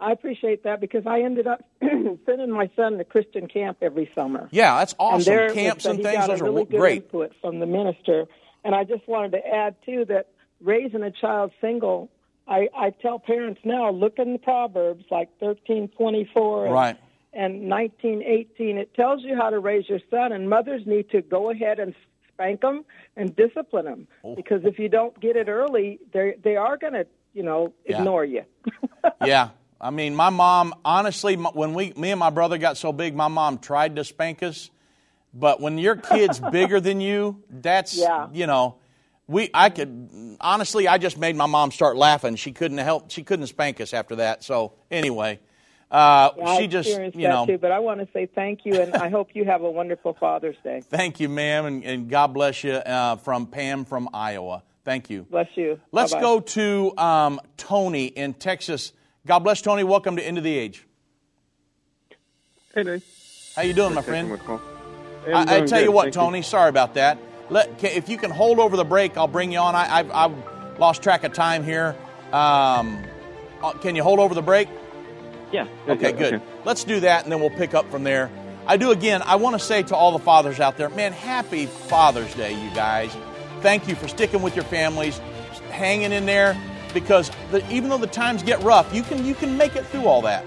I 0.00 0.12
appreciate 0.12 0.64
that 0.64 0.80
because 0.80 1.06
I 1.06 1.20
ended 1.22 1.46
up 1.46 1.64
sending 1.80 2.50
my 2.50 2.70
son 2.76 2.98
to 2.98 3.04
Christian 3.04 3.48
camp 3.48 3.78
every 3.82 4.10
summer. 4.14 4.48
Yeah, 4.52 4.78
that's 4.78 4.94
awesome. 4.98 5.32
And 5.36 5.54
Camps 5.54 5.84
was, 5.84 5.96
and 5.96 6.04
things, 6.04 6.26
those 6.26 6.40
really 6.40 6.62
are 6.62 6.66
great. 6.66 7.02
Input 7.04 7.32
from 7.40 7.58
the 7.58 7.66
minister, 7.66 8.26
and 8.64 8.74
I 8.74 8.84
just 8.84 9.06
wanted 9.08 9.32
to 9.32 9.46
add 9.46 9.74
too 9.84 10.04
that 10.08 10.28
raising 10.60 11.02
a 11.02 11.10
child 11.10 11.52
single 11.60 12.10
I, 12.48 12.68
I 12.74 12.90
tell 12.90 13.18
parents 13.18 13.60
now, 13.64 13.90
look 13.90 14.18
in 14.18 14.32
the 14.32 14.38
Proverbs 14.38 15.04
like 15.10 15.28
thirteen 15.38 15.88
twenty 15.88 16.28
four 16.32 16.64
and, 16.64 16.74
right. 16.74 16.96
and 17.32 17.68
nineteen 17.68 18.22
eighteen. 18.22 18.78
It 18.78 18.94
tells 18.94 19.22
you 19.22 19.36
how 19.36 19.50
to 19.50 19.58
raise 19.58 19.88
your 19.88 20.00
son, 20.10 20.32
and 20.32 20.48
mothers 20.48 20.82
need 20.86 21.10
to 21.10 21.20
go 21.20 21.50
ahead 21.50 21.78
and 21.78 21.94
spank 22.32 22.62
them 22.62 22.84
and 23.16 23.36
discipline 23.36 23.84
them 23.84 24.08
oh. 24.24 24.34
because 24.34 24.64
if 24.64 24.78
you 24.78 24.88
don't 24.88 25.18
get 25.20 25.36
it 25.36 25.48
early, 25.48 26.00
they 26.12 26.36
they 26.42 26.56
are 26.56 26.78
going 26.78 26.94
to 26.94 27.06
you 27.34 27.42
know 27.42 27.74
ignore 27.84 28.24
yeah. 28.24 28.42
you. 28.64 29.10
yeah. 29.26 29.48
I 29.80 29.90
mean, 29.90 30.16
my 30.16 30.30
mom, 30.30 30.74
honestly, 30.84 31.36
when 31.36 31.72
we, 31.74 31.92
me 31.96 32.10
and 32.10 32.18
my 32.18 32.30
brother 32.30 32.58
got 32.58 32.76
so 32.76 32.92
big, 32.92 33.14
my 33.14 33.28
mom 33.28 33.58
tried 33.58 33.96
to 33.96 34.04
spank 34.04 34.42
us. 34.42 34.70
But 35.32 35.60
when 35.60 35.78
your 35.78 35.96
kid's 35.96 36.40
bigger 36.52 36.80
than 36.80 37.00
you, 37.00 37.42
that's, 37.48 37.96
yeah. 37.96 38.28
you 38.32 38.46
know, 38.46 38.76
we 39.28 39.50
I 39.52 39.68
could 39.70 40.36
honestly 40.40 40.88
I 40.88 40.98
just 40.98 41.18
made 41.18 41.36
my 41.36 41.46
mom 41.46 41.70
start 41.70 41.96
laughing. 41.96 42.36
She 42.36 42.50
couldn't 42.50 42.78
help 42.78 43.10
she 43.10 43.22
couldn't 43.22 43.46
spank 43.46 43.80
us 43.80 43.92
after 43.92 44.16
that. 44.16 44.42
So 44.42 44.72
anyway, 44.90 45.38
uh, 45.90 46.30
yeah, 46.36 46.58
she 46.58 46.66
just 46.66 46.88
you 46.88 47.28
know. 47.28 47.46
Too, 47.46 47.58
but 47.58 47.70
I 47.70 47.78
want 47.78 48.00
to 48.00 48.08
say 48.12 48.26
thank 48.26 48.60
you, 48.64 48.80
and 48.80 48.94
I 48.94 49.08
hope 49.08 49.28
you 49.34 49.44
have 49.44 49.62
a 49.62 49.70
wonderful 49.70 50.14
Father's 50.18 50.56
Day. 50.64 50.82
Thank 50.90 51.20
you, 51.20 51.28
ma'am, 51.28 51.64
and, 51.64 51.84
and 51.84 52.10
God 52.10 52.28
bless 52.28 52.62
you. 52.62 52.72
Uh, 52.72 53.16
from 53.16 53.46
Pam 53.46 53.84
from 53.84 54.08
Iowa. 54.12 54.62
Thank 54.84 55.08
you. 55.08 55.26
Bless 55.30 55.48
you. 55.54 55.78
Let's 55.92 56.12
Bye-bye. 56.12 56.22
go 56.22 56.40
to 56.40 56.98
um, 56.98 57.40
Tony 57.56 58.06
in 58.06 58.34
Texas. 58.34 58.92
God 59.28 59.40
bless 59.40 59.60
Tony. 59.60 59.84
Welcome 59.84 60.16
to 60.16 60.26
End 60.26 60.38
of 60.38 60.44
the 60.44 60.56
Age. 60.56 60.86
Hey, 62.74 62.82
Dave. 62.82 63.04
How 63.54 63.60
you 63.60 63.74
doing, 63.74 63.92
my 63.92 64.00
friend? 64.00 64.40
I, 65.26 65.58
I, 65.58 65.60
tell 65.66 65.82
you 65.82 65.92
what, 65.92 66.04
Thank 66.04 66.14
Tony. 66.14 66.38
You. 66.38 66.42
Sorry 66.42 66.70
about 66.70 66.94
that. 66.94 67.18
Let, 67.50 67.84
if 67.84 68.08
you 68.08 68.16
can 68.16 68.30
hold 68.30 68.58
over 68.58 68.74
the 68.74 68.86
break, 68.86 69.18
I'll 69.18 69.28
bring 69.28 69.52
you 69.52 69.58
on. 69.58 69.74
I, 69.74 69.98
I've, 69.98 70.10
I've 70.12 70.78
lost 70.78 71.02
track 71.02 71.24
of 71.24 71.34
time 71.34 71.62
here. 71.62 71.94
Um, 72.32 73.04
uh, 73.62 73.72
can 73.82 73.94
you 73.94 74.02
hold 74.02 74.18
over 74.18 74.34
the 74.34 74.40
break? 74.40 74.66
Yeah. 75.52 75.68
Okay, 75.86 76.12
good. 76.12 76.34
Okay. 76.34 76.44
Let's 76.64 76.84
do 76.84 77.00
that, 77.00 77.24
and 77.24 77.30
then 77.30 77.40
we'll 77.40 77.50
pick 77.50 77.74
up 77.74 77.90
from 77.90 78.04
there. 78.04 78.30
I 78.66 78.78
do 78.78 78.92
again. 78.92 79.20
I 79.20 79.36
want 79.36 79.60
to 79.60 79.64
say 79.64 79.82
to 79.82 79.94
all 79.94 80.12
the 80.12 80.24
fathers 80.24 80.58
out 80.58 80.78
there, 80.78 80.88
man, 80.88 81.12
happy 81.12 81.66
Father's 81.66 82.34
Day, 82.34 82.52
you 82.54 82.70
guys. 82.70 83.14
Thank 83.60 83.88
you 83.88 83.94
for 83.94 84.08
sticking 84.08 84.40
with 84.40 84.56
your 84.56 84.64
families, 84.64 85.18
hanging 85.68 86.12
in 86.12 86.24
there, 86.24 86.56
because 86.92 87.30
the, 87.50 87.68
even 87.72 87.90
though 87.90 87.98
the 87.98 88.06
times 88.06 88.42
get 88.42 88.62
rough, 88.62 88.92
you 88.94 89.02
can 89.02 89.24
you 89.24 89.34
can 89.34 89.56
make 89.56 89.76
it 89.76 89.86
through 89.86 90.06
all 90.06 90.22
that. 90.22 90.44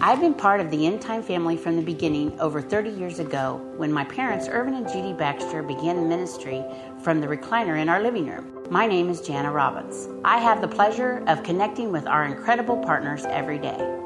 I've 0.00 0.20
been 0.20 0.34
part 0.34 0.60
of 0.60 0.70
the 0.70 0.86
End 0.86 1.00
Time 1.00 1.22
family 1.22 1.56
from 1.56 1.76
the 1.76 1.82
beginning 1.82 2.38
over 2.40 2.60
30 2.60 2.90
years 2.90 3.18
ago 3.18 3.60
when 3.76 3.92
my 3.92 4.04
parents, 4.04 4.48
Irvin 4.48 4.74
and 4.74 4.88
Judy 4.88 5.12
Baxter, 5.12 5.62
began 5.62 6.08
ministry 6.08 6.64
from 7.02 7.20
the 7.20 7.26
recliner 7.26 7.80
in 7.80 7.88
our 7.88 8.02
living 8.02 8.26
room. 8.26 8.66
My 8.70 8.86
name 8.86 9.08
is 9.08 9.20
Jana 9.20 9.50
Robbins. 9.50 10.08
I 10.24 10.38
have 10.38 10.60
the 10.60 10.68
pleasure 10.68 11.22
of 11.26 11.42
connecting 11.42 11.92
with 11.92 12.06
our 12.06 12.24
incredible 12.24 12.76
partners 12.76 13.24
every 13.26 13.58
day. 13.58 13.98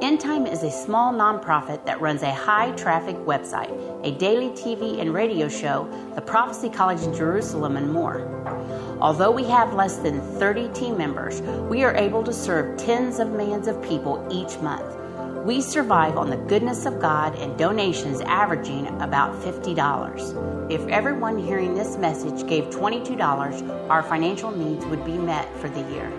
End 0.00 0.20
Time 0.20 0.46
is 0.46 0.62
a 0.62 0.70
small 0.70 1.12
nonprofit 1.12 1.84
that 1.86 2.00
runs 2.00 2.22
a 2.22 2.32
high 2.32 2.70
traffic 2.72 3.16
website, 3.16 3.72
a 4.04 4.12
daily 4.18 4.50
TV 4.50 5.00
and 5.00 5.14
radio 5.14 5.48
show, 5.48 5.88
the 6.14 6.20
Prophecy 6.20 6.68
College 6.68 7.02
in 7.02 7.14
Jerusalem, 7.14 7.76
and 7.76 7.92
more. 7.92 8.18
Although 9.00 9.32
we 9.32 9.44
have 9.44 9.74
less 9.74 9.96
than 9.96 10.20
30 10.38 10.68
team 10.68 10.96
members, 10.96 11.42
we 11.68 11.84
are 11.84 11.94
able 11.94 12.22
to 12.22 12.32
serve 12.32 12.76
tens 12.76 13.18
of 13.18 13.30
millions 13.30 13.66
of 13.66 13.82
people 13.82 14.26
each 14.30 14.58
month. 14.60 14.84
We 15.44 15.60
survive 15.60 16.16
on 16.16 16.30
the 16.30 16.36
goodness 16.36 16.86
of 16.86 17.00
God 17.00 17.36
and 17.36 17.58
donations 17.58 18.22
averaging 18.22 18.86
about 19.02 19.34
$50. 19.42 20.70
If 20.70 20.86
everyone 20.88 21.36
hearing 21.36 21.74
this 21.74 21.98
message 21.98 22.46
gave 22.48 22.64
$22, 22.64 23.90
our 23.90 24.02
financial 24.02 24.50
needs 24.50 24.86
would 24.86 25.04
be 25.04 25.18
met 25.18 25.54
for 25.58 25.68
the 25.68 25.82
year. 25.92 26.10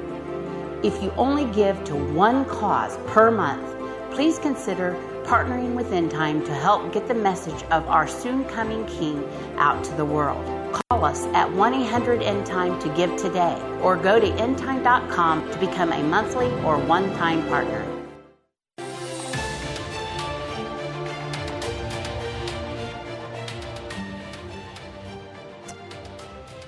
If 0.83 1.01
you 1.01 1.11
only 1.17 1.45
give 1.53 1.83
to 1.85 1.95
one 1.95 2.45
cause 2.45 2.97
per 3.07 3.31
month, 3.31 3.65
please 4.11 4.37
consider 4.37 4.93
partnering 5.23 5.73
with 5.73 5.91
End 5.91 6.11
Time 6.11 6.45
to 6.45 6.53
help 6.53 6.93
get 6.93 7.07
the 7.07 7.15
message 7.15 7.63
of 7.71 7.87
our 7.87 8.07
soon 8.07 8.45
coming 8.45 8.85
King 8.85 9.27
out 9.57 9.83
to 9.85 9.93
the 9.95 10.05
world. 10.05 10.64
Call 10.75 11.05
us 11.05 11.25
at 11.27 11.49
1 11.49 11.73
800 11.73 12.21
End 12.21 12.45
Time 12.45 12.77
to 12.81 12.89
give 12.95 13.15
today 13.15 13.57
or 13.81 13.95
go 13.95 14.19
to 14.19 14.27
endtime.com 14.31 15.49
to 15.51 15.57
become 15.57 15.93
a 15.93 16.03
monthly 16.03 16.47
or 16.63 16.77
one 16.77 17.13
time 17.15 17.47
partner. 17.47 17.85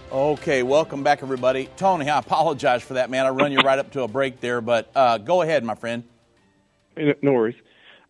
Okay, 0.09 0.63
welcome 0.63 1.03
back, 1.03 1.21
everybody. 1.21 1.69
Tony, 1.75 2.09
I 2.09 2.19
apologize 2.19 2.81
for 2.81 2.93
that, 2.93 3.09
man. 3.09 3.25
I 3.25 3.29
run 3.29 3.51
you 3.51 3.59
right 3.59 3.77
up 3.77 3.91
to 3.91 4.03
a 4.03 4.07
break 4.07 4.39
there, 4.39 4.61
but 4.61 4.89
uh, 4.95 5.17
go 5.17 5.41
ahead, 5.41 5.65
my 5.65 5.75
friend. 5.75 6.03
No 7.21 7.33
worries. 7.33 7.55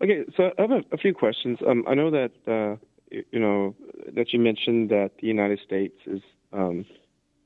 Okay, 0.04 0.26
so 0.36 0.52
I 0.58 0.62
have 0.62 0.72
a, 0.72 0.84
a 0.92 0.98
few 0.98 1.16
questions. 1.16 1.58
Um, 1.68 1.84
I 1.88 1.96
know 1.96 2.12
that 2.12 2.32
uh, 2.48 2.87
you 3.12 3.40
know 3.40 3.76
that 4.14 4.34
you 4.34 4.40
mentioned 4.40 4.90
that 4.90 5.12
the 5.22 5.28
United 5.28 5.60
States 5.66 5.96
is 6.06 6.22
um, 6.54 6.86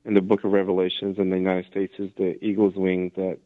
in 0.04 0.14
the 0.14 0.20
Book 0.20 0.44
of 0.44 0.52
Revelations, 0.52 1.18
and 1.18 1.32
the 1.32 1.36
United 1.36 1.66
States 1.70 1.94
is 1.98 2.10
the 2.16 2.42
eagle's 2.44 2.74
wing 2.74 3.12
that 3.16 3.38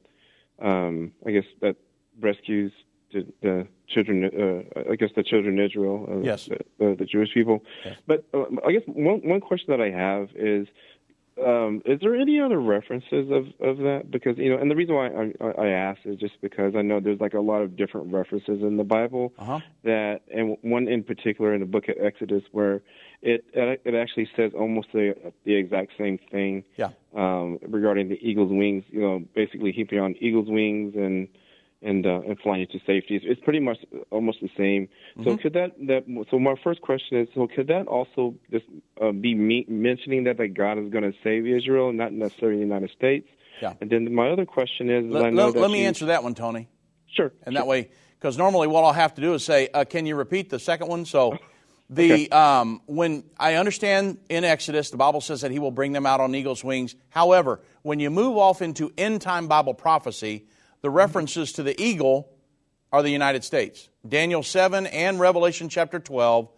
um, 0.64 1.12
I 1.26 1.30
guess 1.32 1.44
that 1.60 1.76
rescues 2.20 2.72
the, 3.12 3.26
the 3.42 3.66
children. 3.88 4.24
Uh, 4.24 4.90
I 4.90 4.96
guess 4.96 5.10
the 5.14 5.22
children 5.22 5.58
of 5.58 5.66
Israel, 5.66 6.06
uh, 6.10 6.20
yes, 6.20 6.48
the, 6.78 6.96
the, 6.98 7.04
Jewish 7.04 7.32
people. 7.34 7.62
Yes. 7.84 7.96
But 8.06 8.24
uh, 8.32 8.44
I 8.66 8.72
guess 8.72 8.82
one 8.86 9.20
one 9.20 9.40
question 9.40 9.66
that 9.68 9.80
I 9.80 9.90
have 9.90 10.30
is 10.34 10.66
um, 11.44 11.82
is 11.84 12.00
there 12.00 12.14
any 12.14 12.40
other 12.40 12.60
references 12.60 13.30
of, 13.30 13.46
of 13.60 13.78
that? 13.78 14.10
Because 14.10 14.38
you 14.38 14.50
know, 14.50 14.58
and 14.58 14.70
the 14.70 14.76
reason 14.76 14.94
why 14.94 15.08
I, 15.08 15.62
I 15.62 15.68
ask 15.68 16.00
is 16.04 16.16
just 16.16 16.40
because 16.40 16.74
I 16.74 16.82
know 16.82 16.98
there's 17.00 17.20
like 17.20 17.34
a 17.34 17.40
lot 17.40 17.60
of 17.60 17.76
different 17.76 18.12
references 18.12 18.62
in 18.62 18.76
the 18.76 18.84
Bible 18.84 19.32
Uh-huh. 19.38 19.60
that, 19.84 20.22
and 20.32 20.56
one 20.62 20.88
in 20.88 21.02
particular 21.02 21.52
in 21.52 21.60
the 21.60 21.66
book 21.66 21.88
of 21.88 21.96
Exodus 22.02 22.42
where 22.52 22.82
it 23.22 23.44
it 23.54 23.94
actually 23.94 24.28
says 24.36 24.52
almost 24.58 24.88
the 24.92 25.14
the 25.44 25.54
exact 25.54 25.92
same 25.98 26.18
thing. 26.30 26.64
Yeah. 26.76 26.90
Um, 27.14 27.58
regarding 27.66 28.08
the 28.08 28.18
eagle's 28.20 28.52
wings, 28.52 28.84
you 28.90 29.00
know, 29.00 29.24
basically 29.34 29.72
heaping 29.72 29.98
on 29.98 30.14
eagle's 30.20 30.48
wings 30.48 30.94
and 30.96 31.28
and 31.90 32.04
uh, 32.06 32.20
and 32.28 32.38
flying 32.40 32.66
to 32.74 32.78
safety. 32.80 33.12
It's, 33.16 33.24
it's 33.30 33.40
pretty 33.46 33.60
much 33.68 33.78
almost 34.10 34.38
the 34.46 34.50
same. 34.56 34.88
So 35.24 35.30
Mhm. 35.30 35.40
could 35.42 35.52
that 35.58 35.70
that 35.90 36.02
so 36.30 36.38
my 36.38 36.54
first 36.64 36.80
question 36.82 37.12
is 37.22 37.28
so 37.34 37.46
could 37.54 37.68
that 37.68 37.86
also 37.96 38.34
just 38.50 38.66
uh, 39.02 39.12
be 39.12 39.34
me 39.34 39.64
mentioning 39.68 40.24
that 40.24 40.36
that 40.38 40.48
God 40.62 40.74
is 40.82 40.88
going 40.94 41.04
to 41.10 41.14
save 41.24 41.46
Israel, 41.46 41.92
not 41.92 42.12
necessarily 42.12 42.58
the 42.58 42.64
United 42.72 42.90
States? 42.90 43.28
Yeah. 43.62 43.72
And 43.80 43.88
then 43.90 44.12
my 44.12 44.28
other 44.34 44.44
question 44.44 44.90
is, 44.90 45.04
Let, 45.10 45.32
let- 45.32 45.54
let 45.56 45.70
me 45.70 45.80
you- 45.80 45.86
answer 45.86 46.06
that 46.06 46.22
one, 46.22 46.34
Tony. 46.34 46.68
Sure. 47.16 47.32
And 47.44 47.56
that 47.56 47.66
way, 47.66 47.88
because 48.18 48.36
normally 48.36 48.66
what 48.66 48.82
I'll 48.84 48.92
have 49.04 49.14
to 49.14 49.22
do 49.22 49.32
is 49.34 49.42
say, 49.44 49.68
uh, 49.72 49.84
"Can 49.84 50.04
you 50.06 50.16
repeat 50.16 50.50
the 50.50 50.58
second 50.58 50.88
one?" 50.88 51.04
So, 51.06 51.38
the 51.90 52.30
um, 52.32 52.82
when 52.86 53.24
I 53.38 53.54
understand 53.54 54.18
in 54.28 54.44
Exodus, 54.44 54.90
the 54.90 54.96
Bible 54.98 55.20
says 55.20 55.40
that 55.42 55.50
He 55.52 55.58
will 55.58 55.70
bring 55.70 55.92
them 55.92 56.04
out 56.04 56.20
on 56.20 56.34
eagle's 56.34 56.62
wings. 56.64 56.94
However, 57.10 57.60
when 57.82 58.00
you 58.00 58.10
move 58.10 58.36
off 58.36 58.60
into 58.60 58.92
end 58.98 59.22
time 59.22 59.46
Bible 59.48 59.72
prophecy, 59.72 60.44
the 60.82 60.90
references 60.90 61.52
to 61.54 61.62
the 61.62 61.80
eagle 61.80 62.28
are 62.92 63.02
the 63.02 63.10
United 63.10 63.44
States. 63.44 63.88
Daniel 64.08 64.42
seven 64.42 64.86
and 64.86 65.18
Revelation 65.18 65.68
chapter 65.68 65.98
twelve. 65.98 66.48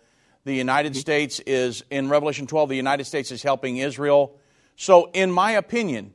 The 0.45 0.55
United 0.55 0.93
mm-hmm. 0.93 1.01
States 1.01 1.41
is 1.41 1.85
in 1.91 2.09
Revelation 2.09 2.47
12. 2.47 2.71
The 2.71 2.77
United 2.77 3.05
States 3.05 3.31
is 3.31 3.43
helping 3.43 3.77
Israel. 3.77 4.39
So, 4.77 5.11
in 5.13 5.31
my 5.31 5.53
opinion, 5.53 6.15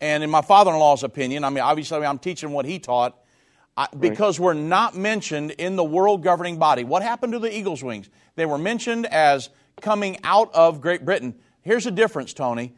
and 0.00 0.22
in 0.22 0.30
my 0.30 0.40
father-in-law's 0.40 1.02
opinion, 1.02 1.44
I 1.44 1.50
mean, 1.50 1.62
obviously, 1.62 2.06
I'm 2.06 2.18
teaching 2.18 2.52
what 2.52 2.64
he 2.64 2.78
taught. 2.78 3.18
I, 3.76 3.86
because 3.98 4.40
we're 4.40 4.54
not 4.54 4.96
mentioned 4.96 5.52
in 5.52 5.76
the 5.76 5.84
world 5.84 6.22
governing 6.22 6.58
body. 6.58 6.84
What 6.84 7.02
happened 7.02 7.34
to 7.34 7.38
the 7.38 7.54
eagle's 7.54 7.84
wings? 7.84 8.08
They 8.34 8.46
were 8.46 8.58
mentioned 8.58 9.06
as 9.06 9.50
coming 9.80 10.18
out 10.24 10.52
of 10.54 10.80
Great 10.80 11.04
Britain. 11.04 11.34
Here's 11.60 11.84
the 11.84 11.90
difference, 11.90 12.32
Tony. 12.32 12.74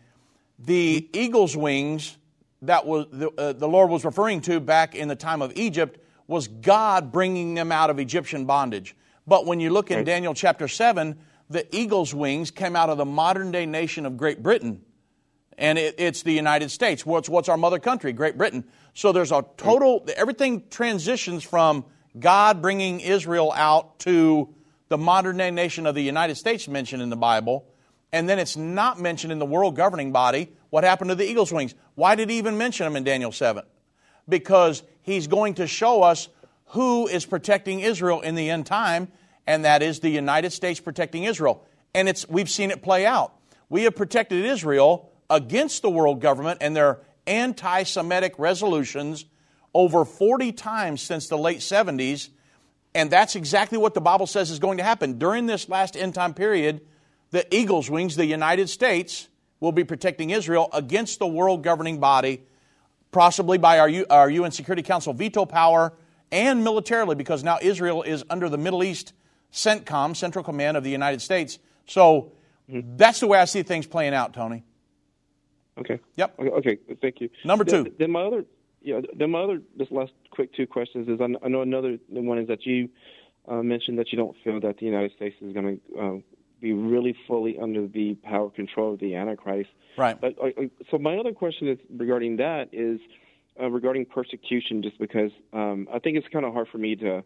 The 0.59 1.03
mm-hmm. 1.03 1.17
eagle's 1.17 1.57
wings 1.57 2.19
that 2.63 2.87
was 2.87 3.07
the, 3.11 3.31
uh, 3.31 3.53
the 3.53 3.69
Lord 3.69 3.91
was 3.91 4.05
referring 4.05 4.41
to 4.43 4.61
back 4.61 4.95
in 4.95 5.09
the 5.09 5.17
time 5.17 5.43
of 5.43 5.53
Egypt 5.57 5.99
was 6.27 6.49
God 6.49 7.11
bringing 7.11 7.55
them 7.55 7.73
out 7.73 7.91
of 7.91 7.99
Egyptian 7.99 8.45
bondage. 8.45 8.95
But 9.27 9.47
when 9.47 9.61
you 9.61 9.71
look 9.71 9.91
in 9.91 10.05
Daniel 10.05 10.35
chapter 10.35 10.69
7, 10.69 11.19
the 11.49 11.75
eagle's 11.75 12.15
wings 12.15 12.51
came 12.51 12.77
out 12.77 12.91
of 12.91 12.99
the 12.99 13.05
modern 13.05 13.51
day 13.51 13.67
nation 13.67 14.07
of 14.07 14.17
Great 14.17 14.43
Britain 14.43 14.83
and 15.61 15.79
it, 15.79 15.95
it's 15.99 16.23
the 16.23 16.33
United 16.33 16.71
States. 16.71 17.07
What's, 17.07 17.29
what's 17.29 17.49
our 17.49 17.59
mother 17.59 17.79
country? 17.79 18.13
Great 18.13 18.37
Britain. 18.37 18.65
So 18.95 19.13
there's 19.13 19.31
a 19.31 19.45
total, 19.57 20.05
everything 20.17 20.65
transitions 20.71 21.45
from 21.45 21.85
God 22.19 22.61
bringing 22.61 23.01
Israel 23.01 23.53
out 23.55 24.01
to 24.01 24.53
the 24.89 24.99
modern 24.99 25.37
day 25.37 25.51
nation 25.51 25.87
of 25.87 25.95
the 25.95 26.03
United 26.03 26.37
States 26.37 26.67
mentioned 26.67 27.03
in 27.03 27.11
the 27.11 27.17
Bible, 27.17 27.67
and 28.13 28.29
then 28.29 28.39
it's 28.39 28.57
not 28.57 29.01
mentioned 29.01 29.33
in 29.33 29.39
the 29.39 29.47
world 29.47 29.77
governing 29.77 30.13
body. 30.13 30.51
What 30.71 30.85
happened 30.85 31.11
to 31.11 31.15
the 31.15 31.29
eagle's 31.29 31.53
wings? 31.53 31.75
Why 31.95 32.15
did 32.15 32.31
he 32.31 32.39
even 32.39 32.59
mention 32.59 32.85
them 32.85 32.97
in 32.97 33.05
Daniel 33.05 33.33
7? 33.33 33.65
Because 34.29 34.83
he's 35.03 35.27
going 35.27 35.55
to 35.55 35.67
show 35.67 36.03
us 36.03 36.29
who 36.67 37.07
is 37.09 37.27
protecting 37.27 37.81
Israel 37.81 38.21
in 38.21 38.35
the 38.35 38.51
end 38.51 38.67
time, 38.67 39.09
and 39.47 39.65
that 39.65 39.83
is 39.83 40.01
the 40.01 40.11
United 40.11 40.53
States 40.53 40.81
protecting 40.81 41.25
Israel. 41.25 41.65
And 41.95 42.09
it's, 42.09 42.29
we've 42.29 42.51
seen 42.51 42.71
it 42.71 42.83
play 42.83 43.07
out. 43.07 43.35
We 43.69 43.85
have 43.85 43.97
protected 43.97 44.45
Israel 44.45 45.11
against 45.29 45.83
the 45.83 45.91
world 45.91 46.21
government 46.21 46.59
and 46.61 46.75
their 46.75 47.01
anti 47.27 47.85
Semitic 47.85 48.35
resolutions 48.39 49.25
over 49.75 50.05
40 50.05 50.53
times 50.53 51.01
since 51.01 51.29
the 51.29 51.39
late 51.39 51.59
70s. 51.59 52.29
And 52.95 53.11
that's 53.11 53.37
exactly 53.37 53.79
what 53.79 53.95
the 53.95 54.01
Bible 54.01 54.27
says 54.27 54.51
is 54.51 54.59
going 54.59 54.79
to 54.79 54.85
happen. 54.85 55.19
During 55.19 55.47
this 55.47 55.69
last 55.69 55.97
end 55.97 56.15
time 56.15 56.35
period, 56.35 56.81
the 57.31 57.55
eagle's 57.55 57.91
wings, 57.91 58.17
the 58.17 58.27
United 58.27 58.69
States, 58.69 59.29
will 59.61 59.73
be 59.73 59.85
protecting 59.85 60.31
Israel 60.31 60.69
against 60.73 61.19
the 61.19 61.27
world 61.27 61.63
governing 61.63 62.01
body, 62.01 62.43
possibly 63.13 63.59
by 63.59 63.79
our, 63.79 63.89
U- 63.89 64.07
our 64.11 64.31
UN 64.31 64.51
Security 64.51 64.83
Council 64.83 65.13
veto 65.13 65.45
power 65.45 65.93
and 66.33 66.65
militarily, 66.65 67.15
because 67.15 67.43
now 67.45 67.59
Israel 67.61 68.03
is 68.03 68.25
under 68.31 68.49
the 68.49 68.59
Middle 68.59 68.83
East 68.83 69.13
CENTCOM, 69.53 70.17
Central 70.17 70.45
Command 70.45 70.77
of 70.77 70.85
the 70.85 70.91
United 70.91 71.21
States. 71.21 71.59
So 71.87 72.33
that's 72.69 73.21
the 73.21 73.27
way 73.27 73.39
I 73.39 73.45
see 73.45 73.63
things 73.63 73.87
playing 73.87 74.15
out, 74.15 74.33
Tony. 74.33 74.65
Okay. 75.79 75.99
Yep. 76.17 76.39
Okay, 76.39 76.51
okay, 76.51 76.79
thank 77.01 77.21
you. 77.21 77.31
Number 77.45 77.65
two. 77.65 77.93
Then 77.99 78.11
my 78.11 78.23
other, 78.23 78.45
yeah, 78.83 79.01
then 79.15 79.31
my 79.31 79.43
other, 79.43 79.63
just 79.79 79.91
last 79.91 80.13
quick 80.31 80.53
two 80.55 80.67
questions 80.67 81.09
is 81.09 81.21
I 81.21 81.25
I 81.45 81.49
know 81.49 81.63
another 81.63 81.99
one 82.09 82.39
is 82.39 82.49
that 82.49 82.65
you 82.67 82.91
uh, 83.49 83.63
mentioned 83.63 83.99
that 83.99 84.13
you 84.13 84.19
don't 84.19 84.37
feel 84.45 84.61
that 84.61 84.79
the 84.79 84.87
United 84.87 85.13
States 85.17 85.37
is 85.41 85.53
going 85.53 85.81
to 85.81 85.99
uh, 85.99 86.19
be 86.61 86.73
really 86.73 87.17
fully 87.27 87.59
under 87.59 87.87
the 87.87 88.15
power 88.17 88.51
control 88.51 88.95
of 88.95 89.01
the 89.01 89.15
Antichrist. 89.15 89.71
Right. 89.97 90.21
But 90.21 90.37
uh, 90.39 90.47
uh, 90.47 90.65
so 90.91 90.99
my 90.99 91.17
other 91.17 91.33
question 91.33 91.69
is 91.69 91.79
regarding 91.97 92.37
that 92.37 92.69
is 92.73 93.01
uh, 93.61 93.71
regarding 93.71 94.07
persecution, 94.07 94.83
just 94.83 94.99
because 94.99 95.31
um, 95.53 95.89
I 95.93 95.99
think 95.99 96.17
it's 96.17 96.29
kind 96.29 96.45
of 96.45 96.53
hard 96.53 96.69
for 96.69 96.79
me 96.79 96.97
to. 96.97 97.25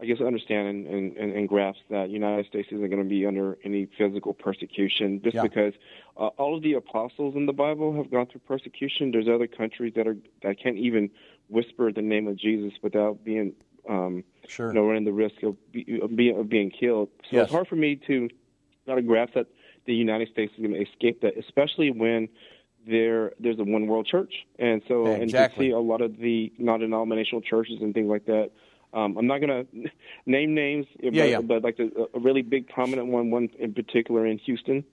I 0.00 0.04
guess 0.06 0.20
understand 0.20 0.68
and, 0.68 0.86
and, 0.86 1.16
and, 1.16 1.32
and 1.32 1.48
grasp 1.48 1.80
that 1.90 2.08
United 2.08 2.46
States 2.46 2.68
isn't 2.70 2.88
going 2.88 3.02
to 3.02 3.08
be 3.08 3.26
under 3.26 3.58
any 3.64 3.88
physical 3.98 4.32
persecution 4.32 5.20
just 5.24 5.34
Yeah. 5.34 5.42
because 5.42 5.72
uh, 6.16 6.28
all 6.38 6.56
of 6.56 6.62
the 6.62 6.74
apostles 6.74 7.34
in 7.34 7.46
the 7.46 7.52
Bible 7.52 7.92
have 7.96 8.08
gone 8.08 8.26
through 8.26 8.42
persecution. 8.46 9.10
There's 9.10 9.26
other 9.26 9.48
countries 9.48 9.94
that 9.96 10.06
are 10.06 10.16
that 10.44 10.62
can't 10.62 10.76
even 10.76 11.10
whisper 11.48 11.90
the 11.90 12.00
name 12.00 12.28
of 12.28 12.36
Jesus 12.36 12.74
without 12.80 13.24
being 13.24 13.54
um, 13.88 14.22
Sure. 14.46 14.68
you 14.68 14.74
know, 14.74 14.86
running 14.86 15.04
the 15.04 15.12
risk 15.12 15.42
of, 15.42 15.56
be, 15.72 15.98
of, 16.00 16.14
being, 16.14 16.38
of 16.38 16.48
being 16.48 16.70
killed. 16.70 17.08
So 17.28 17.38
Yes. 17.38 17.44
it's 17.46 17.52
hard 17.52 17.66
for 17.66 17.74
me 17.74 17.96
to 18.06 18.28
not 18.88 19.04
grasp 19.06 19.34
that 19.34 19.46
the 19.86 19.94
United 19.94 20.28
States 20.32 20.52
is 20.56 20.60
going 20.66 20.74
to 20.74 20.82
escape 20.82 21.20
that, 21.22 21.36
especially 21.38 21.90
when 21.90 22.28
there 22.86 23.32
there's 23.40 23.58
a 23.58 23.64
one 23.64 23.86
world 23.86 24.06
church, 24.06 24.32
and 24.58 24.82
so 24.88 25.06
and 25.06 25.22
Exactly. 25.22 25.66
to 25.66 25.70
see 25.70 25.74
a 25.74 25.78
lot 25.80 26.00
of 26.00 26.16
the 26.18 26.52
non-denominational 26.58 27.42
churches 27.42 27.78
and 27.80 27.92
things 27.94 28.08
like 28.08 28.26
that. 28.26 28.50
Um, 28.94 29.18
I'm 29.18 29.26
not 29.26 29.40
going 29.40 29.66
to 29.72 29.90
name 30.26 30.54
names, 30.54 30.86
but, 31.02 31.12
Yeah, 31.12 31.24
yeah. 31.24 31.40
but 31.42 31.62
like 31.62 31.76
the, 31.76 32.08
a 32.14 32.18
really 32.18 32.42
big 32.42 32.68
prominent 32.68 33.08
one, 33.08 33.30
one 33.30 33.50
in 33.58 33.74
particular 33.74 34.26
in 34.26 34.38
Houston, 34.38 34.84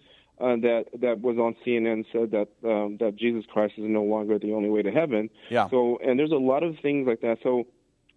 uh, 0.42 0.58
that 0.58 0.86
that 1.00 1.22
was 1.22 1.38
on 1.38 1.56
CNN 1.66 2.06
said 2.12 2.32
that 2.32 2.50
um, 2.70 2.98
that 3.00 3.16
Jesus 3.16 3.46
Christ 3.52 3.76
is 3.78 3.86
no 3.88 4.04
longer 4.04 4.38
the 4.38 4.52
only 4.54 4.70
way 4.70 4.82
to 4.82 4.92
heaven. 4.92 5.30
Yeah. 5.50 5.70
So 5.70 5.98
and 6.06 6.20
there's 6.20 6.32
a 6.32 6.36
lot 6.36 6.64
of 6.64 6.76
things 6.82 7.08
like 7.08 7.22
that. 7.22 7.38
So 7.44 7.68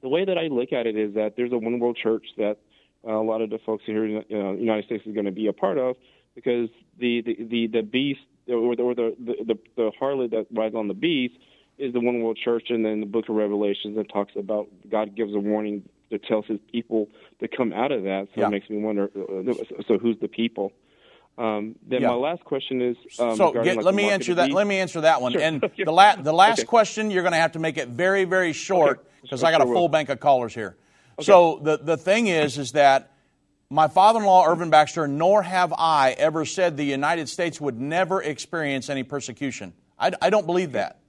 the 0.03 0.09
way 0.09 0.24
that 0.24 0.37
I 0.39 0.47
look 0.49 0.72
at 0.72 0.87
it 0.87 0.97
is 0.97 1.14
that 1.14 1.35
there's 1.37 1.53
a 1.53 1.59
one 1.59 1.79
world 1.79 1.97
church 2.01 2.26
that 2.37 2.59
uh, 3.07 3.12
a 3.12 3.22
lot 3.22 3.40
of 3.40 3.51
the 3.51 3.59
folks 3.64 3.84
here 3.86 4.05
in 4.05 4.22
the 4.28 4.38
uh, 4.38 4.53
United 4.53 4.84
States 4.86 5.05
is 5.07 5.14
going 5.14 5.26
to 5.26 5.32
be 5.32 5.46
a 5.46 5.53
part 5.53 5.78
of 5.78 5.96
because 6.34 6.68
the 6.99 7.22
the 7.22 7.44
the, 7.44 7.66
the 7.68 7.82
beast 7.82 8.20
or 8.49 8.74
the, 8.76 8.82
or 8.82 8.94
the, 8.94 9.14
the 9.18 9.59
the 9.76 9.90
harlot 10.01 10.30
that 10.30 10.46
rides 10.53 10.74
on 10.74 10.88
the 10.88 10.94
beast 10.94 11.34
is 11.78 11.92
the 11.92 12.01
one 12.01 12.20
world 12.22 12.38
church 12.42 12.66
and 12.70 12.84
then 12.84 13.01
the 13.01 13.07
book 13.07 13.28
of 13.28 13.36
revelations 13.36 13.96
that 13.96 14.09
talks 14.12 14.32
about 14.36 14.66
god 14.90 15.14
gives 15.16 15.34
a 15.34 15.38
warning 15.38 15.82
that 16.11 16.24
tells 16.24 16.46
his 16.46 16.59
people 16.72 17.09
to 17.40 17.46
come 17.46 17.72
out 17.72 17.92
of 17.92 18.03
that 18.05 18.26
so 18.34 18.40
Yeah. 18.40 18.46
it 18.46 18.51
makes 18.51 18.70
me 18.70 18.78
wonder 18.78 19.11
uh, 19.14 19.53
so 19.86 19.99
who's 19.99 20.18
the 20.20 20.28
people 20.28 20.72
um, 21.36 21.76
then 21.86 22.01
Yeah. 22.03 22.09
my 22.09 22.14
last 22.14 22.44
question 22.44 22.82
is 22.82 22.96
um, 23.20 23.36
so 23.36 23.53
get, 23.53 23.76
like, 23.76 23.84
let 23.84 23.94
me 23.94 24.11
answer 24.11 24.34
that. 24.34 24.51
Let 24.51 24.66
me 24.66 24.78
answer 24.80 25.03
that 25.03 25.22
one. 25.22 25.30
Sure. 25.32 25.40
And 25.40 25.61
the 25.84 25.92
la- 25.92 26.16
the 26.16 26.32
last 26.32 26.61
Okay. 26.61 26.66
question 26.66 27.12
you're 27.12 27.22
going 27.22 27.32
to 27.32 27.38
have 27.38 27.53
to 27.53 27.61
make 27.61 27.76
it 27.78 27.88
very 27.90 28.24
very 28.24 28.53
short 28.53 29.07
because 29.22 29.44
I 29.44 29.53
got 29.53 29.61
a 29.61 29.66
full 29.66 29.88
bank 29.88 30.09
of 30.09 30.18
callers 30.18 30.53
here. 30.55 30.76
So 31.21 31.61
the 31.62 31.79
the 31.79 31.97
thing 31.97 32.29
is 32.29 32.59
is 32.59 32.73
that 32.73 33.12
my 33.71 33.89
father-in-law 33.89 34.47
Irvin 34.47 34.71
Baxter 34.71 35.07
nor 35.07 35.43
have 35.43 35.73
I 35.77 36.12
ever 36.12 36.45
said 36.45 36.77
the 36.77 36.85
United 36.85 37.29
States 37.29 37.61
would 37.61 37.79
never 37.79 38.23
experience 38.23 38.89
any 38.89 39.03
persecution. 39.03 39.73
I, 39.99 40.12
I 40.23 40.31
don't 40.31 40.47
believe 40.47 40.73
that. 40.73 41.01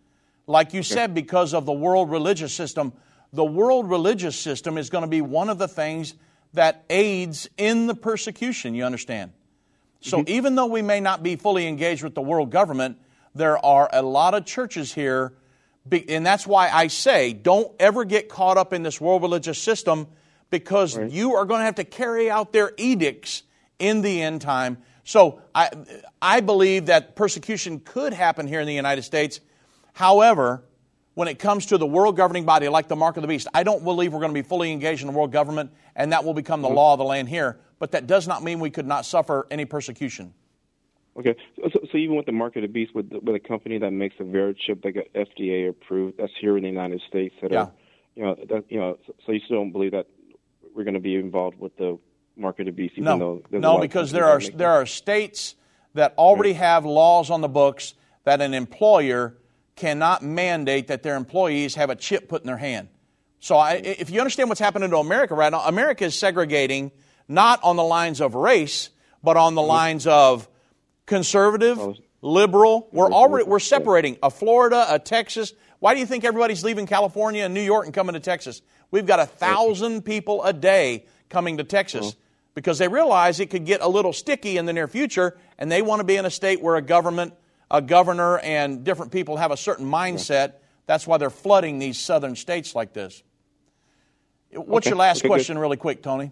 Like 0.48 0.74
you 0.74 0.82
said, 0.82 1.14
because 1.14 1.54
of 1.54 1.66
the 1.66 1.72
world 1.72 2.10
religious 2.10 2.54
system, 2.54 2.94
the 3.32 3.46
world 3.46 3.88
religious 3.90 4.36
system 4.36 4.78
is 4.78 4.90
going 4.90 5.04
to 5.04 5.08
be 5.08 5.22
one 5.22 5.50
of 5.50 5.60
the 5.60 5.68
things 5.68 6.16
that 6.54 6.84
aids 6.90 7.48
in 7.58 7.86
the 7.86 7.94
persecution. 7.94 8.74
You 8.74 8.84
understand? 8.84 9.32
So 10.02 10.18
mm-hmm. 10.18 10.30
even 10.30 10.56
though 10.56 10.66
we 10.66 10.82
may 10.82 11.00
not 11.00 11.22
be 11.22 11.36
fully 11.36 11.68
engaged 11.68 12.04
with 12.04 12.16
the 12.16 12.22
world 12.22 12.50
government, 12.50 12.98
there 13.36 13.64
are 13.64 13.90
a 13.94 14.02
lot 14.02 14.34
of 14.34 14.46
churches 14.46 14.94
here, 14.94 15.34
and 15.92 16.26
that's 16.26 16.46
why 16.46 16.70
I 16.70 16.88
say 16.88 17.34
don't 17.34 17.72
ever 17.80 18.06
get 18.06 18.30
caught 18.30 18.58
up 18.58 18.74
in 18.74 18.84
this 18.84 19.00
world 19.00 19.22
religious 19.22 19.60
system 19.60 20.08
because 20.50 20.98
you 20.98 21.36
are 21.36 21.46
going 21.46 21.60
to 21.60 21.66
have 21.66 21.76
to 21.76 21.84
carry 21.84 22.30
out 22.30 22.52
their 22.52 22.74
edicts 22.78 23.44
in 23.78 24.02
the 24.02 24.22
end 24.22 24.42
time. 24.42 24.80
So 25.04 25.42
I, 25.56 25.70
I 26.22 26.42
believe 26.42 26.88
that 26.88 27.16
persecution 27.16 27.80
could 27.80 28.14
happen 28.14 28.48
here 28.48 28.60
in 28.60 28.68
the 28.68 28.74
United 28.74 29.04
States. 29.04 29.40
However, 29.94 30.64
when 31.16 31.28
it 31.28 31.40
comes 31.40 31.68
to 31.68 31.78
the 31.78 31.86
world 31.86 32.16
governing 32.16 32.46
body 32.46 32.68
like 32.70 32.88
the 32.88 32.96
mark 32.96 33.18
of 33.18 33.22
the 33.22 33.28
beast, 33.28 33.48
I 33.54 33.64
don't 33.64 33.84
believe 33.84 34.14
we're 34.14 34.20
going 34.20 34.34
to 34.34 34.42
be 34.42 34.48
fully 34.48 34.72
engaged 34.72 35.02
in 35.02 35.08
the 35.08 35.14
world 35.14 35.32
government 35.32 35.72
and 35.96 36.12
that 36.12 36.24
will 36.24 36.34
become 36.34 36.62
the 36.62 36.70
law 36.70 36.94
of 36.94 37.00
the 37.00 37.06
land 37.06 37.30
here. 37.30 37.60
But 37.80 37.92
that 37.92 38.08
does 38.08 38.28
not 38.28 38.44
mean 38.44 38.60
we 38.60 38.70
could 38.70 38.88
not 38.88 39.06
suffer 39.06 39.48
any 39.50 39.66
persecution. 39.66 40.34
Okay, 41.18 41.36
so, 41.58 41.80
so 41.92 41.98
even 41.98 42.16
with 42.16 42.26
the 42.26 42.32
market 42.32 42.64
of 42.64 42.72
beast, 42.72 42.96
with 42.96 43.12
with 43.12 43.36
a 43.36 43.40
company 43.40 43.78
that 43.78 43.92
makes 43.92 44.16
a 44.20 44.24
VeriChip 44.24 44.82
that 44.84 44.92
got 44.92 45.06
FDA 45.14 45.70
approved, 45.70 46.18
that's 46.18 46.32
here 46.40 46.56
in 46.56 46.64
the 46.64 46.70
United 46.70 47.02
States. 47.08 47.36
That 47.42 47.52
Yeah. 47.52 47.64
Are, 47.64 47.72
you 48.16 48.24
know, 48.24 48.36
that, 48.50 48.66
you 48.70 48.80
know, 48.80 48.98
so, 49.06 49.14
so 49.26 49.32
you 49.32 49.40
still 49.46 49.58
don't 49.58 49.72
believe 49.72 49.92
that 49.92 50.08
we're 50.76 50.84
going 50.84 50.94
to 50.94 51.00
be 51.00 51.16
involved 51.16 51.60
with 51.60 51.76
the 51.78 51.98
market 52.36 52.68
of 52.68 52.76
beast, 52.76 52.94
even 52.94 53.06
No, 53.06 53.42
though 53.50 53.60
no, 53.60 53.80
because 53.80 54.12
there 54.12 54.26
are 54.26 54.40
there 54.40 54.72
are 54.72 54.86
states 54.86 55.56
that 55.94 56.14
already 56.18 56.54
have 56.54 56.86
laws 56.86 57.30
on 57.30 57.42
the 57.42 57.50
books 57.50 57.96
that 58.24 58.42
an 58.42 58.54
employer 58.54 59.36
cannot 59.76 60.22
mandate 60.22 60.88
that 60.88 61.04
their 61.04 61.16
employees 61.16 61.76
have 61.76 61.90
a 61.90 61.96
chip 61.96 62.28
put 62.28 62.42
in 62.42 62.48
their 62.48 62.58
hand. 62.58 62.90
So, 63.40 63.56
I, 63.56 63.76
if 63.76 64.10
you 64.10 64.20
understand 64.20 64.50
what's 64.50 64.60
happening 64.60 64.90
to 64.90 64.98
America 64.98 65.34
right 65.34 65.52
now, 65.52 65.62
America 65.62 66.06
is 66.06 66.16
segregating 66.16 66.92
not 67.28 67.64
on 67.64 67.78
the 67.78 67.84
lines 67.84 68.20
of 68.20 68.36
race, 68.36 68.90
but 69.24 69.38
on 69.38 69.56
the 69.56 69.62
mm-hmm. 69.62 69.70
lines 69.70 70.08
of 70.08 70.50
conservative, 71.10 71.80
liberal. 72.22 72.88
We're 72.92 73.12
already 73.12 73.46
we're 73.50 73.60
separating 73.60 74.18
a 74.24 74.30
Florida, 74.30 74.86
a 74.88 75.00
Texas. 75.00 75.54
Why 75.80 75.94
do 75.94 76.00
you 76.00 76.06
think 76.06 76.24
everybody's 76.24 76.64
leaving 76.64 76.86
California 76.86 77.44
and 77.44 77.54
New 77.54 77.62
York 77.62 77.86
and 77.86 77.94
coming 77.94 78.14
to 78.14 78.20
Texas? 78.20 78.62
We've 78.92 79.06
got 79.06 79.20
a 79.20 79.26
thousand 79.26 80.04
people 80.04 80.44
a 80.44 80.54
day 80.54 81.06
coming 81.30 81.58
to 81.58 81.64
Texas 81.64 82.16
because 82.56 82.78
they 82.78 82.88
realize 82.88 83.40
it 83.40 83.50
could 83.50 83.66
get 83.66 83.82
a 83.82 83.88
little 83.88 84.14
sticky 84.14 84.58
in 84.58 84.66
the 84.66 84.74
near 84.74 84.88
future, 84.88 85.38
and 85.58 85.72
they 85.72 85.82
want 85.82 86.00
to 86.00 86.04
be 86.04 86.16
in 86.16 86.26
a 86.26 86.32
state 86.32 86.62
where 86.62 86.76
a 86.76 86.82
government, 86.82 87.34
a 87.72 87.82
governor, 87.82 88.38
and 88.40 88.84
different 88.84 89.12
people 89.12 89.38
have 89.38 89.52
a 89.52 89.58
certain 89.58 89.86
mindset. 89.86 90.54
That's 90.86 91.08
why 91.08 91.18
they're 91.18 91.30
flooding 91.30 91.80
these 91.80 92.00
southern 92.00 92.36
states 92.36 92.76
like 92.76 92.94
this. 92.94 93.24
What's 94.52 94.86
Okay. 94.88 94.92
your 94.92 94.98
last 94.98 95.20
Okay, 95.20 95.28
good. 95.28 95.34
question, 95.34 95.58
really 95.58 95.78
quick, 95.78 96.02
Tony? 96.04 96.32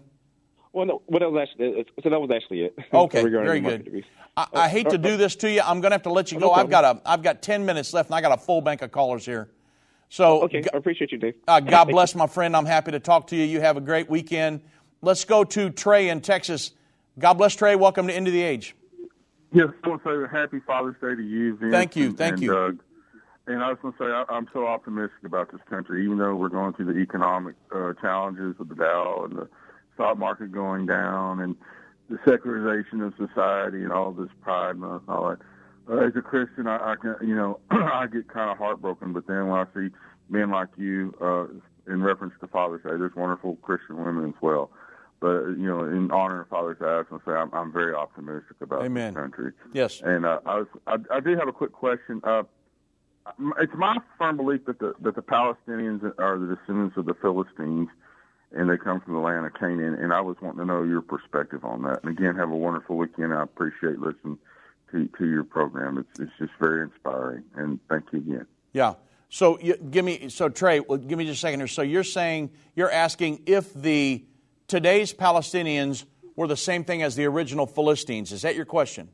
Well, 0.72 0.86
no, 0.86 1.02
well, 1.06 1.20
that 1.20 1.30
was 1.30 1.48
actually 1.48 1.86
so 2.02 2.10
that 2.10 2.20
was 2.20 2.30
actually 2.30 2.62
it. 2.62 2.78
Okay, 2.92 3.24
regarding 3.24 3.46
very 3.46 3.60
the 3.60 3.62
mark 3.62 3.74
of 3.80 3.84
the 3.84 3.90
good. 3.90 4.04
I, 4.36 4.46
I 4.54 4.68
hate 4.68 4.90
to 4.90 4.98
do 4.98 5.16
this 5.16 5.34
to 5.36 5.50
you. 5.50 5.60
I'm 5.62 5.80
going 5.80 5.90
to 5.90 5.94
have 5.94 6.02
to 6.02 6.12
let 6.12 6.30
you 6.30 6.38
Oh, 6.38 6.40
no 6.40 6.46
go. 6.48 6.52
I've 6.52 6.70
got 6.70 6.84
a 6.84 7.00
I've 7.04 7.22
got 7.22 7.42
ten 7.42 7.64
minutes 7.64 7.92
left, 7.92 8.08
and 8.08 8.14
I 8.14 8.20
got 8.20 8.32
a 8.32 8.40
full 8.40 8.60
bank 8.60 8.82
of 8.82 8.92
callers 8.92 9.24
here. 9.24 9.48
So 10.10 10.42
Okay, 10.44 10.64
I 10.72 10.76
appreciate 10.76 11.12
you, 11.12 11.18
Dave. 11.18 11.34
Uh, 11.46 11.60
God 11.74 11.86
bless 11.86 12.14
my 12.14 12.26
friend. 12.26 12.56
I'm 12.56 12.66
happy 12.66 12.92
to 12.92 13.00
talk 13.00 13.28
to 13.28 13.36
you. 13.36 13.44
You 13.44 13.60
have 13.60 13.76
a 13.76 13.80
great 13.80 14.08
weekend. 14.08 14.60
Let's 15.02 15.24
go 15.24 15.44
to 15.44 15.70
Trey 15.70 16.08
in 16.08 16.20
Texas. 16.20 16.72
God 17.18 17.34
bless 17.34 17.54
Trey. 17.56 17.76
Welcome 17.76 18.06
to 18.08 18.14
End 18.14 18.26
of 18.26 18.32
the 18.32 18.42
Age. 18.42 18.74
Yes, 19.52 19.68
I 19.82 19.88
want 19.88 20.04
to 20.04 20.26
say 20.28 20.30
Happy 20.36 20.60
Father's 20.66 20.96
Day 21.00 21.14
to 21.14 21.22
you, 21.22 21.56
Vince. 21.56 21.72
Thank 21.72 21.96
you, 21.96 22.06
and- 22.08 22.18
thank 22.18 22.34
and 22.34 22.42
you. 22.42 22.52
Doug. 22.52 22.78
And 23.46 23.62
I 23.62 23.70
was 23.70 23.78
going 23.80 23.94
to 23.94 23.98
say 23.98 24.04
I, 24.04 24.24
I'm 24.28 24.46
so 24.52 24.66
optimistic 24.66 25.24
about 25.24 25.50
this 25.50 25.62
country, 25.70 26.04
even 26.04 26.18
though 26.18 26.34
we're 26.34 26.50
going 26.50 26.74
through 26.74 26.92
the 26.92 26.98
economic 27.00 27.54
uh, 27.74 27.94
challenges 27.98 28.58
with 28.58 28.68
the 28.68 28.74
Dow 28.74 29.22
and 29.24 29.38
the 29.38 29.48
stock 29.98 30.16
market 30.16 30.52
going 30.52 30.86
down 30.86 31.40
and 31.40 31.56
the 32.08 32.18
secularization 32.24 33.02
of 33.02 33.12
society 33.18 33.82
and 33.82 33.92
all 33.92 34.12
this 34.12 34.30
Pride 34.42 34.76
Month 34.76 35.02
and 35.08 35.16
all 35.16 35.30
that. 35.30 35.38
Uh, 35.90 36.06
as 36.06 36.12
a 36.16 36.22
Christian, 36.22 36.66
I, 36.66 36.92
I 36.92 36.94
can, 36.96 37.16
you 37.26 37.34
know, 37.34 37.58
I 37.70 38.06
get 38.06 38.28
kind 38.28 38.50
of 38.50 38.58
heartbroken. 38.58 39.12
But 39.12 39.26
then 39.26 39.48
when 39.48 39.58
I 39.58 39.64
see 39.74 39.88
men 40.30 40.50
like 40.50 40.68
you, 40.76 41.14
uh, 41.20 41.46
in 41.92 42.02
reference 42.02 42.34
to 42.40 42.46
Father's 42.46 42.82
Day, 42.82 42.90
there's 42.90 43.14
wonderful 43.16 43.56
Christian 43.56 44.02
women 44.04 44.28
as 44.28 44.34
well. 44.40 44.70
But 45.20 45.46
you 45.56 45.66
know, 45.66 45.84
in 45.84 46.10
honor 46.12 46.42
of 46.42 46.48
Father's 46.48 46.78
Day, 46.78 46.86
I 46.86 46.98
was 46.98 47.06
going 47.10 47.20
to 47.20 47.26
say 47.26 47.32
I'm, 47.32 47.52
I'm 47.52 47.72
very 47.72 47.94
optimistic 47.94 48.56
about 48.60 48.84
Amen. 48.84 49.14
this 49.14 49.20
country. 49.20 49.52
Yes. 49.72 50.00
And 50.02 50.24
uh, 50.24 50.40
I 50.46 50.58
was, 50.58 50.66
I, 50.86 50.96
I 51.10 51.20
do 51.20 51.36
have 51.36 51.48
a 51.48 51.52
quick 51.52 51.72
question. 51.72 52.20
Uh, 52.22 52.44
it's 53.58 53.72
my 53.76 53.96
firm 54.16 54.36
belief 54.36 54.64
that 54.66 54.78
the 54.78 54.94
that 55.00 55.16
the 55.16 55.22
Palestinians 55.22 56.02
are 56.18 56.38
the 56.38 56.54
descendants 56.54 56.96
of 56.96 57.06
the 57.06 57.14
Philistines, 57.14 57.88
and 58.52 58.68
they 58.68 58.76
come 58.76 59.00
from 59.00 59.14
the 59.14 59.20
land 59.20 59.46
of 59.46 59.54
Canaan. 59.54 59.94
And 59.94 60.12
I 60.12 60.20
was 60.20 60.36
wanting 60.40 60.60
to 60.60 60.64
know 60.64 60.82
your 60.82 61.02
perspective 61.02 61.64
on 61.64 61.82
that. 61.82 62.02
And 62.02 62.16
again, 62.16 62.36
have 62.36 62.50
a 62.50 62.56
wonderful 62.56 62.96
weekend. 62.96 63.34
I 63.34 63.42
appreciate 63.42 63.98
listening 63.98 64.38
to 64.92 65.06
to 65.18 65.28
your 65.28 65.44
program. 65.44 65.98
It's 65.98 66.20
it's 66.20 66.32
just 66.38 66.52
very 66.58 66.82
inspiring. 66.82 67.44
And 67.54 67.78
thank 67.88 68.04
you 68.12 68.18
again. 68.20 68.46
Yeah. 68.72 68.94
So 69.30 69.58
you, 69.60 69.76
give 69.76 70.04
me 70.04 70.30
so 70.30 70.48
Trey. 70.48 70.80
Well, 70.80 70.98
give 70.98 71.18
me 71.18 71.26
just 71.26 71.38
a 71.38 71.40
second 71.40 71.60
here. 71.60 71.66
So 71.66 71.82
you're 71.82 72.04
saying 72.04 72.50
you're 72.74 72.90
asking 72.90 73.42
if 73.46 73.72
the 73.74 74.24
today's 74.66 75.12
Palestinians 75.12 76.04
were 76.36 76.46
the 76.46 76.56
same 76.56 76.84
thing 76.84 77.02
as 77.02 77.16
the 77.16 77.26
original 77.26 77.66
Philistines. 77.66 78.32
Is 78.32 78.42
that 78.42 78.56
your 78.56 78.64
question? 78.64 79.10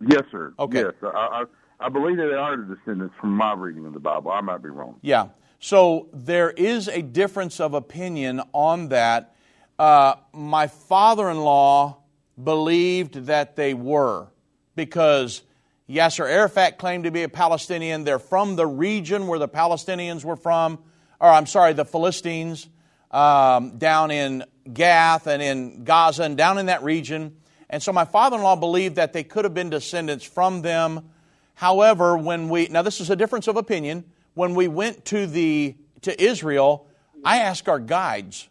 Yes, 0.00 0.22
sir. 0.30 0.54
Okay. 0.58 0.80
Yes, 0.80 0.94
I, 1.02 1.06
I 1.06 1.44
I 1.80 1.88
believe 1.88 2.16
that 2.16 2.28
they 2.28 2.36
are 2.36 2.56
the 2.56 2.74
descendants 2.74 3.14
from 3.20 3.30
my 3.30 3.52
reading 3.54 3.86
of 3.86 3.94
the 3.94 4.00
Bible. 4.00 4.32
I 4.32 4.40
might 4.40 4.62
be 4.62 4.68
wrong. 4.68 4.98
Yeah. 5.02 5.28
So 5.60 6.08
there 6.12 6.50
is 6.50 6.88
a 6.88 7.02
difference 7.02 7.58
of 7.60 7.74
opinion 7.74 8.42
on 8.52 8.88
that. 8.88 9.34
Uh, 9.78 10.14
my 10.32 10.68
father 10.68 11.28
in 11.30 11.40
law 11.40 11.98
believed 12.42 13.26
that 13.26 13.56
they 13.56 13.74
were 13.74 14.28
because 14.76 15.42
Yasser 15.88 16.28
Arafat 16.28 16.78
claimed 16.78 17.04
to 17.04 17.10
be 17.10 17.22
a 17.24 17.28
Palestinian. 17.28 18.04
They're 18.04 18.18
from 18.18 18.56
the 18.56 18.66
region 18.66 19.26
where 19.26 19.38
the 19.38 19.48
Palestinians 19.48 20.24
were 20.24 20.36
from, 20.36 20.78
or 21.18 21.28
I'm 21.28 21.46
sorry, 21.46 21.72
the 21.72 21.84
Philistines, 21.84 22.68
um, 23.10 23.78
down 23.78 24.10
in 24.10 24.44
Gath 24.72 25.26
and 25.26 25.42
in 25.42 25.84
Gaza 25.84 26.24
and 26.24 26.36
down 26.36 26.58
in 26.58 26.66
that 26.66 26.82
region. 26.82 27.36
And 27.70 27.82
so 27.82 27.92
my 27.92 28.04
father 28.04 28.36
in 28.36 28.42
law 28.42 28.54
believed 28.54 28.96
that 28.96 29.12
they 29.12 29.24
could 29.24 29.44
have 29.44 29.54
been 29.54 29.70
descendants 29.70 30.24
from 30.24 30.62
them. 30.62 31.10
However, 31.54 32.16
when 32.16 32.48
we 32.48 32.68
now 32.68 32.82
this 32.82 33.00
is 33.00 33.10
a 33.10 33.16
difference 33.16 33.48
of 33.48 33.56
opinion. 33.56 34.04
When 34.38 34.54
we 34.54 34.68
went 34.68 35.04
to 35.06 35.26
the 35.26 35.74
to 36.02 36.22
Israel, 36.22 36.86
I 37.24 37.38
asked 37.38 37.68
our 37.68 37.80
guides, 37.80 38.48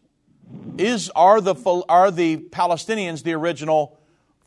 "Is 0.78 1.10
are 1.12 1.40
the 1.40 1.56
are 1.88 2.12
the 2.12 2.36
Palestinians 2.36 3.24
the 3.24 3.32
original 3.36 3.98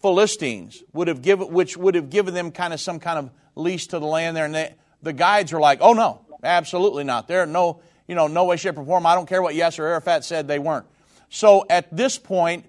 Philistines? 0.02 0.82
Would 0.92 1.08
have 1.08 1.22
given 1.22 1.50
which 1.50 1.78
would 1.78 1.94
have 1.94 2.10
given 2.10 2.34
them 2.34 2.50
kind 2.50 2.74
of 2.74 2.80
some 2.80 3.00
kind 3.00 3.18
of 3.18 3.30
lease 3.54 3.86
to 3.86 3.98
the 3.98 4.04
land 4.04 4.36
there?" 4.36 4.44
And 4.44 4.54
they, 4.54 4.74
the 5.00 5.14
guides 5.14 5.54
are 5.54 5.60
like, 5.60 5.78
"Oh 5.80 5.94
no, 5.94 6.20
absolutely 6.44 7.04
not. 7.04 7.26
There 7.26 7.40
are 7.40 7.46
no 7.46 7.80
you 8.06 8.14
know 8.14 8.26
no 8.26 8.44
way, 8.44 8.58
shape, 8.58 8.76
or 8.76 8.84
form. 8.84 9.06
I 9.06 9.14
don't 9.14 9.26
care 9.26 9.40
what 9.40 9.54
Yasser 9.54 9.78
Arafat 9.78 10.26
said. 10.26 10.46
They 10.46 10.58
weren't." 10.58 10.84
So 11.30 11.64
at 11.70 11.86
this 11.90 12.18
point, 12.18 12.66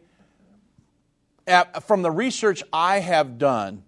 at, 1.45 1.83
from 1.83 2.03
the 2.03 2.11
research 2.11 2.63
I 2.71 2.99
have 2.99 3.37
done, 3.37 3.83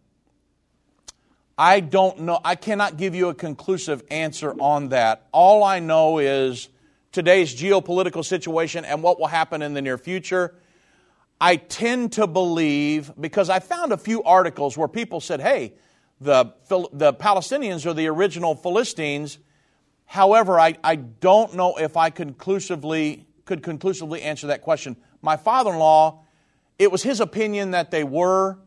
I 1.58 1.82
don't 1.82 2.22
know. 2.22 2.40
I 2.44 2.56
cannot 2.56 2.98
give 2.98 3.14
you 3.14 3.30
a 3.30 3.36
conclusive 3.36 4.04
answer 4.10 4.54
on 4.60 4.90
that. 4.90 5.28
All 5.32 5.64
I 5.64 5.80
know 5.80 6.18
is 6.18 6.70
today's 7.12 7.54
geopolitical 7.54 8.26
situation 8.26 8.86
and 8.86 9.04
what 9.04 9.20
will 9.20 9.28
happen 9.28 9.62
in 9.62 9.74
the 9.74 9.82
near 9.82 10.00
future. 10.00 10.56
I 11.40 11.58
tend 11.58 12.14
to 12.14 12.26
believe 12.26 13.12
because 13.20 13.50
I 13.50 13.60
found 13.60 13.92
a 13.92 13.98
few 13.98 14.24
articles 14.24 14.78
where 14.78 14.88
people 14.88 15.20
said, 15.20 15.42
"Hey, 15.42 15.74
the 16.20 16.46
the 16.92 17.14
Palestinians 17.14 17.86
are 17.86 17.94
the 17.94 18.08
original 18.08 18.56
Philistines." 18.56 19.38
However, 20.06 20.60
I, 20.60 20.76
I 20.84 20.96
don't 20.96 21.56
know 21.56 21.76
if 21.78 21.98
I 21.98 22.10
conclusively 22.10 23.28
could 23.46 23.62
conclusively 23.62 24.22
answer 24.22 24.48
that 24.48 24.62
question. 24.62 24.96
My 25.22 25.38
father-in-law, 25.38 26.24
it 26.80 26.92
was 26.92 27.04
his 27.04 27.20
opinion 27.20 27.72
that 27.72 27.92
they 27.92 28.04
were 28.04 28.58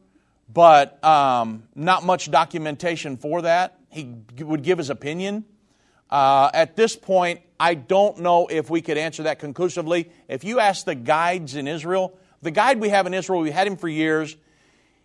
but 0.52 1.02
um, 1.04 1.64
not 1.74 2.04
much 2.04 2.30
documentation 2.30 3.16
for 3.16 3.42
that. 3.42 3.78
He 3.90 4.14
would 4.38 4.62
give 4.62 4.78
his 4.78 4.90
opinion. 4.90 5.44
Uh, 6.10 6.50
at 6.54 6.76
this 6.76 6.94
point, 6.94 7.40
I 7.58 7.74
don't 7.74 8.18
know 8.18 8.46
if 8.46 8.70
we 8.70 8.80
could 8.80 8.98
answer 8.98 9.24
that 9.24 9.38
conclusively. 9.38 10.10
If 10.28 10.44
you 10.44 10.60
ask 10.60 10.84
the 10.84 10.94
guides 10.94 11.56
in 11.56 11.66
Israel, 11.66 12.16
the 12.42 12.50
guide 12.50 12.80
we 12.80 12.90
have 12.90 13.06
in 13.06 13.14
Israel, 13.14 13.40
we 13.40 13.50
had 13.50 13.66
him 13.66 13.76
for 13.76 13.88
years. 13.88 14.36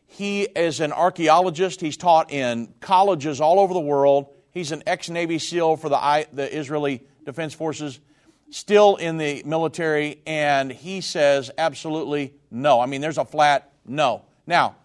He 0.05 0.43
is 0.43 0.81
an 0.81 0.91
archaeologist. 0.91 1.79
He's 1.79 1.97
taught 1.97 2.31
in 2.31 2.73
colleges 2.81 3.39
all 3.39 3.59
over 3.59 3.73
the 3.73 3.79
world. 3.79 4.27
He's 4.51 4.71
an 4.73 4.83
ex 4.85 5.09
Navy 5.09 5.39
SEAL 5.39 5.77
for 5.77 5.89
the, 5.89 6.27
the 6.33 6.55
Israeli 6.55 7.01
Defense 7.25 7.53
Forces, 7.53 7.99
still 8.49 8.97
in 8.97 9.17
the 9.17 9.41
military, 9.45 10.21
and 10.27 10.71
he 10.71 10.99
says 10.99 11.49
absolutely 11.57 12.33
no. 12.51 12.81
I 12.81 12.85
mean, 12.87 12.99
there's 12.99 13.17
a 13.17 13.25
flat 13.25 13.71
no. 13.85 14.23
Now, 14.45 14.75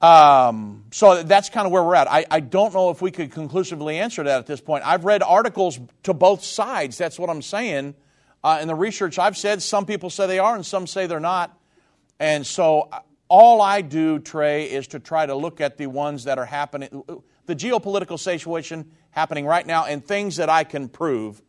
um, 0.00 0.84
so 0.92 1.22
that's 1.22 1.50
kind 1.50 1.66
of 1.66 1.72
where 1.72 1.82
we're 1.82 1.96
at. 1.96 2.10
I, 2.10 2.24
I 2.30 2.40
don't 2.40 2.72
know 2.72 2.90
if 2.90 3.02
we 3.02 3.10
could 3.10 3.32
conclusively 3.32 3.98
answer 3.98 4.22
that 4.22 4.38
at 4.38 4.46
this 4.46 4.60
point. 4.60 4.86
I've 4.86 5.04
read 5.04 5.22
articles 5.22 5.80
to 6.04 6.14
both 6.14 6.44
sides. 6.44 6.96
That's 6.96 7.18
what 7.18 7.30
I'm 7.30 7.42
saying. 7.42 7.94
Uh, 8.44 8.58
in 8.62 8.68
the 8.68 8.74
research 8.74 9.18
I've 9.18 9.36
said, 9.36 9.60
some 9.62 9.86
people 9.86 10.10
say 10.10 10.26
they 10.28 10.38
are 10.38 10.54
and 10.54 10.64
some 10.64 10.86
say 10.86 11.06
they're 11.06 11.18
not. 11.18 11.58
And 12.20 12.46
so 12.46 12.88
uh, 12.92 13.00
all 13.28 13.60
I 13.60 13.80
do, 13.80 14.20
Trey, 14.20 14.64
is 14.64 14.86
to 14.88 15.00
try 15.00 15.26
to 15.26 15.34
look 15.34 15.60
at 15.60 15.76
the 15.76 15.86
ones 15.86 16.24
that 16.24 16.38
are 16.38 16.46
happening, 16.46 17.02
the 17.46 17.56
geopolitical 17.56 18.18
situation 18.18 18.92
happening 19.10 19.46
right 19.46 19.66
now, 19.66 19.84
and 19.84 20.04
things 20.04 20.36
that 20.36 20.48
I 20.48 20.64
can 20.64 20.88
prove. 20.88 21.42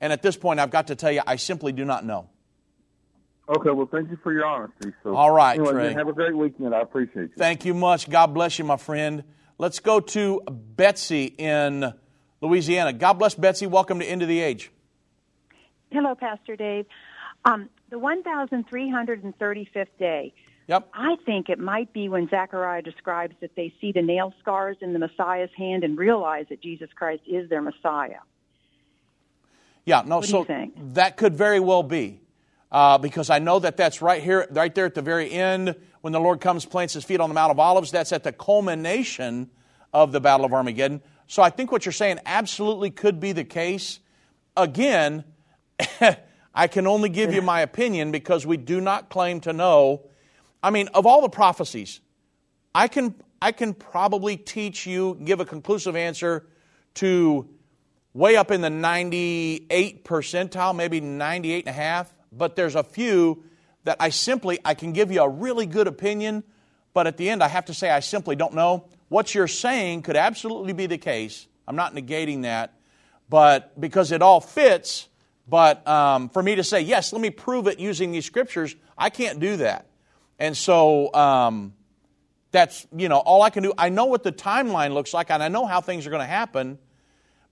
And 0.00 0.12
at 0.12 0.22
this 0.22 0.36
point, 0.36 0.60
I've 0.60 0.70
got 0.70 0.88
to 0.88 0.94
tell 0.94 1.10
you, 1.10 1.22
I 1.26 1.36
simply 1.36 1.72
do 1.72 1.84
not 1.84 2.04
know. 2.04 2.28
Okay. 3.48 3.70
Well, 3.70 3.88
thank 3.90 4.10
you 4.10 4.18
for 4.22 4.32
your 4.32 4.46
honesty. 4.46 4.92
So, 5.02 5.14
All 5.14 5.30
right, 5.30 5.58
anyway, 5.58 5.72
Trey. 5.72 5.92
Have 5.92 6.08
a 6.08 6.12
great 6.12 6.36
weekend. 6.36 6.74
I 6.74 6.80
appreciate 6.80 7.22
you. 7.30 7.32
Thank 7.36 7.64
you 7.64 7.74
much. 7.74 8.08
God 8.08 8.28
bless 8.34 8.58
you, 8.58 8.64
my 8.64 8.76
friend. 8.78 9.24
Let's 9.58 9.80
go 9.80 10.00
to 10.00 10.40
Betsy 10.50 11.26
in 11.26 11.92
Louisiana. 12.40 12.92
God 12.92 13.14
bless 13.14 13.34
Betsy. 13.34 13.66
Welcome 13.66 13.98
to 14.00 14.04
End 14.06 14.22
of 14.22 14.28
the 14.28 14.40
Age. 14.40 14.70
Hello, 15.90 16.14
Pastor 16.14 16.56
Dave. 16.56 16.86
Um, 17.44 17.68
the 17.90 17.98
1,335th 17.98 19.86
day, 19.98 20.32
Yep. 20.66 20.88
I 20.94 21.16
think 21.26 21.50
it 21.50 21.58
might 21.58 21.92
be 21.92 22.08
when 22.08 22.26
Zechariah 22.30 22.80
describes 22.80 23.34
that 23.42 23.54
they 23.54 23.74
see 23.80 23.92
the 23.92 24.00
nail 24.00 24.32
scars 24.40 24.78
in 24.80 24.94
the 24.94 24.98
Messiah's 24.98 25.50
hand 25.56 25.84
and 25.84 25.98
realize 25.98 26.46
that 26.48 26.62
Jesus 26.62 26.88
Christ 26.94 27.22
is 27.26 27.50
their 27.50 27.60
Messiah. 27.60 28.20
Yeah, 29.84 30.02
no, 30.06 30.16
What 30.16 30.24
do 30.24 30.30
so 30.30 30.38
you 30.38 30.44
think? 30.46 30.94
that 30.94 31.18
could 31.18 31.34
very 31.36 31.60
well 31.60 31.82
be. 31.82 32.20
Uh, 32.74 32.98
because 32.98 33.30
I 33.30 33.38
know 33.38 33.60
that 33.60 33.76
that's 33.76 34.02
right 34.02 34.20
here, 34.20 34.48
right 34.50 34.74
there 34.74 34.84
at 34.84 34.96
the 34.96 35.00
very 35.00 35.30
end, 35.30 35.76
when 36.00 36.12
the 36.12 36.18
Lord 36.18 36.40
comes, 36.40 36.66
plants 36.66 36.94
his 36.94 37.04
feet 37.04 37.20
on 37.20 37.30
the 37.30 37.34
Mount 37.34 37.52
of 37.52 37.60
Olives. 37.60 37.92
That's 37.92 38.12
at 38.12 38.24
the 38.24 38.32
culmination 38.32 39.48
of 39.92 40.10
the 40.10 40.18
Battle 40.18 40.44
of 40.44 40.52
Armageddon. 40.52 41.00
So 41.28 41.40
I 41.40 41.50
think 41.50 41.70
what 41.70 41.86
you're 41.86 41.92
saying 41.92 42.18
absolutely 42.26 42.90
could 42.90 43.20
be 43.20 43.30
the 43.30 43.44
case. 43.44 44.00
Again, 44.56 45.22
I 46.54 46.66
can 46.66 46.88
only 46.88 47.10
give 47.10 47.32
you 47.32 47.42
my 47.42 47.60
opinion 47.60 48.10
because 48.10 48.44
we 48.44 48.56
do 48.56 48.80
not 48.80 49.08
claim 49.08 49.38
to 49.42 49.52
know. 49.52 50.06
I 50.60 50.70
mean, 50.70 50.88
of 50.94 51.06
all 51.06 51.22
the 51.22 51.28
prophecies, 51.28 52.00
I 52.74 52.88
can 52.88 53.14
I 53.40 53.52
can 53.52 53.74
probably 53.74 54.36
teach 54.36 54.84
you, 54.84 55.16
give 55.22 55.38
a 55.38 55.44
conclusive 55.44 55.94
answer 55.94 56.48
to 56.94 57.48
way 58.14 58.34
up 58.34 58.50
in 58.50 58.62
the 58.62 58.70
98 58.70 60.04
percentile, 60.04 60.74
maybe 60.74 61.00
98 61.00 61.66
and 61.66 61.68
a 61.68 61.72
half, 61.72 62.13
but 62.36 62.56
there's 62.56 62.74
a 62.74 62.82
few 62.82 63.44
that 63.84 63.96
I 64.00 64.08
simply 64.08 64.58
I 64.64 64.74
can 64.74 64.92
give 64.92 65.10
you 65.10 65.22
a 65.22 65.28
really 65.28 65.66
good 65.66 65.86
opinion, 65.86 66.44
but 66.92 67.06
at 67.06 67.16
the 67.16 67.28
end 67.28 67.42
I 67.42 67.48
have 67.48 67.66
to 67.66 67.74
say 67.74 67.90
I 67.90 68.00
simply 68.00 68.36
don't 68.36 68.54
know. 68.54 68.86
What 69.08 69.34
you're 69.34 69.48
saying 69.48 70.02
could 70.02 70.16
absolutely 70.16 70.72
be 70.72 70.86
the 70.86 70.98
case. 70.98 71.46
I'm 71.66 71.76
not 71.76 71.94
negating 71.94 72.42
that, 72.42 72.74
but 73.28 73.78
because 73.80 74.12
it 74.12 74.22
all 74.22 74.40
fits, 74.40 75.08
but 75.46 75.86
um, 75.86 76.28
for 76.30 76.42
me 76.42 76.56
to 76.56 76.64
say, 76.64 76.80
yes, 76.80 77.12
let 77.12 77.20
me 77.20 77.30
prove 77.30 77.66
it 77.66 77.78
using 77.78 78.12
these 78.12 78.24
scriptures, 78.24 78.74
I 78.96 79.10
can't 79.10 79.40
do 79.40 79.58
that. 79.58 79.86
And 80.38 80.56
so 80.56 81.12
um, 81.14 81.74
that's, 82.50 82.86
you 82.96 83.08
know, 83.08 83.18
all 83.18 83.42
I 83.42 83.50
can 83.50 83.62
do. 83.62 83.72
I 83.76 83.88
know 83.88 84.06
what 84.06 84.22
the 84.22 84.32
timeline 84.32 84.92
looks 84.92 85.14
like 85.14 85.30
and 85.30 85.42
I 85.42 85.48
know 85.48 85.66
how 85.66 85.80
things 85.80 86.06
are 86.06 86.10
going 86.10 86.20
to 86.20 86.26
happen. 86.26 86.78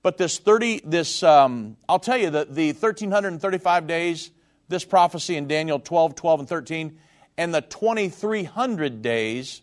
But 0.03 0.17
this 0.19 0.39
30, 0.39 0.83
this, 0.85 1.23
um, 1.23 1.77
I'll 1.89 2.01
tell 2.01 2.17
you 2.17 2.31
that 2.31 2.55
the 2.55 2.69
1335 2.69 3.87
days, 3.87 4.31
this 4.73 4.85
prophecy 4.85 5.37
in 5.37 5.47
Daniel 5.47 5.79
12, 5.79 6.17
12, 6.17 6.41
and 6.41 6.49
13, 6.49 6.99
and 7.39 7.55
the 7.55 7.61
2300 7.61 9.03
days 9.03 9.63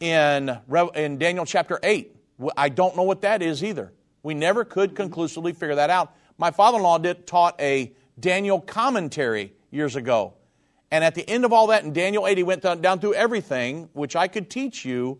in, 0.00 0.58
in 0.94 1.18
Daniel 1.18 1.46
chapter 1.46 1.78
8. 1.82 2.14
I 2.56 2.68
don't 2.68 2.96
know 2.96 3.04
what 3.04 3.22
that 3.22 3.42
is 3.42 3.64
either. 3.64 3.92
We 4.22 4.34
never 4.34 4.64
could 4.64 4.94
conclusively 4.94 5.52
figure 5.52 5.76
that 5.76 5.90
out. 5.90 6.14
My 6.36 6.50
father 6.50 6.78
in 6.78 6.82
law 6.82 6.98
taught 6.98 7.60
a 7.60 7.92
Daniel 8.18 8.60
commentary 8.60 9.52
years 9.70 9.96
ago. 9.96 10.34
And 10.90 11.02
at 11.02 11.14
the 11.14 11.28
end 11.28 11.44
of 11.44 11.52
all 11.52 11.68
that, 11.68 11.84
in 11.84 11.92
Daniel 11.92 12.26
8, 12.26 12.36
he 12.36 12.44
went 12.44 12.62
down, 12.62 12.80
down 12.80 13.00
through 13.00 13.14
everything, 13.14 13.88
which 13.92 14.14
I 14.16 14.28
could 14.28 14.50
teach 14.50 14.84
you. 14.84 15.18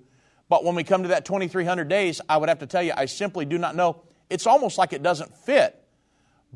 But 0.49 0.65
when 0.65 0.75
we 0.75 0.85
come 0.85 1.03
to 1.03 1.09
that 1.09 1.25
2,300 1.25 1.89
days, 1.89 2.21
I 2.29 2.37
would 2.37 2.49
have 2.49 2.61
to 2.61 2.67
tell 2.67 2.83
you, 2.83 2.93
I 2.97 3.07
simply 3.07 3.45
do 3.45 3.59
not 3.59 3.75
know. 3.75 4.03
It's 4.31 4.47
almost 4.47 4.79
like 4.79 4.93
it 4.93 5.03
doesn't 5.03 5.37
fit. 5.37 5.84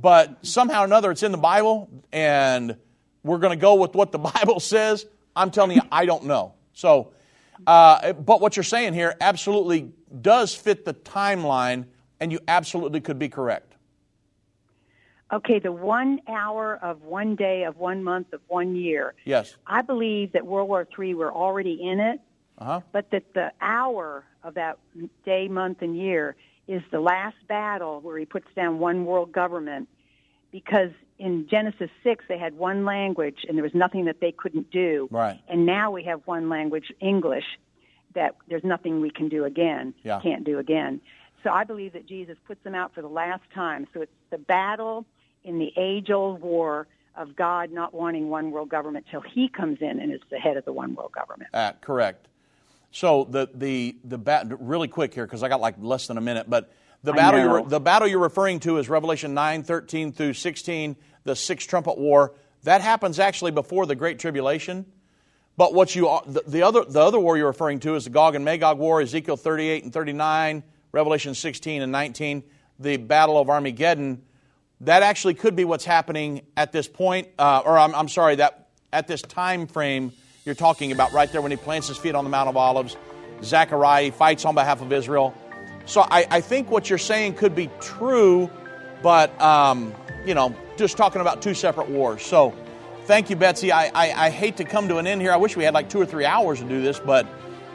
But 0.01 0.47
somehow 0.47 0.83
or 0.83 0.85
another, 0.85 1.11
it's 1.11 1.23
in 1.23 1.33
the 1.33 1.39
Bible, 1.39 1.89
and 2.13 2.77
we're 3.25 3.39
going 3.39 3.57
to 3.57 3.61
go 3.61 3.75
with 3.75 3.95
what 3.95 4.13
the 4.13 4.19
Bible 4.35 4.61
says. 4.61 5.07
I'm 5.35 5.51
telling 5.51 5.73
you, 5.77 5.83
I 5.91 6.07
don't 6.07 6.25
know. 6.25 6.55
So, 6.73 7.13
uh, 7.67 8.13
but 8.13 8.41
what 8.41 8.57
you're 8.57 8.63
saying 8.65 8.95
here 8.95 9.15
absolutely 9.21 9.93
does 10.21 10.55
fit 10.55 10.85
the 10.85 10.95
timeline, 10.95 11.87
and 12.21 12.31
you 12.31 12.39
absolutely 12.47 13.01
could 13.01 13.19
be 13.19 13.29
correct. 13.29 13.75
Okay, 15.33 15.59
the 15.59 15.73
one 15.73 16.21
hour 16.27 16.79
of 16.81 17.03
one 17.03 17.35
day 17.35 17.65
of 17.65 17.77
one 17.77 18.03
month 18.03 18.33
of 18.33 18.41
one 18.49 18.75
year. 18.77 19.15
Yes. 19.25 19.57
I 19.67 19.83
believe 19.83 20.33
that 20.33 20.47
World 20.47 20.69
War 20.69 20.87
III, 20.99 21.15
we're 21.15 21.33
already 21.33 21.75
in 21.83 22.01
it, 22.01 22.21
Uh-huh. 22.59 22.81
but 22.93 23.11
that 23.11 23.35
the 23.35 23.53
hour 23.61 24.25
of 24.43 24.55
that 24.55 24.79
day, 25.27 25.49
month, 25.49 25.83
and 25.83 25.97
year 25.99 26.35
is 26.69 26.83
the 26.93 27.01
last 27.01 27.37
battle 27.49 28.01
where 28.01 28.19
he 28.19 28.27
puts 28.27 28.47
down 28.55 28.79
one 28.79 29.05
world 29.07 29.33
government. 29.33 29.89
Because 30.53 30.91
in 31.19 31.47
Genesis 31.51 31.91
6, 32.05 32.25
they 32.29 32.39
had 32.39 32.57
one 32.57 32.85
language 32.85 33.39
and 33.49 33.57
there 33.57 33.63
was 33.65 33.75
nothing 33.75 34.05
that 34.05 34.21
they 34.21 34.33
couldn't 34.33 34.71
do. 34.71 35.09
Right. 35.11 35.41
And 35.49 35.67
now 35.67 35.91
we 35.91 36.05
have 36.05 36.21
one 36.27 36.49
language, 36.49 36.93
English, 37.01 37.45
that 38.15 38.37
there's 38.49 38.65
nothing 38.65 39.01
we 39.01 39.11
can 39.11 39.29
do 39.29 39.45
again, 39.45 39.95
Yeah. 40.05 40.21
can't 40.21 40.45
do 40.45 40.59
again. 40.59 41.01
So 41.43 41.51
I 41.51 41.65
believe 41.65 41.93
that 41.93 42.07
Jesus 42.07 42.37
puts 42.47 42.63
them 42.65 42.75
out 42.75 42.95
for 42.95 43.03
the 43.03 43.09
last 43.09 43.43
time. 43.55 43.87
So 43.93 44.03
it's 44.03 44.13
the 44.31 44.39
battle 44.39 45.05
in 45.45 45.59
the 45.59 45.73
age 45.77 46.11
old 46.11 46.41
war 46.41 46.87
of 47.15 47.35
God 47.37 47.71
not 47.71 47.93
wanting 47.95 48.29
one 48.31 48.51
world 48.51 48.69
government 48.69 49.07
till 49.11 49.21
he 49.21 49.49
comes 49.49 49.79
in 49.81 50.01
and 50.01 50.13
is 50.13 50.21
the 50.31 50.39
head 50.39 50.57
of 50.57 50.65
the 50.65 50.73
one 50.73 50.95
world 50.95 51.13
government. 51.13 51.51
Uh, 51.53 51.73
correct. 51.81 52.27
So 52.91 53.27
the 53.31 53.49
the 53.55 53.97
the 54.05 54.19
bat 54.19 54.47
really 54.61 54.89
quick 54.89 55.15
here 55.15 55.27
because 55.27 55.43
I 55.43 55.49
got 55.49 55.61
like 55.61 55.77
less 55.79 56.07
than 56.07 56.17
a 56.17 56.21
minute, 56.23 56.49
but 56.49 56.73
the 57.05 57.13
I 57.13 57.17
battle 57.17 57.41
know. 57.41 57.57
you're, 57.59 57.69
the 57.69 57.81
battle 57.81 58.09
you're 58.09 58.19
referring 58.19 58.61
to 58.61 58.79
is 58.79 58.89
Revelation 58.89 59.35
9, 59.35 59.63
13 59.63 60.13
through 60.13 60.33
16, 60.33 60.97
the 61.25 61.37
sixth 61.37 61.69
trumpet 61.69 61.97
war. 61.99 62.35
That 62.65 62.81
happens 62.81 63.21
actually 63.21 63.53
before 63.53 63.87
the 63.87 63.95
Great 63.95 64.19
Tribulation. 64.19 64.87
But 65.57 65.75
what 65.75 65.95
you 65.95 66.09
are- 66.09 66.23
the, 66.27 66.43
the 66.47 66.63
other 66.63 66.85
the 66.85 67.01
other 67.01 67.19
war 67.19 67.37
you're 67.37 67.47
referring 67.47 67.81
to 67.81 67.95
is 67.95 68.05
the 68.05 68.11
Gog 68.11 68.35
and 68.35 68.45
Magog 68.45 68.79
war, 68.79 69.01
Ezekiel 69.01 69.37
38 69.37 69.85
and 69.85 69.93
39, 69.93 70.63
Revelation 70.93 71.35
16 71.35 71.83
and 71.83 71.93
19, 71.93 72.43
the 72.79 72.97
Battle 72.97 73.39
of 73.39 73.51
Armageddon. 73.51 74.23
That 74.83 75.03
actually 75.03 75.35
could 75.35 75.57
be 75.57 75.65
what's 75.65 75.85
happening 75.85 76.43
at 76.57 76.73
this 76.73 76.87
point, 76.89 77.29
uh, 77.39 77.63
or 77.65 77.77
I'm, 77.77 77.95
I'm 77.95 78.09
sorry, 78.09 78.37
that 78.37 78.69
at 78.93 79.09
this 79.09 79.21
time 79.23 79.67
frame 79.67 80.13
you're 80.49 80.55
talking 80.55 80.93
about 80.93 81.13
right 81.13 81.31
there 81.31 81.43
when 81.43 81.51
he 81.51 81.59
plants 81.59 81.89
his 81.89 81.99
feet 81.99 82.15
on 82.15 82.25
the 82.25 82.31
Mount 82.31 82.49
of 82.49 82.57
Olives. 82.57 82.97
Zechariah 83.45 84.11
fights 84.11 84.47
on 84.47 84.55
behalf 84.55 84.81
of 84.81 84.91
Israel. 84.93 85.35
So 85.85 86.01
I, 86.01 86.27
I 86.31 86.41
think 86.41 86.71
what 86.71 86.89
you're 86.89 86.99
saying 86.99 87.35
could 87.35 87.55
be 87.55 87.69
true, 87.81 88.51
but 89.03 89.39
um, 89.41 89.95
you 90.25 90.35
know, 90.35 90.57
just 90.77 90.97
talking 90.97 91.21
about 91.21 91.43
two 91.43 91.53
separate 91.53 91.91
wars. 91.91 92.23
So 92.23 92.55
thank 93.05 93.29
you, 93.29 93.37
Betsy. 93.37 93.71
I, 93.71 93.89
I, 93.95 94.27
I 94.27 94.31
hate 94.31 94.57
to 94.57 94.65
come 94.65 94.89
to 94.89 94.97
an 94.97 95.07
end 95.07 95.21
here. 95.21 95.33
I 95.33 95.37
wish 95.37 95.55
we 95.55 95.65
had 95.65 95.75
like 95.75 95.91
two 95.91 96.01
or 96.01 96.07
three 96.07 96.25
hours 96.25 96.61
to 96.61 96.69
do 96.69 96.81
this, 96.81 96.99
but 96.99 97.27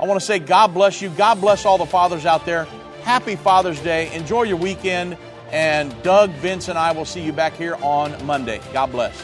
I 0.01 0.05
want 0.05 0.19
to 0.19 0.25
say 0.25 0.39
God 0.39 0.73
bless 0.73 0.99
you. 0.99 1.09
God 1.09 1.39
bless 1.39 1.65
all 1.65 1.77
the 1.77 1.85
fathers 1.85 2.25
out 2.25 2.43
there. 2.43 2.65
Happy 3.03 3.35
Father's 3.35 3.79
Day. 3.81 4.13
Enjoy 4.15 4.43
your 4.43 4.57
weekend. 4.57 5.15
And 5.51 5.95
Doug, 6.01 6.31
Vince, 6.31 6.67
and 6.67 6.79
I 6.79 6.93
will 6.93 7.05
see 7.05 7.21
you 7.21 7.31
back 7.31 7.53
here 7.53 7.75
on 7.83 8.25
Monday. 8.25 8.59
God 8.73 8.91
bless. 8.91 9.23